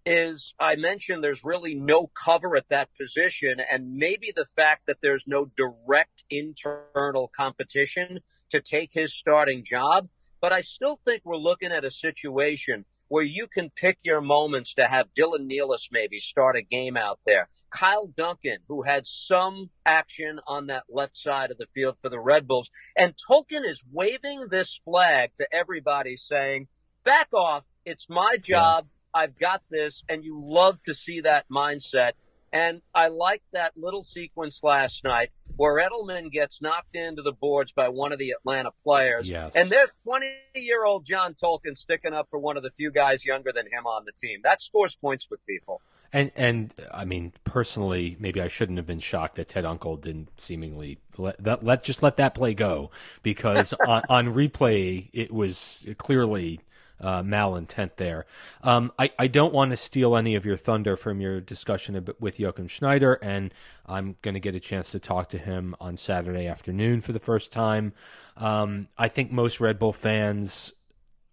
is 0.04 0.54
I 0.58 0.74
mentioned 0.74 1.22
there's 1.22 1.44
really 1.44 1.76
no 1.76 2.08
cover 2.08 2.56
at 2.56 2.68
that 2.70 2.88
position, 3.00 3.60
and 3.70 3.94
maybe 3.94 4.32
the 4.34 4.46
fact 4.56 4.86
that 4.88 4.98
there's 5.02 5.24
no 5.28 5.52
direct 5.56 6.24
internal 6.28 7.28
competition 7.28 8.18
to 8.50 8.60
take 8.60 8.90
his 8.92 9.14
starting 9.14 9.64
job. 9.64 10.08
But 10.40 10.52
I 10.52 10.62
still 10.62 10.98
think 11.04 11.22
we're 11.24 11.36
looking 11.36 11.70
at 11.70 11.84
a 11.84 11.92
situation 11.92 12.86
where 13.12 13.22
you 13.22 13.46
can 13.46 13.68
pick 13.68 13.98
your 14.02 14.22
moments 14.22 14.72
to 14.72 14.88
have 14.88 15.12
Dylan 15.12 15.46
Nealis 15.46 15.88
maybe 15.92 16.18
start 16.18 16.56
a 16.56 16.62
game 16.62 16.96
out 16.96 17.20
there. 17.26 17.46
Kyle 17.68 18.06
Duncan, 18.06 18.60
who 18.68 18.84
had 18.84 19.06
some 19.06 19.68
action 19.84 20.40
on 20.46 20.68
that 20.68 20.84
left 20.88 21.14
side 21.14 21.50
of 21.50 21.58
the 21.58 21.66
field 21.74 21.96
for 22.00 22.08
the 22.08 22.18
Red 22.18 22.48
Bulls. 22.48 22.70
And 22.96 23.12
Tolkin 23.14 23.66
is 23.66 23.82
waving 23.92 24.46
this 24.48 24.80
flag 24.82 25.32
to 25.36 25.46
everybody 25.52 26.16
saying, 26.16 26.68
back 27.04 27.28
off. 27.34 27.66
It's 27.84 28.06
my 28.08 28.38
job. 28.38 28.86
I've 29.12 29.38
got 29.38 29.60
this. 29.70 30.02
And 30.08 30.24
you 30.24 30.42
love 30.42 30.82
to 30.84 30.94
see 30.94 31.20
that 31.20 31.44
mindset. 31.52 32.12
And 32.52 32.82
I 32.94 33.08
like 33.08 33.42
that 33.52 33.72
little 33.76 34.02
sequence 34.02 34.60
last 34.62 35.04
night 35.04 35.30
where 35.56 35.86
Edelman 35.86 36.30
gets 36.30 36.60
knocked 36.60 36.94
into 36.94 37.22
the 37.22 37.32
boards 37.32 37.72
by 37.72 37.88
one 37.88 38.12
of 38.12 38.18
the 38.18 38.30
Atlanta 38.30 38.70
players. 38.84 39.28
Yes. 39.28 39.54
And 39.54 39.70
there's 39.70 39.90
20 40.04 40.26
year 40.54 40.84
old 40.84 41.06
John 41.06 41.34
Tolkin 41.34 41.76
sticking 41.76 42.12
up 42.12 42.28
for 42.30 42.38
one 42.38 42.56
of 42.56 42.62
the 42.62 42.70
few 42.70 42.90
guys 42.90 43.24
younger 43.24 43.52
than 43.52 43.66
him 43.66 43.86
on 43.86 44.04
the 44.04 44.12
team. 44.12 44.40
That 44.44 44.60
scores 44.60 44.94
points 44.94 45.28
with 45.30 45.44
people. 45.46 45.80
And 46.12 46.30
and 46.36 46.74
I 46.92 47.06
mean, 47.06 47.32
personally, 47.44 48.16
maybe 48.20 48.42
I 48.42 48.48
shouldn't 48.48 48.76
have 48.76 48.86
been 48.86 49.00
shocked 49.00 49.36
that 49.36 49.48
Ted 49.48 49.64
Unkel 49.64 49.98
didn't 49.98 50.28
seemingly 50.38 50.98
let 51.16 51.42
that 51.42 51.64
let 51.64 51.82
just 51.82 52.02
let 52.02 52.18
that 52.18 52.34
play 52.34 52.52
go 52.52 52.90
because 53.22 53.72
on, 53.86 54.02
on 54.10 54.34
replay 54.34 55.08
it 55.14 55.32
was 55.32 55.86
clearly 55.96 56.60
uh, 57.02 57.22
malintent 57.22 57.96
there. 57.96 58.26
Um, 58.62 58.92
I 58.98 59.10
I 59.18 59.26
don't 59.26 59.52
want 59.52 59.70
to 59.70 59.76
steal 59.76 60.16
any 60.16 60.34
of 60.34 60.46
your 60.46 60.56
thunder 60.56 60.96
from 60.96 61.20
your 61.20 61.40
discussion 61.40 62.06
with 62.20 62.38
Jochen 62.38 62.68
Schneider, 62.68 63.18
and 63.22 63.52
I'm 63.86 64.16
going 64.22 64.34
to 64.34 64.40
get 64.40 64.54
a 64.54 64.60
chance 64.60 64.92
to 64.92 65.00
talk 65.00 65.28
to 65.30 65.38
him 65.38 65.74
on 65.80 65.96
Saturday 65.96 66.46
afternoon 66.46 67.00
for 67.00 67.12
the 67.12 67.18
first 67.18 67.52
time. 67.52 67.92
Um, 68.36 68.88
I 68.96 69.08
think 69.08 69.32
most 69.32 69.60
Red 69.60 69.78
Bull 69.78 69.92
fans 69.92 70.72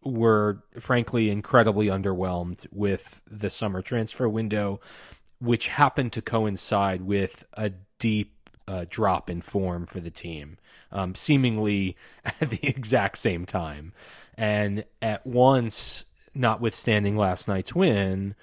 were 0.03 0.63
frankly 0.80 1.30
incredibly 1.30 1.88
underwhelmed 1.88 2.65
with 2.72 3.22
the 3.30 3.49
summer 3.49 3.82
transfer 3.82 4.28
window, 4.28 4.80
which 5.39 5.67
happened 5.67 6.13
to 6.13 6.22
coincide 6.22 7.01
with 7.01 7.45
a 7.53 7.72
deep 7.99 8.49
uh, 8.67 8.86
drop 8.89 9.30
in 9.30 9.41
form 9.41 9.86
for 9.86 9.99
the 9.99 10.11
team, 10.11 10.57
um, 10.91 11.15
seemingly 11.15 11.97
at 12.26 12.49
the 12.49 12.59
exact 12.67 13.17
same 13.17 13.45
time. 13.45 13.93
And 14.40 14.86
at 15.02 15.28
once, 15.28 16.06
notwithstanding 16.34 17.18
last 17.18 17.50
night's 17.50 17.76
win, 17.76 18.36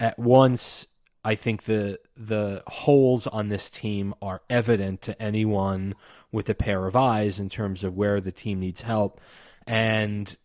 at 0.00 0.18
once 0.18 0.88
I 1.24 1.36
think 1.36 1.62
the 1.62 2.00
the 2.16 2.64
holes 2.66 3.28
on 3.28 3.48
this 3.48 3.70
team 3.70 4.14
are 4.20 4.42
evident 4.50 5.02
to 5.02 5.22
anyone 5.22 5.94
with 6.32 6.48
a 6.48 6.56
pair 6.56 6.84
of 6.86 6.96
eyes 6.96 7.38
in 7.38 7.48
terms 7.48 7.84
of 7.84 7.96
where 7.96 8.20
the 8.20 8.32
team 8.32 8.58
needs 8.58 8.82
help. 8.82 9.20
And 9.64 10.36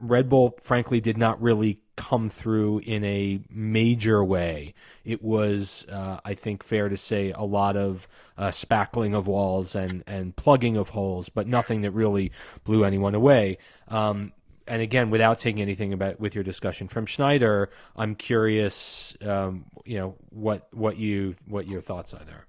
Red 0.00 0.28
Bull, 0.28 0.58
frankly, 0.60 1.00
did 1.00 1.16
not 1.16 1.40
really 1.40 1.80
come 1.96 2.28
through 2.28 2.78
in 2.80 3.04
a 3.04 3.40
major 3.50 4.24
way. 4.24 4.74
It 5.04 5.22
was, 5.22 5.86
uh, 5.88 6.18
I 6.24 6.34
think, 6.34 6.62
fair 6.62 6.88
to 6.88 6.96
say, 6.96 7.32
a 7.32 7.42
lot 7.42 7.76
of 7.76 8.08
uh, 8.36 8.48
spackling 8.48 9.14
of 9.14 9.26
walls 9.26 9.74
and, 9.74 10.02
and 10.06 10.34
plugging 10.34 10.76
of 10.76 10.88
holes, 10.88 11.28
but 11.28 11.46
nothing 11.46 11.82
that 11.82 11.92
really 11.92 12.32
blew 12.64 12.84
anyone 12.84 13.14
away. 13.14 13.58
Um, 13.88 14.32
and 14.66 14.82
again, 14.82 15.10
without 15.10 15.38
taking 15.38 15.62
anything 15.62 15.92
about 15.92 16.20
with 16.20 16.34
your 16.34 16.44
discussion 16.44 16.88
from 16.88 17.04
Schneider, 17.06 17.70
I'm 17.96 18.14
curious, 18.14 19.16
um, 19.20 19.66
you 19.84 19.98
know, 19.98 20.16
what 20.30 20.68
what 20.72 20.96
you 20.96 21.34
what 21.46 21.66
your 21.66 21.80
thoughts 21.80 22.14
are 22.14 22.24
there. 22.24 22.46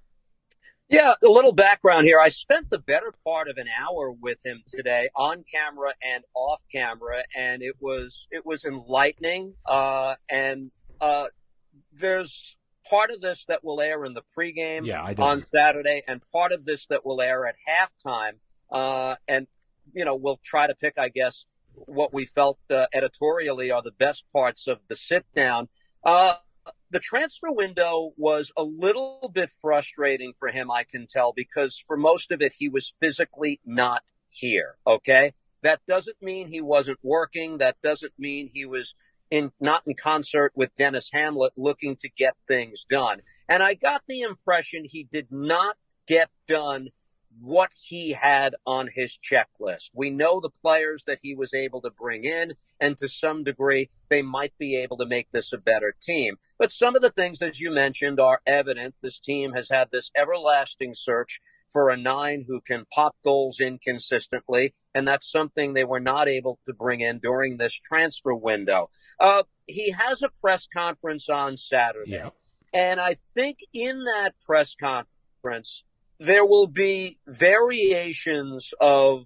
Yeah, 0.91 1.13
a 1.23 1.27
little 1.27 1.53
background 1.53 2.05
here. 2.05 2.19
I 2.19 2.27
spent 2.27 2.69
the 2.69 2.77
better 2.77 3.13
part 3.23 3.47
of 3.47 3.57
an 3.57 3.67
hour 3.79 4.11
with 4.11 4.45
him 4.45 4.61
today, 4.67 5.07
on 5.15 5.45
camera 5.49 5.93
and 6.03 6.25
off 6.35 6.59
camera, 6.69 7.23
and 7.33 7.61
it 7.61 7.75
was 7.79 8.27
it 8.29 8.45
was 8.45 8.65
enlightening. 8.65 9.53
Uh, 9.65 10.15
and 10.29 10.69
uh, 10.99 11.27
there's 11.93 12.57
part 12.89 13.09
of 13.09 13.21
this 13.21 13.45
that 13.47 13.63
will 13.63 13.79
air 13.79 14.03
in 14.03 14.13
the 14.13 14.23
pregame 14.37 14.85
yeah, 14.85 15.13
on 15.17 15.45
Saturday, 15.49 16.03
and 16.09 16.21
part 16.29 16.51
of 16.51 16.65
this 16.65 16.87
that 16.87 17.05
will 17.05 17.21
air 17.21 17.47
at 17.47 17.55
halftime. 17.65 18.33
Uh, 18.69 19.15
and 19.29 19.47
you 19.93 20.03
know, 20.03 20.15
we'll 20.15 20.41
try 20.43 20.67
to 20.67 20.75
pick, 20.75 20.95
I 20.97 21.07
guess, 21.07 21.45
what 21.73 22.13
we 22.13 22.25
felt 22.25 22.59
uh, 22.69 22.87
editorially 22.93 23.71
are 23.71 23.81
the 23.81 23.91
best 23.91 24.25
parts 24.33 24.67
of 24.67 24.79
the 24.89 24.97
sit 24.97 25.25
down. 25.33 25.69
The 26.89 26.99
transfer 26.99 27.51
window 27.51 28.11
was 28.17 28.51
a 28.57 28.63
little 28.63 29.31
bit 29.33 29.51
frustrating 29.51 30.33
for 30.37 30.49
him, 30.49 30.69
I 30.69 30.83
can 30.83 31.07
tell, 31.07 31.33
because 31.33 31.83
for 31.87 31.97
most 31.97 32.31
of 32.31 32.41
it, 32.41 32.53
he 32.57 32.69
was 32.69 32.93
physically 32.99 33.59
not 33.65 34.03
here. 34.29 34.75
Okay. 34.85 35.33
That 35.63 35.81
doesn't 35.87 36.21
mean 36.21 36.47
he 36.47 36.61
wasn't 36.61 36.99
working. 37.03 37.59
That 37.59 37.77
doesn't 37.83 38.13
mean 38.17 38.49
he 38.51 38.65
was 38.65 38.95
in, 39.29 39.51
not 39.59 39.83
in 39.85 39.95
concert 39.95 40.51
with 40.55 40.75
Denis 40.75 41.09
Hamlett 41.13 41.51
looking 41.55 41.95
to 41.97 42.09
get 42.09 42.35
things 42.47 42.85
done. 42.89 43.21
And 43.47 43.61
I 43.63 43.75
got 43.75 44.03
the 44.07 44.21
impression 44.21 44.85
he 44.85 45.03
did 45.03 45.27
not 45.31 45.77
get 46.07 46.29
done 46.47 46.89
what 47.39 47.71
he 47.75 48.11
had 48.11 48.55
on 48.65 48.89
his 48.93 49.17
checklist. 49.17 49.89
We 49.93 50.09
know 50.09 50.39
the 50.39 50.49
players 50.49 51.03
that 51.07 51.19
he 51.21 51.33
was 51.35 51.53
able 51.53 51.81
to 51.81 51.89
bring 51.89 52.23
in, 52.25 52.53
and 52.79 52.97
to 52.97 53.07
some 53.07 53.43
degree, 53.43 53.89
they 54.09 54.21
might 54.21 54.53
be 54.57 54.75
able 54.75 54.97
to 54.97 55.05
make 55.05 55.31
this 55.31 55.53
a 55.53 55.57
better 55.57 55.95
team. 56.01 56.35
But 56.59 56.71
some 56.71 56.95
of 56.95 57.01
the 57.01 57.09
things, 57.09 57.41
as 57.41 57.59
you 57.59 57.71
mentioned, 57.71 58.19
are 58.19 58.41
evident. 58.45 58.95
This 59.01 59.19
team 59.19 59.53
has 59.53 59.69
had 59.69 59.89
this 59.91 60.11
everlasting 60.15 60.93
search 60.93 61.39
for 61.71 61.89
a 61.89 61.97
nine 61.97 62.45
who 62.47 62.59
can 62.61 62.85
pop 62.93 63.15
goals 63.23 63.59
inconsistently, 63.59 64.73
and 64.93 65.07
that's 65.07 65.31
something 65.31 65.73
they 65.73 65.85
were 65.85 65.99
not 65.99 66.27
able 66.27 66.59
to 66.67 66.73
bring 66.73 67.01
in 67.01 67.19
during 67.19 67.57
this 67.57 67.73
transfer 67.73 68.35
window. 68.35 68.89
Uh, 69.19 69.43
he 69.67 69.91
has 69.91 70.21
a 70.21 70.29
press 70.41 70.67
conference 70.71 71.29
on 71.29 71.55
Saturday, 71.55 72.11
yeah. 72.11 72.29
and 72.73 72.99
I 72.99 73.17
think 73.33 73.59
in 73.73 74.03
that 74.03 74.33
press 74.45 74.75
conference, 74.75 75.83
there 76.21 76.45
will 76.45 76.67
be 76.67 77.17
variations 77.25 78.75
of 78.79 79.25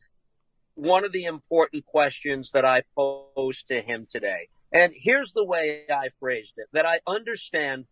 one 0.76 1.04
of 1.04 1.12
the 1.12 1.26
important 1.26 1.86
questions 1.86 2.52
that 2.52 2.64
I 2.64 2.84
posed 2.96 3.68
to 3.68 3.82
him 3.82 4.08
today. 4.10 4.48
And 4.72 4.94
here's 4.96 5.34
the 5.34 5.44
way 5.44 5.84
I 5.90 6.10
phrased 6.22 6.54
it 6.56 6.68
that 6.72 6.86
I 6.86 7.02
understand 7.06 7.86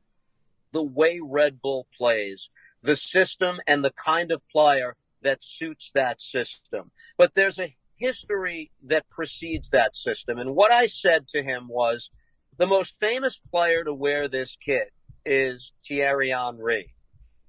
the 0.72 0.82
way 0.82 1.20
Red 1.22 1.62
Bull 1.62 1.86
plays, 1.97 2.49
the 2.82 2.95
system 2.95 3.60
and 3.68 3.84
the 3.84 3.91
kind 3.91 4.32
of 4.32 4.41
player 4.47 4.95
that 5.22 5.43
suits 5.43 5.91
that 5.93 6.22
system. 6.22 6.91
But 7.18 7.34
there's 7.34 7.60
a 7.60 7.76
history 7.97 8.72
that 8.84 9.10
precedes 9.10 9.70
that 9.72 9.97
system. 9.97 10.38
And 10.38 10.56
what 10.56 10.72
I 10.72 10.86
said 10.86 11.28
to 11.30 11.43
him 11.43 11.68
was 11.68 12.10
the 12.58 12.68
most 12.68 12.95
famous 13.01 13.38
player 13.51 13.84
to 13.84 13.93
wear 13.93 14.30
this 14.30 14.56
kit 14.56 14.93
is 15.26 15.74
Thierry 15.86 16.30
Henry. 16.30 16.93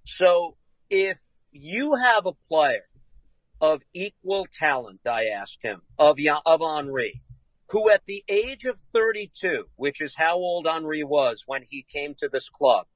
So 0.05 0.57
if 0.91 1.19
you 1.55 1.95
have 1.95 2.27
a 2.27 2.33
player 2.49 2.85
of 3.61 3.83
equal 3.95 4.47
talent, 4.53 5.01
I 5.07 5.27
asked 5.27 5.61
him, 5.63 5.83
of, 5.99 6.19
of 6.45 6.61
Henry, 6.61 7.23
who 7.69 7.91
at 7.91 8.03
the 8.07 8.25
age 8.29 8.65
of 8.65 8.81
32, 8.93 9.65
which 9.77 10.01
is 10.01 10.17
how 10.17 10.35
old 10.35 10.67
Henry 10.67 11.05
was 11.05 11.45
when 11.47 11.63
he 11.63 11.87
came 11.89 12.15
to 12.17 12.29
this 12.29 12.49
club, 12.49 12.87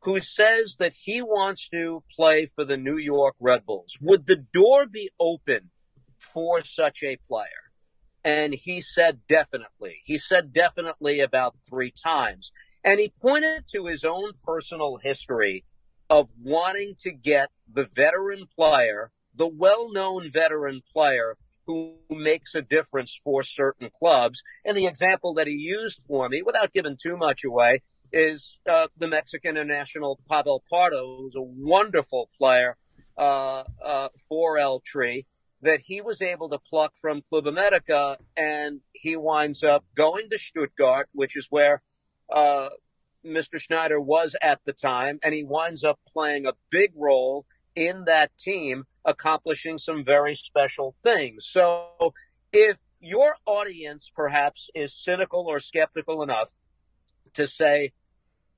who 0.00 0.20
says 0.20 0.76
that 0.78 0.94
he 0.94 1.22
wants 1.22 1.68
to 1.68 2.02
play 2.14 2.46
for 2.46 2.64
the 2.64 2.76
New 2.76 2.98
York 2.98 3.36
Red 3.40 3.64
Bulls. 3.64 3.96
Would 4.00 4.26
the 4.26 4.36
door 4.36 4.86
be 4.86 5.10
open 5.18 5.70
for 6.18 6.62
such 6.64 7.02
a 7.02 7.18
player? 7.28 7.70
And 8.24 8.52
he 8.52 8.80
said 8.80 9.20
definitely. 9.28 10.00
He 10.04 10.18
said 10.18 10.52
definitely 10.52 11.20
about 11.20 11.56
three 11.68 11.92
times. 11.92 12.52
And 12.84 13.00
he 13.00 13.12
pointed 13.22 13.64
to 13.72 13.86
his 13.86 14.04
own 14.04 14.32
personal 14.44 14.98
history 15.02 15.64
of 16.10 16.28
wanting 16.42 16.94
to 17.00 17.10
get 17.10 17.50
the 17.72 17.88
veteran 17.94 18.46
player, 18.56 19.10
the 19.34 19.46
well-known 19.46 20.30
veteran 20.30 20.82
player 20.92 21.36
who 21.66 21.96
makes 22.08 22.54
a 22.54 22.62
difference 22.62 23.20
for 23.22 23.42
certain 23.42 23.90
clubs. 23.90 24.42
And 24.64 24.76
the 24.76 24.86
example 24.86 25.34
that 25.34 25.46
he 25.46 25.52
used 25.52 26.00
for 26.08 26.28
me, 26.28 26.42
without 26.42 26.72
giving 26.72 26.96
too 27.00 27.16
much 27.16 27.44
away, 27.44 27.82
is 28.10 28.56
uh, 28.68 28.88
the 28.96 29.06
Mexican 29.08 29.58
international 29.58 30.18
Pavel 30.30 30.64
Pardo, 30.70 31.18
who's 31.18 31.34
a 31.36 31.42
wonderful 31.42 32.30
player 32.38 32.78
uh, 33.18 33.64
uh, 33.84 34.08
for 34.28 34.58
El 34.58 34.80
Tri, 34.80 35.24
that 35.60 35.80
he 35.80 36.00
was 36.00 36.22
able 36.22 36.48
to 36.48 36.58
pluck 36.58 36.94
from 37.00 37.20
Club 37.20 37.46
America, 37.46 38.16
and 38.34 38.80
he 38.92 39.16
winds 39.16 39.62
up 39.62 39.84
going 39.94 40.30
to 40.30 40.38
Stuttgart, 40.38 41.08
which 41.12 41.36
is 41.36 41.48
where 41.50 41.82
uh, 42.32 42.70
Mr. 43.24 43.60
Schneider 43.60 44.00
was 44.00 44.36
at 44.42 44.60
the 44.64 44.72
time, 44.72 45.18
and 45.22 45.34
he 45.34 45.44
winds 45.44 45.84
up 45.84 45.98
playing 46.10 46.46
a 46.46 46.54
big 46.70 46.92
role 46.94 47.46
in 47.74 48.04
that 48.04 48.36
team, 48.38 48.84
accomplishing 49.04 49.78
some 49.78 50.04
very 50.04 50.34
special 50.34 50.94
things. 51.02 51.46
So 51.46 52.12
if 52.52 52.76
your 53.00 53.36
audience 53.46 54.10
perhaps 54.14 54.70
is 54.74 54.94
cynical 54.94 55.46
or 55.48 55.60
skeptical 55.60 56.22
enough 56.22 56.52
to 57.34 57.46
say, 57.46 57.92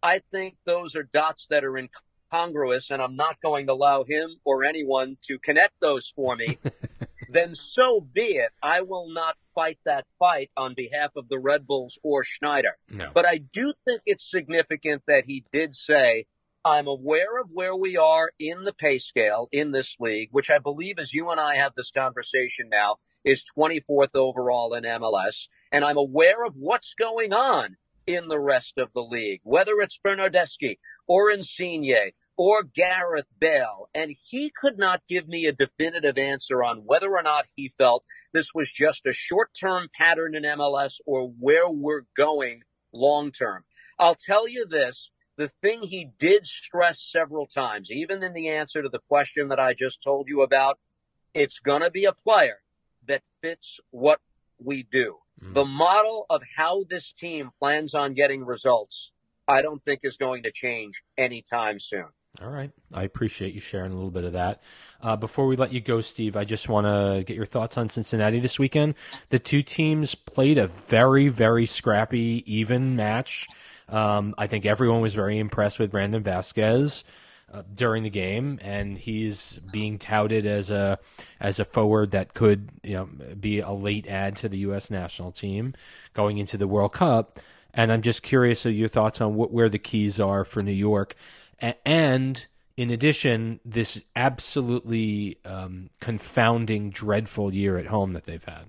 I 0.03 0.23
think 0.33 0.57
those 0.65 0.97
are 0.97 1.03
dots 1.03 1.47
that 1.51 1.65
are 1.65 1.77
incongruous, 1.77 2.91
and 2.91 3.03
I'm 3.03 3.17
not 3.17 3.41
going 3.43 3.67
to 3.67 3.75
allow 3.75 4.05
him 4.05 4.37
or 4.45 4.65
anyone 4.65 5.19
to 5.29 5.39
connect 5.39 5.81
those 5.81 6.13
for 6.15 6.37
me, 6.37 6.59
then 7.33 7.55
so 7.55 8.01
be 8.01 8.23
it. 8.23 8.51
I 8.63 8.83
will 8.83 9.13
not 9.13 9.37
fight 9.55 9.79
that 9.85 10.07
fight 10.19 10.51
on 10.57 10.75
behalf 10.75 11.11
of 11.17 11.29
the 11.29 11.39
Red 11.39 11.67
Bulls 11.67 11.99
or 12.03 12.25
Schneider. 12.25 12.77
No. 12.89 13.11
But 13.13 13.27
I 13.27 13.39
do 13.39 13.73
think 13.85 14.03
it's 14.07 14.29
significant 14.29 15.03
that 15.07 15.25
he 15.27 15.45
did 15.53 15.75
say, 15.75 16.27
I'm 16.65 16.87
aware 16.87 17.41
of 17.41 17.49
where 17.51 17.75
we 17.75 17.97
are 17.97 18.33
in 18.39 18.65
the 18.65 18.75
pay 18.75 18.99
scale 18.99 19.49
in 19.51 19.71
this 19.71 19.97
league, 19.99 20.29
which 20.31 20.51
I 20.51 20.59
believe, 20.59 20.99
as 20.99 21.15
you 21.15 21.31
and 21.31 21.41
I 21.41 21.57
have 21.57 21.73
this 21.75 21.91
conversation 21.91 22.69
now, 22.71 22.97
is 23.25 23.45
24th 23.57 24.15
overall 24.15 24.75
in 24.75 24.85
MLS. 24.85 25.49
And 25.73 25.85
I'm 25.85 25.97
aware 25.97 26.45
of 26.45 26.55
what's 26.57 26.95
going 26.95 27.33
on 27.33 27.77
in 28.15 28.29
the 28.29 28.41
rest 28.41 28.79
of 28.79 28.93
the 28.95 29.03
league, 29.03 29.41
whether 29.45 29.81
it's 29.81 29.99
Bernardeschi 30.05 30.79
or 31.07 31.31
Insigne 31.31 32.13
or 32.37 32.63
Gareth 32.63 33.27
Bale. 33.39 33.89
And 33.95 34.15
he 34.29 34.51
could 34.51 34.79
not 34.79 35.03
give 35.09 35.29
me 35.29 35.47
a 35.47 35.53
definitive 35.53 36.19
answer 36.19 36.63
on 36.63 36.83
whether 36.85 37.11
or 37.17 37.23
not 37.23 37.47
he 37.55 37.73
felt 37.77 38.05
this 38.33 38.49
was 38.55 38.71
just 38.71 39.07
a 39.07 39.13
short 39.13 39.51
term 39.59 39.89
pattern 39.95 40.35
in 40.35 40.45
MLS 40.45 40.95
or 41.07 41.29
where 41.39 41.69
we're 41.69 42.07
going 42.17 42.63
long 42.93 43.31
term. 43.33 43.65
I'll 43.99 44.17
tell 44.17 44.49
you 44.49 44.67
this. 44.67 45.11
The 45.37 45.51
thing 45.63 45.83
he 45.83 46.11
did 46.19 46.47
stress 46.47 47.01
several 47.01 47.47
times, 47.47 47.91
even 47.91 48.23
in 48.23 48.35
the 48.35 48.49
answer 48.49 48.83
to 48.83 48.91
the 48.91 48.99
question 49.09 49.49
that 49.49 49.59
I 49.59 49.73
just 49.73 50.03
told 50.03 50.29
you 50.29 50.43
about, 50.43 50.79
it's 51.33 51.61
going 51.61 51.81
to 51.81 51.91
be 51.91 52.05
a 52.05 52.13
player 52.13 52.59
that 53.07 53.23
fits 53.43 53.81
what 53.91 54.21
we 54.59 54.83
do. 54.83 55.17
Mm. 55.43 55.55
The 55.55 55.65
model 55.65 56.27
of 56.31 56.43
how 56.57 56.83
this 56.89 57.13
team 57.13 57.51
plans 57.59 57.95
on 57.95 58.15
getting 58.15 58.45
results, 58.45 59.11
I 59.49 59.63
don't 59.63 59.85
think 59.85 60.01
is 60.03 60.17
going 60.17 60.43
to 60.45 60.53
change 60.53 61.03
anytime 61.17 61.79
soon. 61.81 62.07
All 62.41 62.49
right. 62.49 62.71
I 62.95 63.03
appreciate 63.03 63.55
you 63.55 63.61
sharing 63.61 63.91
a 63.91 63.95
little 63.95 64.13
bit 64.13 64.25
of 64.25 64.35
that. 64.35 64.63
Uh, 65.03 65.17
before 65.17 65.47
we 65.47 65.57
let 65.57 65.73
you 65.73 65.81
go, 65.81 66.01
Steve, 66.01 66.37
I 66.37 66.45
just 66.45 66.69
want 66.69 66.87
to 66.87 67.25
get 67.25 67.35
your 67.35 67.47
thoughts 67.47 67.77
on 67.77 67.89
Cincinnati 67.89 68.39
this 68.39 68.59
weekend. 68.59 68.95
The 69.31 69.41
two 69.41 69.63
teams 69.63 70.15
played 70.15 70.57
a 70.57 70.69
very, 70.69 71.29
very 71.29 71.67
scrappy, 71.67 72.45
even 72.47 72.95
match. 72.95 73.49
Um, 73.89 74.35
I 74.39 74.47
think 74.47 74.65
everyone 74.65 75.01
was 75.01 75.15
very 75.15 75.39
impressed 75.39 75.81
with 75.81 75.91
Brandon 75.91 76.23
Vazquez. 76.23 77.03
Uh, 77.53 77.63
during 77.75 78.03
the 78.03 78.11
game, 78.11 78.59
and 78.63 78.97
he's 78.97 79.59
being 79.73 79.99
touted 79.99 80.47
as 80.47 80.71
a 80.71 80.99
as 81.41 81.61
a 81.61 81.65
forward 81.65 82.13
that 82.13 82.35
could 82.35 82.69
you 82.83 82.95
know 82.95 83.07
be 83.35 83.61
a 83.61 83.71
late 83.73 84.07
add 84.07 84.37
to 84.37 84.49
the 84.49 84.59
U.S. 84.59 84.91
national 84.91 85.33
team 85.33 85.75
going 86.15 86.39
into 86.39 86.57
the 86.57 86.67
World 86.69 86.93
Cup. 86.93 87.39
And 87.73 87.93
I'm 87.93 88.03
just 88.03 88.23
curious 88.23 88.67
of 88.67 88.73
your 88.73 88.89
thoughts 88.89 89.21
on 89.21 89.37
what, 89.37 89.53
where 89.53 89.69
the 89.69 89.79
keys 89.79 90.19
are 90.19 90.45
for 90.45 90.63
New 90.63 90.73
York, 90.73 91.15
a- 91.63 91.77
and 91.87 92.45
in 92.77 92.91
addition, 92.91 93.61
this 93.65 94.03
absolutely 94.17 95.39
um, 95.45 95.91
confounding, 96.01 96.89
dreadful 96.89 97.53
year 97.53 97.77
at 97.77 97.87
home 97.87 98.15
that 98.15 98.25
they've 98.25 98.45
had. 98.45 98.65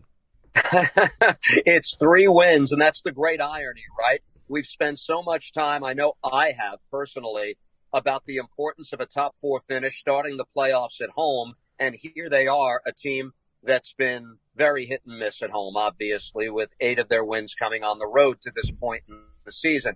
it's 1.65 1.95
three 1.95 2.27
wins, 2.27 2.73
and 2.73 2.81
that's 2.81 3.01
the 3.03 3.13
great 3.13 3.39
irony, 3.39 3.83
right? 3.97 4.21
We've 4.49 4.65
spent 4.65 4.99
so 4.99 5.23
much 5.23 5.53
time, 5.53 5.85
I 5.85 5.93
know 5.93 6.13
I 6.23 6.53
have 6.57 6.79
personally, 6.91 7.57
about 7.93 8.25
the 8.25 8.37
importance 8.37 8.93
of 8.93 8.99
a 8.99 9.05
top 9.05 9.35
four 9.41 9.61
finish, 9.67 9.99
starting 9.99 10.37
the 10.37 10.45
playoffs 10.55 11.01
at 11.01 11.09
home. 11.15 11.53
And 11.79 11.95
here 11.95 12.29
they 12.29 12.47
are, 12.47 12.81
a 12.85 12.91
team 12.91 13.33
that's 13.63 13.93
been 13.93 14.37
very 14.55 14.85
hit 14.85 15.01
and 15.05 15.19
miss 15.19 15.41
at 15.41 15.51
home, 15.51 15.77
obviously, 15.77 16.49
with 16.49 16.69
eight 16.79 16.99
of 16.99 17.09
their 17.09 17.23
wins 17.23 17.53
coming 17.55 17.83
on 17.83 17.99
the 17.99 18.07
road 18.07 18.41
to 18.41 18.51
this 18.55 18.71
point 18.71 19.03
in 19.07 19.19
the 19.45 19.51
season. 19.51 19.95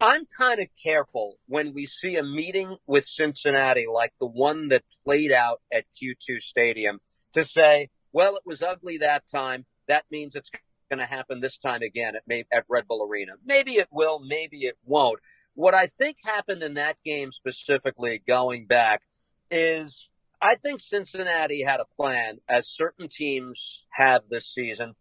I'm 0.00 0.26
kind 0.26 0.60
of 0.60 0.66
careful 0.82 1.38
when 1.46 1.72
we 1.72 1.86
see 1.86 2.16
a 2.16 2.22
meeting 2.22 2.76
with 2.86 3.06
Cincinnati 3.06 3.86
like 3.92 4.12
the 4.20 4.26
one 4.26 4.68
that 4.68 4.82
played 5.04 5.32
out 5.32 5.60
at 5.72 5.84
Q2 6.02 6.42
Stadium 6.42 6.98
to 7.32 7.44
say, 7.44 7.90
well, 8.12 8.36
it 8.36 8.42
was 8.44 8.62
ugly 8.62 8.98
that 8.98 9.24
time. 9.32 9.66
That 9.86 10.04
means 10.10 10.34
it's 10.34 10.50
going 10.88 11.00
to 11.00 11.06
happen 11.06 11.40
this 11.40 11.58
time 11.58 11.82
again 11.82 12.14
at, 12.16 12.46
at 12.52 12.64
Red 12.68 12.86
Bull 12.86 13.06
Arena. 13.08 13.32
Maybe 13.44 13.72
it 13.72 13.88
will, 13.90 14.18
maybe 14.18 14.58
it 14.58 14.76
won't. 14.84 15.20
What 15.54 15.74
I 15.74 15.88
think 15.98 16.18
happened 16.24 16.62
in 16.62 16.74
that 16.74 16.96
game 17.04 17.32
specifically 17.32 18.22
going 18.26 18.66
back 18.66 19.02
is 19.50 20.08
I 20.40 20.56
think 20.56 20.80
Cincinnati 20.80 21.62
had 21.62 21.80
a 21.80 21.86
plan, 21.96 22.38
as 22.48 22.68
certain 22.68 23.08
teams 23.08 23.82
have 23.92 24.22
this 24.28 24.46
season, 24.46 24.94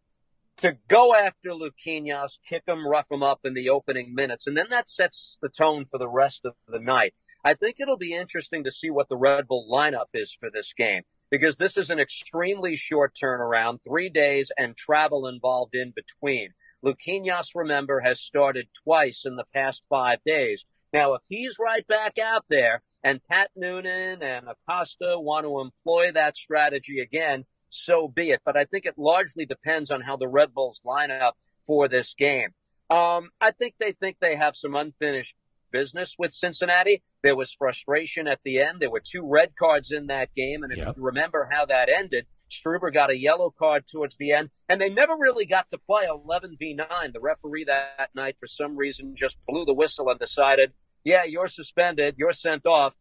to 0.58 0.78
go 0.88 1.16
after 1.16 1.50
Luquinhas, 1.50 2.38
kick 2.48 2.64
him, 2.68 2.88
rough 2.88 3.12
him 3.12 3.24
up 3.24 3.42
in 3.44 3.54
the 3.54 3.70
opening 3.70 4.14
minutes, 4.14 4.48
and 4.48 4.58
then 4.58 4.68
that 4.70 4.88
sets 4.88 5.38
the 5.42 5.50
tone 5.50 5.86
for 5.90 5.98
the 5.98 6.08
rest 6.08 6.46
of 6.46 6.54
the 6.68 6.80
night. 6.80 7.14
I 7.44 7.54
think 7.54 7.78
it'll 7.80 7.98
be 7.98 8.14
interesting 8.14 8.64
to 8.64 8.72
see 8.72 8.90
what 8.90 9.10
the 9.10 9.18
Red 9.18 9.48
Bull 9.48 9.68
lineup 9.72 10.08
is 10.14 10.36
for 10.40 10.50
this 10.50 10.74
game 10.74 11.02
because 11.30 11.58
this 11.58 11.78
is 11.78 11.90
an 11.90 12.00
extremely 12.00 12.76
short 12.76 13.18
turnaround, 13.22 13.80
three 13.84 14.10
days 14.10 14.52
and 14.58 14.78
travel 14.78 15.28
involved 15.28 15.76
in 15.76 15.92
between. 15.96 16.54
Luquinhas, 16.86 17.50
remember, 17.56 18.02
has 18.02 18.20
started 18.20 18.68
twice 18.84 19.24
in 19.26 19.36
the 19.36 19.46
past 19.54 19.84
five 19.90 20.20
days. 20.26 20.66
Now, 20.94 21.16
if 21.16 21.22
he's 21.28 21.56
right 21.60 21.88
back 21.88 22.20
out 22.20 22.46
there 22.50 22.84
and 23.04 23.24
Pat 23.30 23.50
Noonan 23.56 24.22
and 24.22 24.46
Acosta 24.48 25.16
want 25.18 25.46
to 25.46 25.60
employ 25.60 26.12
that 26.12 26.38
strategy 26.38 27.00
again, 27.00 27.46
so 27.74 28.08
be 28.08 28.32
it. 28.32 28.42
But 28.46 28.58
I 28.58 28.66
think 28.66 28.86
it 28.86 28.98
largely 28.98 29.46
depends 29.46 29.92
on 29.92 30.02
how 30.02 30.18
the 30.18 30.28
Red 30.28 30.54
Bulls 30.54 30.82
line 30.86 31.12
up 31.12 31.38
for 31.66 31.88
this 31.88 32.14
game. 32.14 32.50
Um, 32.90 33.30
I 33.42 33.52
think 33.52 33.76
they 33.80 33.94
think 33.94 34.18
they 34.20 34.36
have 34.36 34.56
some 34.56 34.76
unfinished 34.76 35.36
business 35.72 36.16
with 36.18 36.32
Cincinnati. 36.32 37.02
There 37.24 37.36
was 37.36 37.52
frustration 37.52 38.28
at 38.28 38.40
the 38.46 38.60
end. 38.60 38.80
There 38.80 38.92
were 38.92 39.02
two 39.04 39.28
red 39.28 39.56
cards 39.60 39.92
in 39.92 40.08
that 40.08 40.30
game. 40.36 40.64
And 40.64 40.72
if 40.72 40.78
yep. 40.78 40.96
you 40.96 41.04
remember 41.04 41.50
how 41.52 41.66
that 41.66 41.90
ended, 41.90 42.28
Struber 42.50 42.94
got 42.94 43.10
a 43.10 43.20
yellow 43.20 43.54
card 43.58 43.86
towards 43.88 44.16
the 44.18 44.32
end, 44.32 44.52
and 44.70 44.80
they 44.80 44.90
never 44.90 45.16
really 45.18 45.46
got 45.46 45.72
to 45.72 45.78
play 45.80 46.06
11 46.08 46.58
v 46.60 46.76
9. 46.76 46.88
The 47.12 47.20
referee 47.20 47.66
that 47.66 48.10
night, 48.16 48.38
for 48.40 48.48
some 48.48 48.78
reason, 48.78 49.16
just 49.18 49.38
blew 49.48 49.66
the 49.66 49.74
whistle 49.74 50.10
and 50.10 50.20
decided, 50.20 50.72
yeah, 51.04 51.24
you're 51.24 51.48
suspended, 51.48 52.16
you're 52.18 52.34
sent 52.34 52.66
off. 52.66 52.94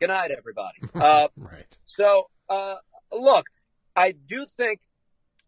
Good 0.00 0.08
night, 0.08 0.30
everybody. 0.36 0.78
Uh, 0.94 1.28
right. 1.36 1.76
So, 1.84 2.30
uh, 2.48 2.76
look, 3.12 3.46
I 3.96 4.12
do 4.12 4.44
think 4.44 4.80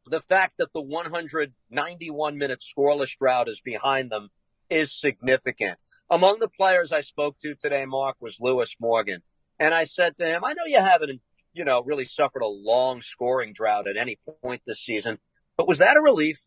the 0.06 0.20
fact 0.22 0.54
that 0.58 0.72
the 0.72 0.80
191 0.80 2.38
minute 2.38 2.62
scoreless 2.62 3.16
drought 3.18 3.48
is 3.48 3.60
behind 3.60 4.10
them 4.10 4.30
is 4.70 4.98
significant. 4.98 5.78
Among 6.10 6.38
the 6.38 6.48
players 6.48 6.90
I 6.90 7.02
spoke 7.02 7.38
to 7.40 7.54
today, 7.54 7.84
Mark, 7.84 8.16
was 8.20 8.38
Lewis 8.40 8.74
Morgan. 8.80 9.22
And 9.58 9.74
I 9.74 9.84
said 9.84 10.16
to 10.18 10.26
him, 10.26 10.44
I 10.44 10.54
know 10.54 10.64
you 10.66 10.80
haven't, 10.80 11.20
you 11.52 11.64
know, 11.64 11.82
really 11.82 12.04
suffered 12.04 12.42
a 12.42 12.48
long 12.48 13.02
scoring 13.02 13.52
drought 13.52 13.88
at 13.88 13.96
any 13.96 14.18
point 14.42 14.62
this 14.66 14.80
season, 14.80 15.18
but 15.56 15.68
was 15.68 15.78
that 15.78 15.96
a 15.96 16.00
relief 16.00 16.44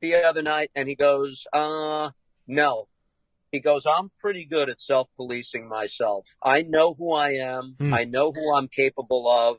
the 0.00 0.14
other 0.16 0.42
night? 0.42 0.70
And 0.74 0.88
he 0.88 0.94
goes, 0.94 1.46
uh, 1.52 2.10
no. 2.46 2.88
He 3.52 3.60
goes, 3.60 3.86
I'm 3.86 4.10
pretty 4.18 4.44
good 4.44 4.68
at 4.68 4.80
self 4.80 5.08
policing 5.16 5.68
myself. 5.68 6.26
I 6.42 6.62
know 6.62 6.94
who 6.98 7.14
I 7.14 7.30
am. 7.30 7.76
Hmm. 7.78 7.94
I 7.94 8.04
know 8.04 8.32
who 8.32 8.54
I'm 8.54 8.68
capable 8.68 9.30
of 9.30 9.58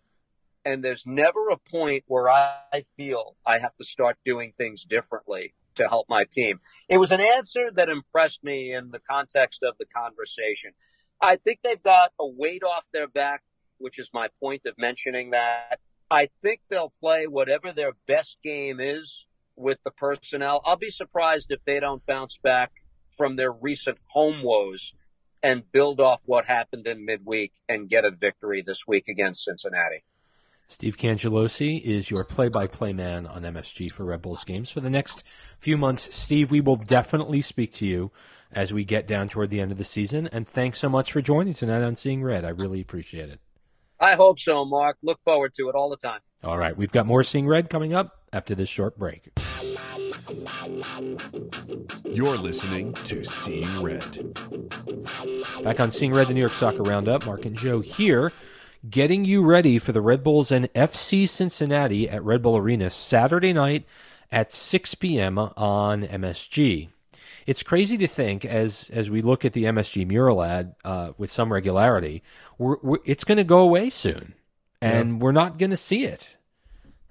and 0.66 0.84
there's 0.84 1.03
never 1.05 1.49
a 1.49 1.57
point 1.57 2.03
where 2.07 2.30
I 2.30 2.84
feel 2.95 3.36
I 3.45 3.60
have 3.60 3.76
to 3.78 3.86
start 3.86 4.18
doing 4.26 4.53
things 4.57 4.84
differently 4.84 5.53
to 5.76 5.88
help 5.88 6.07
my 6.10 6.26
team. 6.32 6.60
It 6.88 6.97
was 6.97 7.12
an 7.12 7.22
answer 7.22 7.72
that 7.74 7.89
impressed 7.89 8.43
me 8.43 8.74
in 8.74 8.91
the 8.91 8.99
context 8.99 9.64
of 9.64 9.76
the 9.80 9.86
conversation. 9.86 10.72
I 11.22 11.38
think 11.38 11.60
they've 11.64 11.82
got 11.82 12.12
a 12.20 12.28
weight 12.28 12.64
off 12.64 12.84
their 12.93 13.07
back, 13.07 13.43
which 13.78 13.99
is 13.99 14.10
my 14.14 14.30
point 14.39 14.66
of 14.66 14.76
mentioning 14.78 15.32
that. 15.32 15.80
I 16.12 16.30
think 16.41 16.62
they'll 16.70 16.93
play 16.99 17.28
whatever 17.28 17.72
their 17.72 17.93
best 18.07 18.39
game 18.43 18.80
is 18.80 19.26
with 19.55 19.78
the 19.84 19.91
personnel. 19.91 20.62
I'll 20.66 20.78
be 20.78 20.89
surprised 20.89 21.47
if 21.49 21.60
they 21.66 21.80
don't 21.80 22.05
bounce 22.05 22.38
back 22.41 22.72
from 23.16 23.36
their 23.36 23.51
recent 23.51 23.97
home 24.07 24.41
woes 24.43 24.93
and 25.43 25.72
build 25.72 25.99
off 25.99 26.22
what 26.26 26.45
happened 26.45 26.88
in 26.88 27.05
midweek 27.05 27.53
and 27.68 27.89
get 27.89 28.05
a 28.05 28.12
victory 28.12 28.62
this 28.66 28.88
week 28.88 29.07
against 29.07 29.43
Cincinnati. 29.43 30.03
Steve 30.72 30.97
Cangelosi 30.97 31.82
is 31.82 32.11
your 32.11 32.24
play-by-play 32.24 32.93
man 32.93 33.26
on 33.26 33.41
MSG 33.41 33.91
for 33.91 34.05
Red 34.05 34.22
Bulls 34.22 34.43
games 34.43 34.70
for 34.70 34.82
the 34.82 34.89
next 34.89 35.24
few 35.57 35.78
months. 35.78 36.15
Steve, 36.15 36.51
we 36.51 36.61
will 36.61 36.76
definitely 36.76 37.41
speak 37.41 37.74
to 37.74 37.88
you 37.88 38.11
as 38.51 38.72
we 38.72 38.86
get 38.86 39.07
down 39.07 39.28
toward 39.28 39.49
the 39.49 39.61
end 39.61 39.72
of 39.72 39.80
the 39.80 39.84
season. 39.84 40.28
And 40.28 40.47
thanks 40.47 40.78
so 40.78 40.88
much 40.88 41.11
for 41.11 41.22
joining 41.22 41.55
tonight 41.55 41.82
on 41.82 41.95
Seeing 41.95 42.24
Red. 42.24 42.45
I 42.45 42.49
really 42.49 42.82
appreciate 42.82 43.30
it. 43.30 43.39
I 43.99 44.13
hope 44.13 44.38
so, 44.38 44.63
Mark. 44.63 44.97
Look 45.01 45.20
forward 45.26 45.55
to 45.55 45.70
it 45.70 45.76
all 45.76 45.89
the 45.89 45.97
time. 45.97 46.20
All 46.43 46.59
right, 46.59 46.78
we've 46.78 46.91
got 46.91 47.07
more 47.07 47.24
Seeing 47.24 47.47
Red 47.47 47.72
coming 47.72 47.95
up 47.95 48.20
after 48.32 48.53
this 48.53 48.70
short 48.70 48.97
break. 48.97 49.32
You're 52.05 52.38
listening 52.38 52.93
to 53.05 53.24
Seeing 53.24 53.82
Red. 53.82 54.38
Back 55.63 55.80
on 55.80 55.89
Seeing 55.89 56.13
Red, 56.13 56.28
the 56.28 56.36
New 56.36 56.41
York 56.41 56.53
Soccer 56.53 56.84
Roundup. 56.84 57.26
Mark 57.26 57.45
and 57.45 57.57
Joe 57.57 57.80
here 57.80 58.32
getting 58.88 59.26
you 59.26 59.44
ready 59.44 59.80
for 59.80 59.92
the 59.92 60.02
Red 60.02 60.24
Bulls 60.24 60.52
and 60.52 60.72
FC 60.74 61.28
Cincinnati 61.28 62.10
at 62.10 62.24
Red 62.24 62.42
Bull 62.42 62.58
Arena 62.58 62.90
Saturday 62.90 63.54
night 63.54 63.86
at 64.32 64.52
6 64.52 64.96
p.m. 64.96 65.38
on 65.38 66.04
MSG. 66.04 66.90
It's 67.46 67.64
crazy 67.64 67.98
to 67.98 68.08
think 68.08 68.46
as 68.46 68.92
as 68.94 69.10
we 69.10 69.22
look 69.22 69.44
at 69.44 69.54
the 69.54 69.64
MSG 69.64 70.08
mural 70.08 70.44
ad 70.44 70.76
uh, 70.86 71.14
with 71.18 71.32
some 71.32 71.52
regularity, 71.52 72.22
we're, 72.58 72.78
we're, 72.84 73.00
it's 73.06 73.24
going 73.24 73.40
to 73.40 73.44
go 73.44 73.62
away 73.62 73.90
soon, 73.90 74.36
and 74.82 75.20
we're 75.20 75.32
not 75.32 75.58
going 75.58 75.72
to 75.72 75.78
see 75.78 76.06
it. 76.06 76.38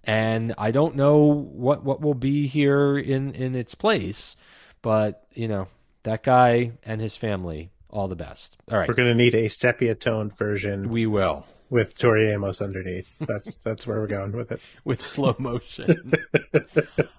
And 0.05 0.55
I 0.57 0.71
don't 0.71 0.95
know 0.95 1.25
what 1.25 1.83
what 1.83 2.01
will 2.01 2.15
be 2.15 2.47
here 2.47 2.97
in 2.97 3.33
in 3.33 3.57
its 3.57 3.75
place, 3.75 4.37
but 4.81 5.27
you 5.35 5.49
know 5.49 5.67
that 6.05 6.23
guy 6.23 6.73
and 6.85 7.01
his 7.01 7.17
family 7.17 7.71
all 7.91 8.07
the 8.07 8.15
best. 8.17 8.57
All 8.71 8.79
right. 8.79 8.87
We're 8.87 8.95
going 8.95 9.09
to 9.09 9.15
need 9.15 9.35
a 9.35 9.49
sepia 9.49 9.95
toned 9.97 10.37
version. 10.37 10.91
We 10.91 11.07
will 11.07 11.47
with 11.71 11.99
Tori 11.99 12.31
Amos 12.31 12.61
underneath. 12.61 13.17
That's 13.21 13.57
that's 13.65 13.87
where 13.87 14.01
we're 14.01 14.07
going 14.07 14.33
with 14.33 14.53
it. 14.53 14.61
with 14.85 15.03
slow 15.03 15.37
motion. 15.39 16.13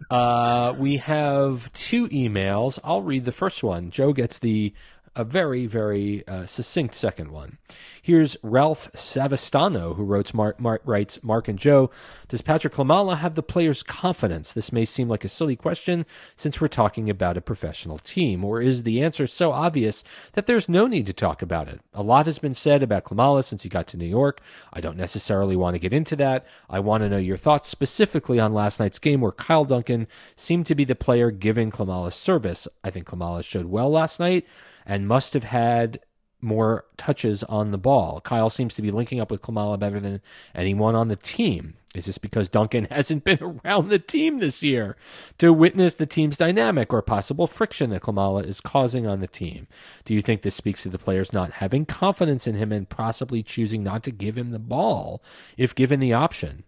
uh, 0.10 0.74
we 0.78 0.98
have 0.98 1.72
two 1.74 2.08
emails. 2.10 2.80
I'll 2.84 3.02
read 3.02 3.26
the 3.26 3.32
first 3.32 3.64
one. 3.64 3.92
Joe 3.92 4.14
gets 4.14 4.40
the 4.40 4.74
a 5.16 5.24
very, 5.24 5.66
very 5.66 6.28
uh, 6.28 6.46
succinct 6.46 6.96
second 6.96 7.32
one. 7.32 7.58
Here's 8.02 8.38
Ralph 8.42 8.92
Savastano, 8.94 9.96
who 9.96 10.04
wrote, 10.04 10.34
Mark, 10.34 10.60
Mark, 10.60 10.82
writes, 10.86 11.22
Mark 11.24 11.48
and 11.48 11.60
Joe, 11.60 11.92
does 12.28 12.42
Patrick 12.42 12.74
Klimala 12.74 13.18
have 13.18 13.36
the 13.36 13.44
players' 13.44 13.84
confidence? 13.84 14.54
This 14.54 14.72
may 14.72 14.86
seem 14.86 15.10
like 15.10 15.24
a 15.24 15.30
silly 15.30 15.56
question 15.56 16.06
since 16.36 16.60
we're 16.60 16.68
talking 16.68 17.10
about 17.10 17.38
a 17.38 17.42
professional 17.42 17.98
team, 18.00 18.44
or 18.44 18.62
is 18.62 18.84
the 18.84 19.04
answer 19.04 19.28
so 19.28 19.52
obvious 19.52 20.04
that 20.34 20.46
there's 20.46 20.70
no 20.70 20.88
need 20.88 21.06
to 21.08 21.14
talk 21.14 21.42
about 21.42 21.68
it? 21.68 21.82
A 21.94 22.02
lot 22.02 22.26
has 22.26 22.40
been 22.40 22.54
said 22.54 22.82
about 22.82 23.04
Klimala 23.04 23.44
since 23.44 23.64
he 23.64 23.70
got 23.70 23.88
to 23.88 23.98
New 23.98 24.06
York. 24.06 24.42
I 24.74 24.82
don't 24.82 24.98
necessarily 24.98 25.56
want 25.56 25.76
to 25.76 25.80
get 25.80 25.94
into 25.94 26.16
that. 26.16 26.46
I 26.70 26.80
want 26.80 27.04
to 27.04 27.10
know 27.10 27.18
your 27.18 27.38
thoughts 27.38 27.68
specifically 27.68 28.40
on 28.40 28.54
last 28.54 28.80
night's 28.80 29.00
game 29.00 29.22
where 29.22 29.32
Kyle 29.32 29.66
Duncan 29.66 30.08
seemed 30.36 30.66
to 30.68 30.76
be 30.76 30.86
the 30.86 30.96
player 30.96 31.32
giving 31.32 31.72
Klimala 31.72 32.14
service. 32.14 32.68
I 32.84 32.90
think 32.90 33.08
Klimala 33.08 33.44
showed 33.44 33.66
well 33.66 33.90
last 33.90 34.20
night 34.20 34.46
and 34.86 35.08
must 35.08 35.34
have 35.34 35.44
had 35.44 36.00
more 36.42 36.86
touches 36.98 37.44
on 37.44 37.72
the 37.72 37.78
ball. 37.78 38.22
Kyle 38.22 38.50
seems 38.50 38.74
to 38.76 38.82
be 38.82 38.92
linking 38.92 39.20
up 39.20 39.32
with 39.32 39.42
Klimala 39.42 39.78
better 39.78 40.00
than 40.00 40.22
anyone 40.56 40.96
on 40.96 41.10
the 41.10 41.16
team. 41.16 41.76
Is 41.96 42.06
this 42.06 42.18
because 42.18 42.48
Duncan 42.48 42.86
hasn't 42.92 43.24
been 43.24 43.40
around 43.42 43.90
the 43.90 44.00
team 44.00 44.38
this 44.38 44.62
year 44.64 44.96
to 45.40 45.52
witness 45.52 45.96
the 45.96 46.06
team's 46.06 46.38
dynamic 46.38 46.94
or 46.94 47.02
possible 47.02 47.48
friction 47.48 47.90
that 47.90 48.04
Klimala 48.04 48.46
is 48.46 48.62
causing 48.62 49.08
on 49.08 49.20
the 49.20 49.28
team? 49.28 49.68
Do 50.06 50.14
you 50.14 50.22
think 50.22 50.42
this 50.42 50.56
speaks 50.56 50.84
to 50.84 50.90
the 50.90 51.00
players 51.00 51.34
not 51.34 51.54
having 51.54 51.86
confidence 51.86 52.48
in 52.48 52.56
him 52.56 52.72
and 52.72 52.88
possibly 52.88 53.44
choosing 53.44 53.84
not 53.84 54.04
to 54.04 54.12
give 54.12 54.38
him 54.38 54.52
the 54.52 54.60
ball 54.60 55.22
if 55.58 55.76
given 55.76 56.00
the 56.00 56.14
option? 56.14 56.64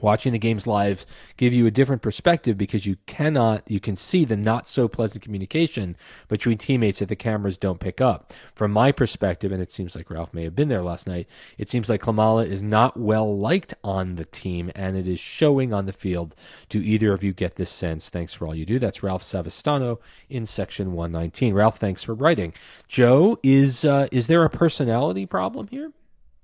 Watching 0.00 0.32
the 0.32 0.38
games 0.38 0.66
live 0.66 1.06
give 1.36 1.52
you 1.52 1.66
a 1.66 1.70
different 1.70 2.02
perspective 2.02 2.56
because 2.56 2.86
you 2.86 2.96
cannot 3.06 3.62
you 3.70 3.80
can 3.80 3.96
see 3.96 4.24
the 4.24 4.36
not 4.36 4.68
so 4.68 4.88
pleasant 4.88 5.22
communication 5.22 5.96
between 6.28 6.58
teammates 6.58 7.00
that 7.00 7.08
the 7.08 7.16
cameras 7.16 7.58
don't 7.58 7.80
pick 7.80 8.00
up. 8.00 8.32
From 8.54 8.72
my 8.72 8.92
perspective 8.92 9.52
and 9.52 9.62
it 9.62 9.72
seems 9.72 9.94
like 9.94 10.10
ralph 10.10 10.32
may 10.32 10.44
have 10.44 10.56
been 10.56 10.68
there 10.68 10.82
last 10.82 11.06
night 11.06 11.28
it 11.58 11.68
seems 11.68 11.88
like 11.88 12.02
klimala 12.02 12.46
is 12.46 12.62
not 12.62 12.96
well 12.96 13.36
liked 13.36 13.74
on 13.84 14.14
the 14.14 14.24
team 14.24 14.70
and 14.74 14.96
it 14.96 15.08
is 15.08 15.20
showing 15.20 15.72
on 15.72 15.86
the 15.86 15.92
field. 15.92 16.34
Do 16.68 16.80
either 16.80 17.12
of 17.12 17.22
you 17.22 17.32
get 17.32 17.56
this 17.56 17.70
sense? 17.70 18.08
Thanks 18.08 18.32
for 18.34 18.46
all 18.46 18.54
you 18.54 18.64
do. 18.64 18.78
That's 18.78 19.02
ralph 19.02 19.22
savastano 19.22 19.98
in 20.28 20.46
section 20.46 20.92
119 20.92 21.54
ralph 21.54 21.78
thanks 21.78 22.02
for 22.02 22.14
writing. 22.14 22.54
Joe 22.88 23.38
is 23.42 23.84
uh, 23.84 24.08
is 24.12 24.26
there 24.26 24.44
a 24.44 24.50
personality 24.50 25.26
problem 25.26 25.68
here? 25.68 25.92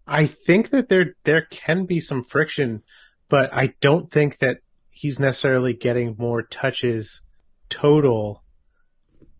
I 0.07 0.27
think 0.27 0.71
that 0.71 0.89
there 0.89 1.15
there 1.25 1.43
can 1.51 1.85
be 1.85 2.01
some 2.01 2.25
friction 2.25 2.83
but 3.29 3.53
I 3.55 3.75
don't 3.81 4.11
think 4.11 4.39
that 4.39 4.59
he's 4.91 5.21
necessarily 5.21 5.75
getting 5.75 6.17
more 6.19 6.43
touches 6.43 7.23
total 7.69 8.43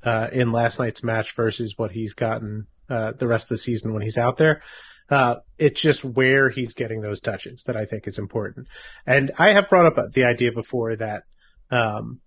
uh, 0.03 0.29
in 0.33 0.53
last 0.53 0.79
night's 0.79 1.03
match 1.03 1.35
versus 1.35 1.75
what 1.77 1.93
he's 1.93 2.15
gotten 2.15 2.67
uh, 2.89 3.13
the 3.13 3.27
rest 3.27 3.47
of 3.47 3.51
the 3.51 3.59
season 3.59 3.93
when 3.93 4.03
he's 4.03 4.19
out 4.19 4.39
there. 4.39 4.63
Uh, 5.11 5.37
it's 5.57 5.81
just 5.81 6.05
where 6.05 6.51
he's 6.51 6.75
getting 6.75 7.01
those 7.01 7.21
touches 7.21 7.63
that 7.65 7.77
I 7.77 7.87
think 7.87 8.07
is 8.07 8.19
important. 8.19 8.69
And 9.07 9.31
I 9.39 9.51
have 9.51 9.69
brought 9.69 9.87
up 9.87 10.13
the 10.13 10.25
idea 10.25 10.53
before 10.53 10.97
that, 10.97 11.25
um, 11.71 12.21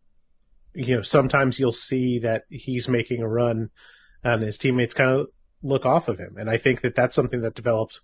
you 0.73 0.95
know, 0.95 1.01
sometimes 1.01 1.59
you'll 1.59 1.71
see 1.71 2.19
that 2.19 2.43
he's 2.49 2.87
making 2.87 3.21
a 3.21 3.27
run 3.27 3.69
and 4.23 4.41
his 4.41 4.57
teammates 4.57 4.95
kind 4.95 5.11
of 5.11 5.27
look 5.61 5.85
off 5.85 6.07
of 6.07 6.17
him. 6.17 6.37
And 6.37 6.49
I 6.49 6.57
think 6.57 6.81
that 6.81 6.95
that's 6.95 7.15
something 7.15 7.41
that 7.41 7.55
developed 7.55 8.01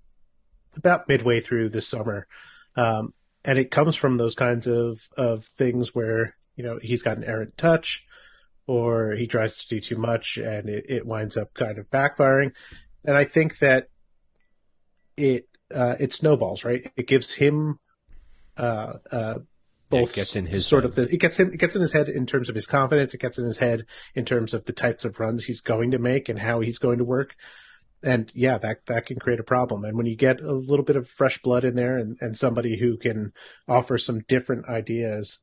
about 0.75 1.07
midway 1.07 1.39
through 1.39 1.69
this 1.69 1.87
summer. 1.87 2.27
Um, 2.75 3.13
and 3.47 3.57
it 3.57 3.71
comes 3.71 3.95
from 3.95 4.17
those 4.17 4.35
kinds 4.35 4.67
of 4.67 5.09
of 5.17 5.45
things 5.45 5.95
where 5.95 6.35
you 6.55 6.63
know 6.63 6.77
he's 6.81 7.01
got 7.01 7.17
an 7.17 7.23
errant 7.23 7.57
touch 7.57 8.05
or 8.67 9.13
he 9.13 9.25
tries 9.25 9.55
to 9.55 9.67
do 9.67 9.79
too 9.79 9.95
much 9.95 10.37
and 10.37 10.67
it, 10.69 10.85
it 10.89 11.05
winds 11.05 11.37
up 11.37 11.53
kind 11.53 11.79
of 11.79 11.89
backfiring. 11.89 12.51
And 13.05 13.15
i 13.15 13.23
think 13.23 13.59
that 13.59 13.87
it 15.15 15.47
uh, 15.73 15.95
it 15.99 16.13
snowballs 16.13 16.63
right? 16.63 16.91
It 16.95 17.07
gives 17.07 17.33
him 17.33 17.79
uh, 18.55 18.93
uh, 19.11 19.35
both 19.89 20.11
yeah, 20.11 20.21
gets 20.21 20.35
in 20.35 20.45
his 20.45 20.65
sort 20.65 20.83
head. 20.83 20.89
of 20.89 20.95
the 20.95 21.13
it 21.13 21.19
gets 21.19 21.39
in 21.39 21.53
it 21.53 21.57
gets 21.57 21.75
in 21.75 21.81
his 21.81 21.93
head 21.93 22.09
in 22.09 22.25
terms 22.25 22.49
of 22.49 22.55
his 22.55 22.67
confidence. 22.67 23.13
It 23.13 23.21
gets 23.21 23.39
in 23.39 23.45
his 23.45 23.57
head 23.57 23.85
in 24.13 24.25
terms 24.25 24.53
of 24.53 24.65
the 24.65 24.73
types 24.73 25.05
of 25.05 25.19
runs 25.19 25.45
he's 25.45 25.61
going 25.61 25.91
to 25.91 25.99
make 25.99 26.29
and 26.29 26.39
how 26.39 26.59
he's 26.59 26.77
going 26.77 26.99
to 26.99 27.03
work 27.03 27.35
and 28.03 28.31
yeah, 28.35 28.57
that 28.59 28.85
that 28.85 29.05
can 29.05 29.19
create 29.19 29.39
a 29.39 29.43
problem. 29.43 29.83
And 29.83 29.97
when 29.97 30.05
you 30.05 30.15
get 30.15 30.41
a 30.41 30.53
little 30.53 30.85
bit 30.85 30.95
of 30.95 31.09
fresh 31.09 31.41
blood 31.41 31.65
in 31.65 31.75
there 31.75 31.97
and, 31.97 32.17
and 32.21 32.37
somebody 32.37 32.77
who 32.77 32.97
can 32.97 33.33
offer 33.67 33.97
some 33.97 34.19
different 34.27 34.67
ideas, 34.67 35.39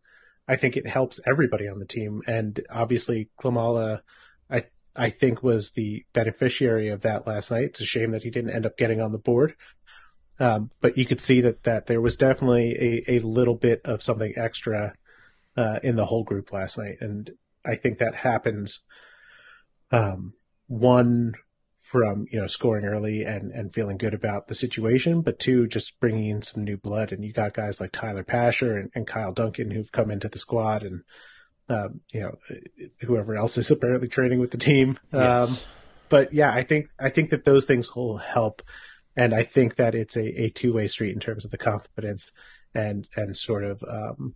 I 0.47 0.57
think 0.57 0.77
it 0.77 0.87
helps 0.87 1.21
everybody 1.27 1.69
on 1.69 1.79
the 1.79 1.87
team. 1.87 2.23
And 2.27 2.61
obviously, 2.71 3.31
Klimala, 3.39 4.01
I 4.51 4.65
I 4.95 5.11
think 5.11 5.43
was 5.43 5.73
the 5.73 6.05
beneficiary 6.13 6.89
of 6.89 7.03
that 7.03 7.27
last 7.27 7.51
night. 7.51 7.65
It's 7.65 7.81
a 7.81 7.87
shame 7.87 8.13
that 8.13 8.23
he 8.23 8.31
didn't 8.31 8.55
end 8.55 8.67
up 8.67 8.77
getting 8.77 9.01
on 9.01 9.13
the 9.13 9.19
board. 9.19 9.55
Um, 10.39 10.71
but 10.81 10.99
you 10.99 11.07
could 11.07 11.21
see 11.21 11.41
that 11.41 11.63
that 11.65 11.87
there 11.87 12.01
was 12.01 12.17
definitely 12.17 13.05
a, 13.09 13.17
a 13.17 13.19
little 13.21 13.55
bit 13.55 13.81
of 13.85 14.03
something 14.03 14.33
extra 14.37 14.95
uh, 15.57 15.79
in 15.83 15.97
the 15.97 16.07
whole 16.07 16.25
group 16.25 16.53
last 16.53 16.79
night, 16.79 16.99
and 17.01 17.31
I 17.65 17.77
think 17.77 17.99
that 17.99 18.15
happens. 18.15 18.81
Um, 19.91 20.35
one 20.67 21.35
from 21.85 22.27
you 22.31 22.41
know 22.41 22.47
scoring 22.47 22.87
early 22.87 23.25
and 23.25 23.53
and 23.53 23.73
feeling 23.73 23.99
good 23.99 24.15
about 24.15 24.49
the 24.49 24.55
situation, 24.55 25.21
but 25.21 25.39
two 25.39 25.67
just 25.67 26.01
bringing 26.01 26.31
in 26.31 26.41
some 26.41 26.65
new 26.65 26.79
blood. 26.79 27.13
And 27.13 27.23
you 27.23 27.33
got 27.33 27.53
guys 27.53 27.79
like 27.79 27.93
Tyler 27.93 28.25
Pasher 28.25 28.79
and, 28.79 28.91
and 28.95 29.07
Kyle 29.07 29.33
Duncan 29.33 29.71
who've 29.71 29.93
come 29.93 30.11
into 30.11 30.31
the 30.31 30.39
squad, 30.39 30.83
and 30.83 31.03
um, 31.69 32.01
you 32.13 32.21
know 32.21 32.39
whoever 33.03 33.37
else 33.37 33.59
is 33.59 33.71
apparently 33.71 34.09
training 34.09 34.41
with 34.41 34.51
the 34.51 34.57
team. 34.57 34.99
Yes. 35.13 35.51
Um, 35.51 35.57
but 36.09 36.33
yeah, 36.33 36.51
I 36.51 36.63
think 36.63 36.89
I 36.99 37.11
think 37.11 37.31
that 37.31 37.45
those 37.45 37.67
things 37.67 37.95
will 37.95 38.17
help, 38.17 38.63
and 39.15 39.35
I 39.35 39.43
think 39.43 39.77
that 39.77 39.95
it's 39.95 40.17
a, 40.17 40.45
a 40.45 40.49
two 40.49 40.73
way 40.73 40.87
street 40.87 41.13
in 41.13 41.21
terms 41.21 41.45
of 41.45 41.51
the 41.51 41.59
confidence 41.59 42.33
and 42.75 43.07
and 43.15 43.37
sort 43.37 43.63
of 43.63 43.85
um, 43.87 44.35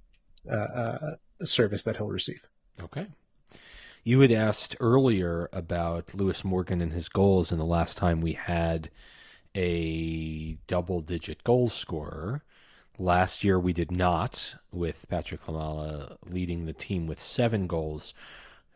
uh, 0.50 0.54
uh, 0.54 1.16
service 1.44 1.84
that 1.84 1.96
he'll 1.96 2.08
receive. 2.08 2.42
Okay. 2.82 3.06
You 4.04 4.20
had 4.20 4.32
asked 4.32 4.76
earlier 4.80 5.48
about 5.52 6.14
Lewis 6.14 6.44
Morgan 6.44 6.80
and 6.80 6.92
his 6.92 7.08
goals, 7.08 7.50
and 7.50 7.60
the 7.60 7.64
last 7.64 7.98
time 7.98 8.20
we 8.20 8.32
had 8.34 8.90
a 9.54 10.56
double 10.66 11.00
digit 11.00 11.42
goal 11.44 11.68
scorer. 11.68 12.42
Last 12.98 13.44
year 13.44 13.58
we 13.58 13.72
did 13.72 13.90
not, 13.90 14.56
with 14.72 15.06
Patrick 15.08 15.42
Klimala 15.42 16.16
leading 16.24 16.64
the 16.64 16.72
team 16.72 17.06
with 17.06 17.20
seven 17.20 17.66
goals. 17.66 18.14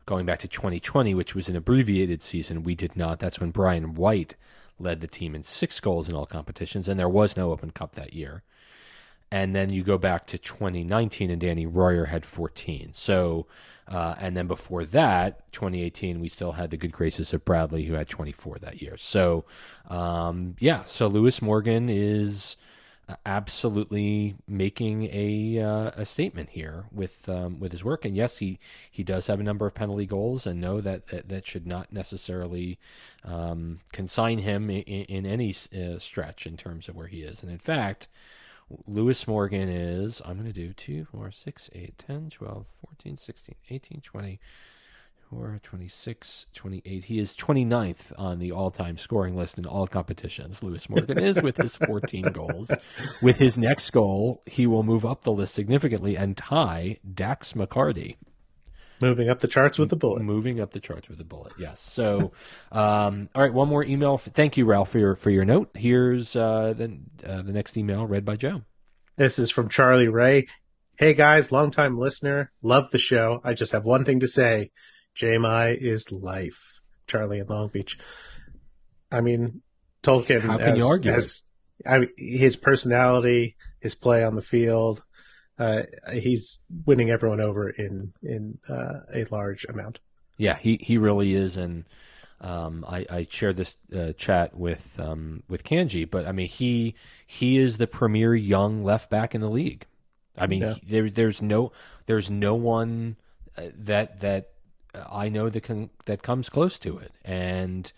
Going 0.07 0.27
back 0.27 0.41
to 0.41 0.49
2020, 0.49 1.15
which 1.15 1.35
was 1.35 1.49
an 1.49 1.57
abbreviated 1.57 2.23
season, 2.23 2.65
we 2.65 2.75
did 2.75 2.97
not. 2.97 3.21
That's 3.21 3.41
when 3.41 3.51
Brian 3.51 3.95
White 3.95 4.35
led 4.79 5.01
the 5.01 5.07
team 5.07 5.35
in 5.35 5.45
six 5.45 5.79
goals 5.81 6.09
in 6.09 6.15
all 6.15 6.27
competitions, 6.27 6.89
and 6.89 6.99
there 6.99 7.09
was 7.09 7.37
no 7.37 7.53
Open 7.53 7.71
Cup 7.71 7.95
that 7.95 8.13
year. 8.13 8.43
And 9.33 9.57
then 9.57 9.71
you 9.71 9.83
go 9.83 9.97
back 9.97 10.27
to 10.27 10.39
2019, 10.39 11.31
and 11.31 11.41
Danny 11.41 11.65
Royer 11.65 12.05
had 12.05 12.27
14. 12.27 12.93
So 12.93 13.47
uh, 13.89 14.15
and 14.19 14.37
then 14.37 14.47
before 14.47 14.85
that, 14.87 15.51
2018, 15.53 16.21
we 16.21 16.29
still 16.29 16.53
had 16.53 16.71
the 16.71 16.77
good 16.77 16.93
graces 16.93 17.35
of 17.35 17.45
Bradley, 17.45 17.85
who 17.85 17.95
had 17.95 18.09
24 18.09 18.59
that 18.61 18.81
year. 18.81 18.97
So, 18.97 19.45
um, 19.89 20.57
yeah, 20.61 20.85
so 20.85 21.09
Lewis 21.09 21.43
Morgan 21.43 21.89
is 21.89 22.57
absolutely 23.27 24.37
making 24.49 25.09
a 25.13 25.61
uh, 25.61 25.91
a 25.97 26.07
statement 26.07 26.51
here 26.51 26.85
with 26.93 27.29
um, 27.29 27.59
with 27.59 27.73
his 27.73 27.85
work. 27.85 28.05
And 28.05 28.17
yes, 28.17 28.39
he 28.39 28.61
he 28.91 29.03
does 29.03 29.27
have 29.27 29.41
a 29.41 29.43
number 29.43 29.67
of 29.67 29.75
penalty 29.75 30.07
goals, 30.07 30.47
and 30.47 30.61
know 30.61 30.81
that 30.81 31.09
that, 31.09 31.29
that 31.29 31.47
should 31.47 31.67
not 31.67 31.93
necessarily 31.93 32.79
um, 33.25 33.81
consign 33.93 34.39
him 34.39 34.71
in, 34.71 34.83
in 34.83 35.27
any 35.27 35.51
uh, 35.51 35.99
stretch 35.99 36.47
in 36.47 36.57
terms 36.57 36.89
of 36.89 36.95
where 36.95 37.09
he 37.09 37.23
is. 37.23 37.43
And 37.43 37.51
in 37.51 37.59
fact. 37.59 38.09
Lewis 38.87 39.27
Morgan 39.27 39.69
is, 39.69 40.21
I'm 40.25 40.35
going 40.35 40.47
to 40.47 40.53
do 40.53 40.73
2, 40.73 41.07
4, 41.07 41.31
6, 41.31 41.71
8, 41.73 41.99
10, 41.99 42.31
12, 42.31 42.67
14, 42.87 43.17
16, 43.17 43.55
18, 43.71 44.01
20, 44.01 44.41
26, 45.63 46.47
28. 46.55 47.05
He 47.05 47.19
is 47.19 47.35
29th 47.35 48.13
on 48.19 48.39
the 48.39 48.53
all 48.53 48.71
time 48.71 48.99
scoring 48.99 49.35
list 49.35 49.59
in 49.59 49.65
all 49.65 49.87
competitions. 49.87 50.63
Lewis 50.63 50.91
Morgan 50.91 51.19
is 51.19 51.41
with 51.43 51.57
his 51.57 51.77
14 51.87 52.25
goals. 52.33 52.71
With 53.23 53.39
his 53.39 53.57
next 53.57 53.91
goal, 53.91 54.43
he 54.47 54.67
will 54.67 54.83
move 54.83 55.07
up 55.07 55.23
the 55.23 55.33
list 55.33 55.55
significantly 55.55 56.17
and 56.17 56.37
tie 56.37 56.99
Dax 57.15 57.55
McCarty. 57.55 58.17
Moving 59.03 59.29
up 59.29 59.41
the 59.41 59.49
charts 59.49 59.81
with 59.81 59.91
the 59.91 59.97
bullet. 59.97 60.23
Moving 60.23 60.61
up 60.61 60.73
the 60.73 60.79
charts 60.79 61.09
with 61.09 61.19
the 61.19 61.25
bullet. 61.25 61.53
Yes. 61.59 61.81
So, 61.81 62.33
um, 62.71 63.29
all 63.35 63.43
right. 63.43 63.53
One 63.53 63.69
more 63.69 63.83
email. 63.83 64.17
Thank 64.17 64.57
you, 64.57 64.65
Ralph, 64.65 64.91
for 64.91 65.01
your 65.01 65.17
for 65.17 65.31
your 65.31 65.45
note. 65.45 65.71
Here's 65.75 66.37
uh, 66.37 66.73
the 66.77 66.99
uh, 67.27 67.43
the 67.43 67.53
next 67.53 67.77
email 67.77 68.07
read 68.07 68.25
by 68.25 68.37
Joe. 68.37 68.63
This 69.17 69.41
is 69.41 69.51
from 69.51 69.69
Charlie 69.69 70.07
Ray. 70.07 70.47
Hey 70.97 71.15
guys, 71.15 71.51
longtime 71.51 71.99
listener, 71.99 72.53
love 72.63 72.93
the 72.93 72.99
show. 72.99 73.41
I 73.43 73.55
just 73.55 73.73
have 73.73 73.85
one 73.85 74.05
thing 74.05 74.21
to 74.21 74.29
say: 74.29 74.71
JMI 75.17 75.77
is 75.77 76.13
life. 76.13 76.79
Charlie 77.09 77.41
in 77.41 77.49
Long 77.49 77.69
Beach. 77.69 77.99
I 79.11 79.21
mean, 79.21 79.63
Tolkin. 80.05 80.43
How 80.43 80.59
can 80.59 80.75
as, 80.75 80.79
you 80.79 80.87
argue? 80.87 81.11
As, 81.11 81.43
I 81.85 81.99
mean, 81.99 82.11
his 82.17 82.57
personality, 82.57 83.57
his 83.81 83.97
play 83.97 84.23
on 84.23 84.37
the 84.37 84.43
field, 84.43 85.03
uh, 85.63 85.83
he's 86.13 86.59
winning 86.87 87.11
everyone 87.11 87.41
over 87.41 87.71
in 87.71 88.13
in 88.23 88.59
uh, 88.69 89.01
a 89.15 89.25
large 89.31 89.65
amount. 89.69 90.01
Yeah, 90.37 90.57
he 90.57 90.79
he 90.81 90.99
really 90.99 91.35
is, 91.35 91.57
and 91.57 91.85
um, 92.41 92.85
I, 92.89 93.07
I 93.09 93.27
shared 93.31 93.57
this 93.57 93.77
uh, 93.95 94.13
chat 94.15 94.57
with 94.57 94.99
um, 94.99 95.43
with 95.49 95.63
Kanji, 95.63 96.11
but 96.11 96.27
I 96.27 96.33
mean 96.33 96.49
he 96.49 96.95
he 97.27 97.59
is 97.59 97.79
the 97.79 97.87
premier 97.87 98.35
young 98.35 98.83
left 98.83 99.09
back 99.09 99.35
in 99.35 99.41
the 99.41 99.51
league. 99.51 99.87
I 100.39 100.47
mean 100.47 100.63
yeah. 100.63 100.75
there 100.85 101.11
there's 101.11 101.41
no 101.41 101.73
there's 102.07 102.31
no 102.31 102.55
one 102.55 103.17
uh, 103.57 103.69
that 103.77 104.21
that 104.21 104.51
I 104.95 105.29
know 105.29 105.49
that 105.49 105.63
can 105.63 105.91
that 106.07 106.23
comes 106.23 106.49
close 106.49 106.79
to 106.81 106.99
it, 106.99 107.13
and 107.25 107.93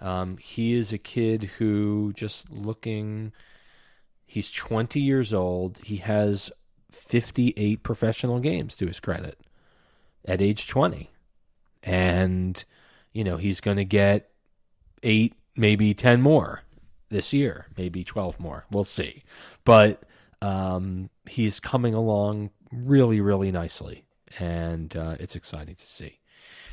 um, 0.00 0.38
he 0.38 0.74
is 0.74 0.92
a 0.92 0.98
kid 0.98 1.44
who 1.58 2.12
just 2.14 2.50
looking. 2.50 3.32
He's 4.26 4.52
20 4.52 5.00
years 5.00 5.34
old. 5.34 5.78
He 5.78 5.96
has 5.96 6.52
58 6.94 7.82
professional 7.82 8.38
games 8.40 8.76
to 8.76 8.86
his 8.86 9.00
credit 9.00 9.38
at 10.24 10.40
age 10.40 10.68
20. 10.68 11.10
And, 11.82 12.62
you 13.12 13.24
know, 13.24 13.36
he's 13.36 13.60
going 13.60 13.78
to 13.78 13.84
get 13.84 14.30
eight, 15.02 15.34
maybe 15.56 15.94
10 15.94 16.20
more 16.20 16.62
this 17.08 17.32
year, 17.32 17.66
maybe 17.76 18.04
12 18.04 18.38
more. 18.38 18.64
We'll 18.70 18.84
see. 18.84 19.24
But 19.64 20.02
um, 20.42 21.10
he's 21.26 21.60
coming 21.60 21.94
along 21.94 22.50
really, 22.72 23.20
really 23.20 23.50
nicely. 23.50 24.04
And 24.38 24.96
uh, 24.96 25.16
it's 25.18 25.36
exciting 25.36 25.74
to 25.74 25.86
see. 25.86 26.20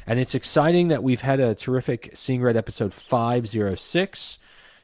And 0.06 0.20
it's 0.20 0.36
exciting 0.36 0.88
that 0.88 1.04
we've 1.04 1.22
had 1.22 1.40
a 1.40 1.56
terrific 1.56 2.12
Seeing 2.14 2.42
Red 2.42 2.56
episode 2.56 2.94
506. 2.94 4.40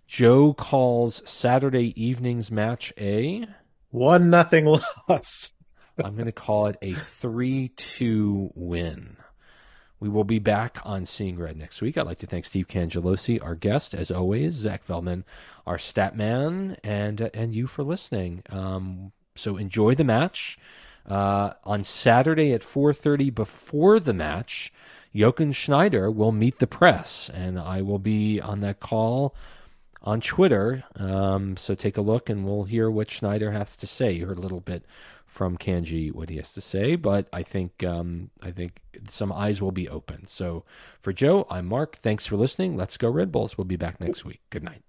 Joe 0.05 0.53
calls 0.53 1.21
Saturday 1.29 1.93
evening's 2.01 2.51
match 2.51 2.91
a 2.97 3.47
one 3.93 4.31
nothing 4.31 4.65
loss. 5.09 5.53
I'm 6.03 6.15
going 6.15 6.25
to 6.25 6.31
call 6.31 6.65
it 6.65 6.77
a 6.81 6.93
3 6.93 7.69
2 7.69 8.51
win. 8.55 9.17
We 9.99 10.09
will 10.09 10.23
be 10.23 10.39
back 10.39 10.79
on 10.83 11.05
Seeing 11.05 11.37
Red 11.37 11.55
next 11.55 11.79
week. 11.81 11.97
I'd 11.97 12.07
like 12.07 12.17
to 12.17 12.27
thank 12.27 12.43
Steve 12.43 12.67
Cangelosi, 12.67 13.41
our 13.41 13.55
guest, 13.55 13.93
as 13.93 14.11
always, 14.11 14.55
Zach 14.55 14.83
Feldman, 14.83 15.23
our 15.65 15.77
stat 15.77 16.17
man, 16.17 16.75
and, 16.83 17.21
uh, 17.21 17.29
and 17.33 17.55
you 17.55 17.67
for 17.67 17.83
listening. 17.83 18.43
Um, 18.49 19.13
so 19.35 19.55
enjoy 19.55 19.95
the 19.95 20.03
match. 20.03 20.57
Uh, 21.07 21.53
on 21.63 21.83
Saturday 21.83 22.51
at 22.51 22.61
4.30 22.61 23.33
before 23.33 23.99
the 23.99 24.13
match, 24.13 24.73
Jochen 25.13 25.51
Schneider 25.51 26.09
will 26.09 26.31
meet 26.31 26.59
the 26.59 26.67
press, 26.67 27.29
and 27.29 27.59
I 27.59 27.81
will 27.81 27.99
be 27.99 28.41
on 28.41 28.61
that 28.61 28.79
call 28.79 29.35
on 30.03 30.21
Twitter. 30.21 30.83
Um, 30.95 31.57
so 31.57 31.75
take 31.75 31.97
a 31.97 32.01
look, 32.01 32.29
and 32.29 32.45
we'll 32.45 32.63
hear 32.63 32.89
what 32.91 33.09
Schneider 33.09 33.51
has 33.51 33.75
to 33.77 33.87
say. 33.87 34.11
You 34.11 34.25
heard 34.25 34.37
a 34.37 34.41
little 34.41 34.61
bit 34.61 34.85
from 35.25 35.57
Kanji 35.57 36.13
what 36.13 36.29
he 36.29 36.37
has 36.37 36.53
to 36.53 36.61
say, 36.61 36.95
but 36.95 37.27
I 37.33 37.43
think 37.43 37.83
um, 37.83 38.29
I 38.41 38.51
think 38.51 38.81
some 39.09 39.31
eyes 39.31 39.61
will 39.61 39.71
be 39.71 39.89
open. 39.89 40.27
So 40.27 40.63
for 41.01 41.11
Joe, 41.11 41.47
I'm 41.49 41.65
Mark. 41.65 41.95
Thanks 41.95 42.27
for 42.27 42.37
listening. 42.37 42.77
Let's 42.77 42.97
go 42.97 43.09
Red 43.09 43.31
Bulls. 43.31 43.57
We'll 43.57 43.65
be 43.65 43.75
back 43.75 43.99
next 43.99 44.25
week. 44.25 44.41
Good 44.51 44.63
night. 44.63 44.83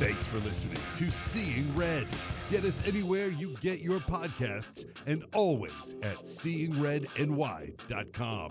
Thanks 0.00 0.26
for 0.26 0.38
listening 0.38 0.78
to 0.96 1.10
Seeing 1.10 1.72
Red. 1.76 2.06
Get 2.50 2.64
us 2.64 2.80
anywhere 2.86 3.28
you 3.28 3.54
get 3.60 3.80
your 3.80 4.00
podcasts 4.00 4.86
and 5.06 5.24
always 5.34 5.94
at 6.02 6.22
seeingredny.com. 6.22 8.50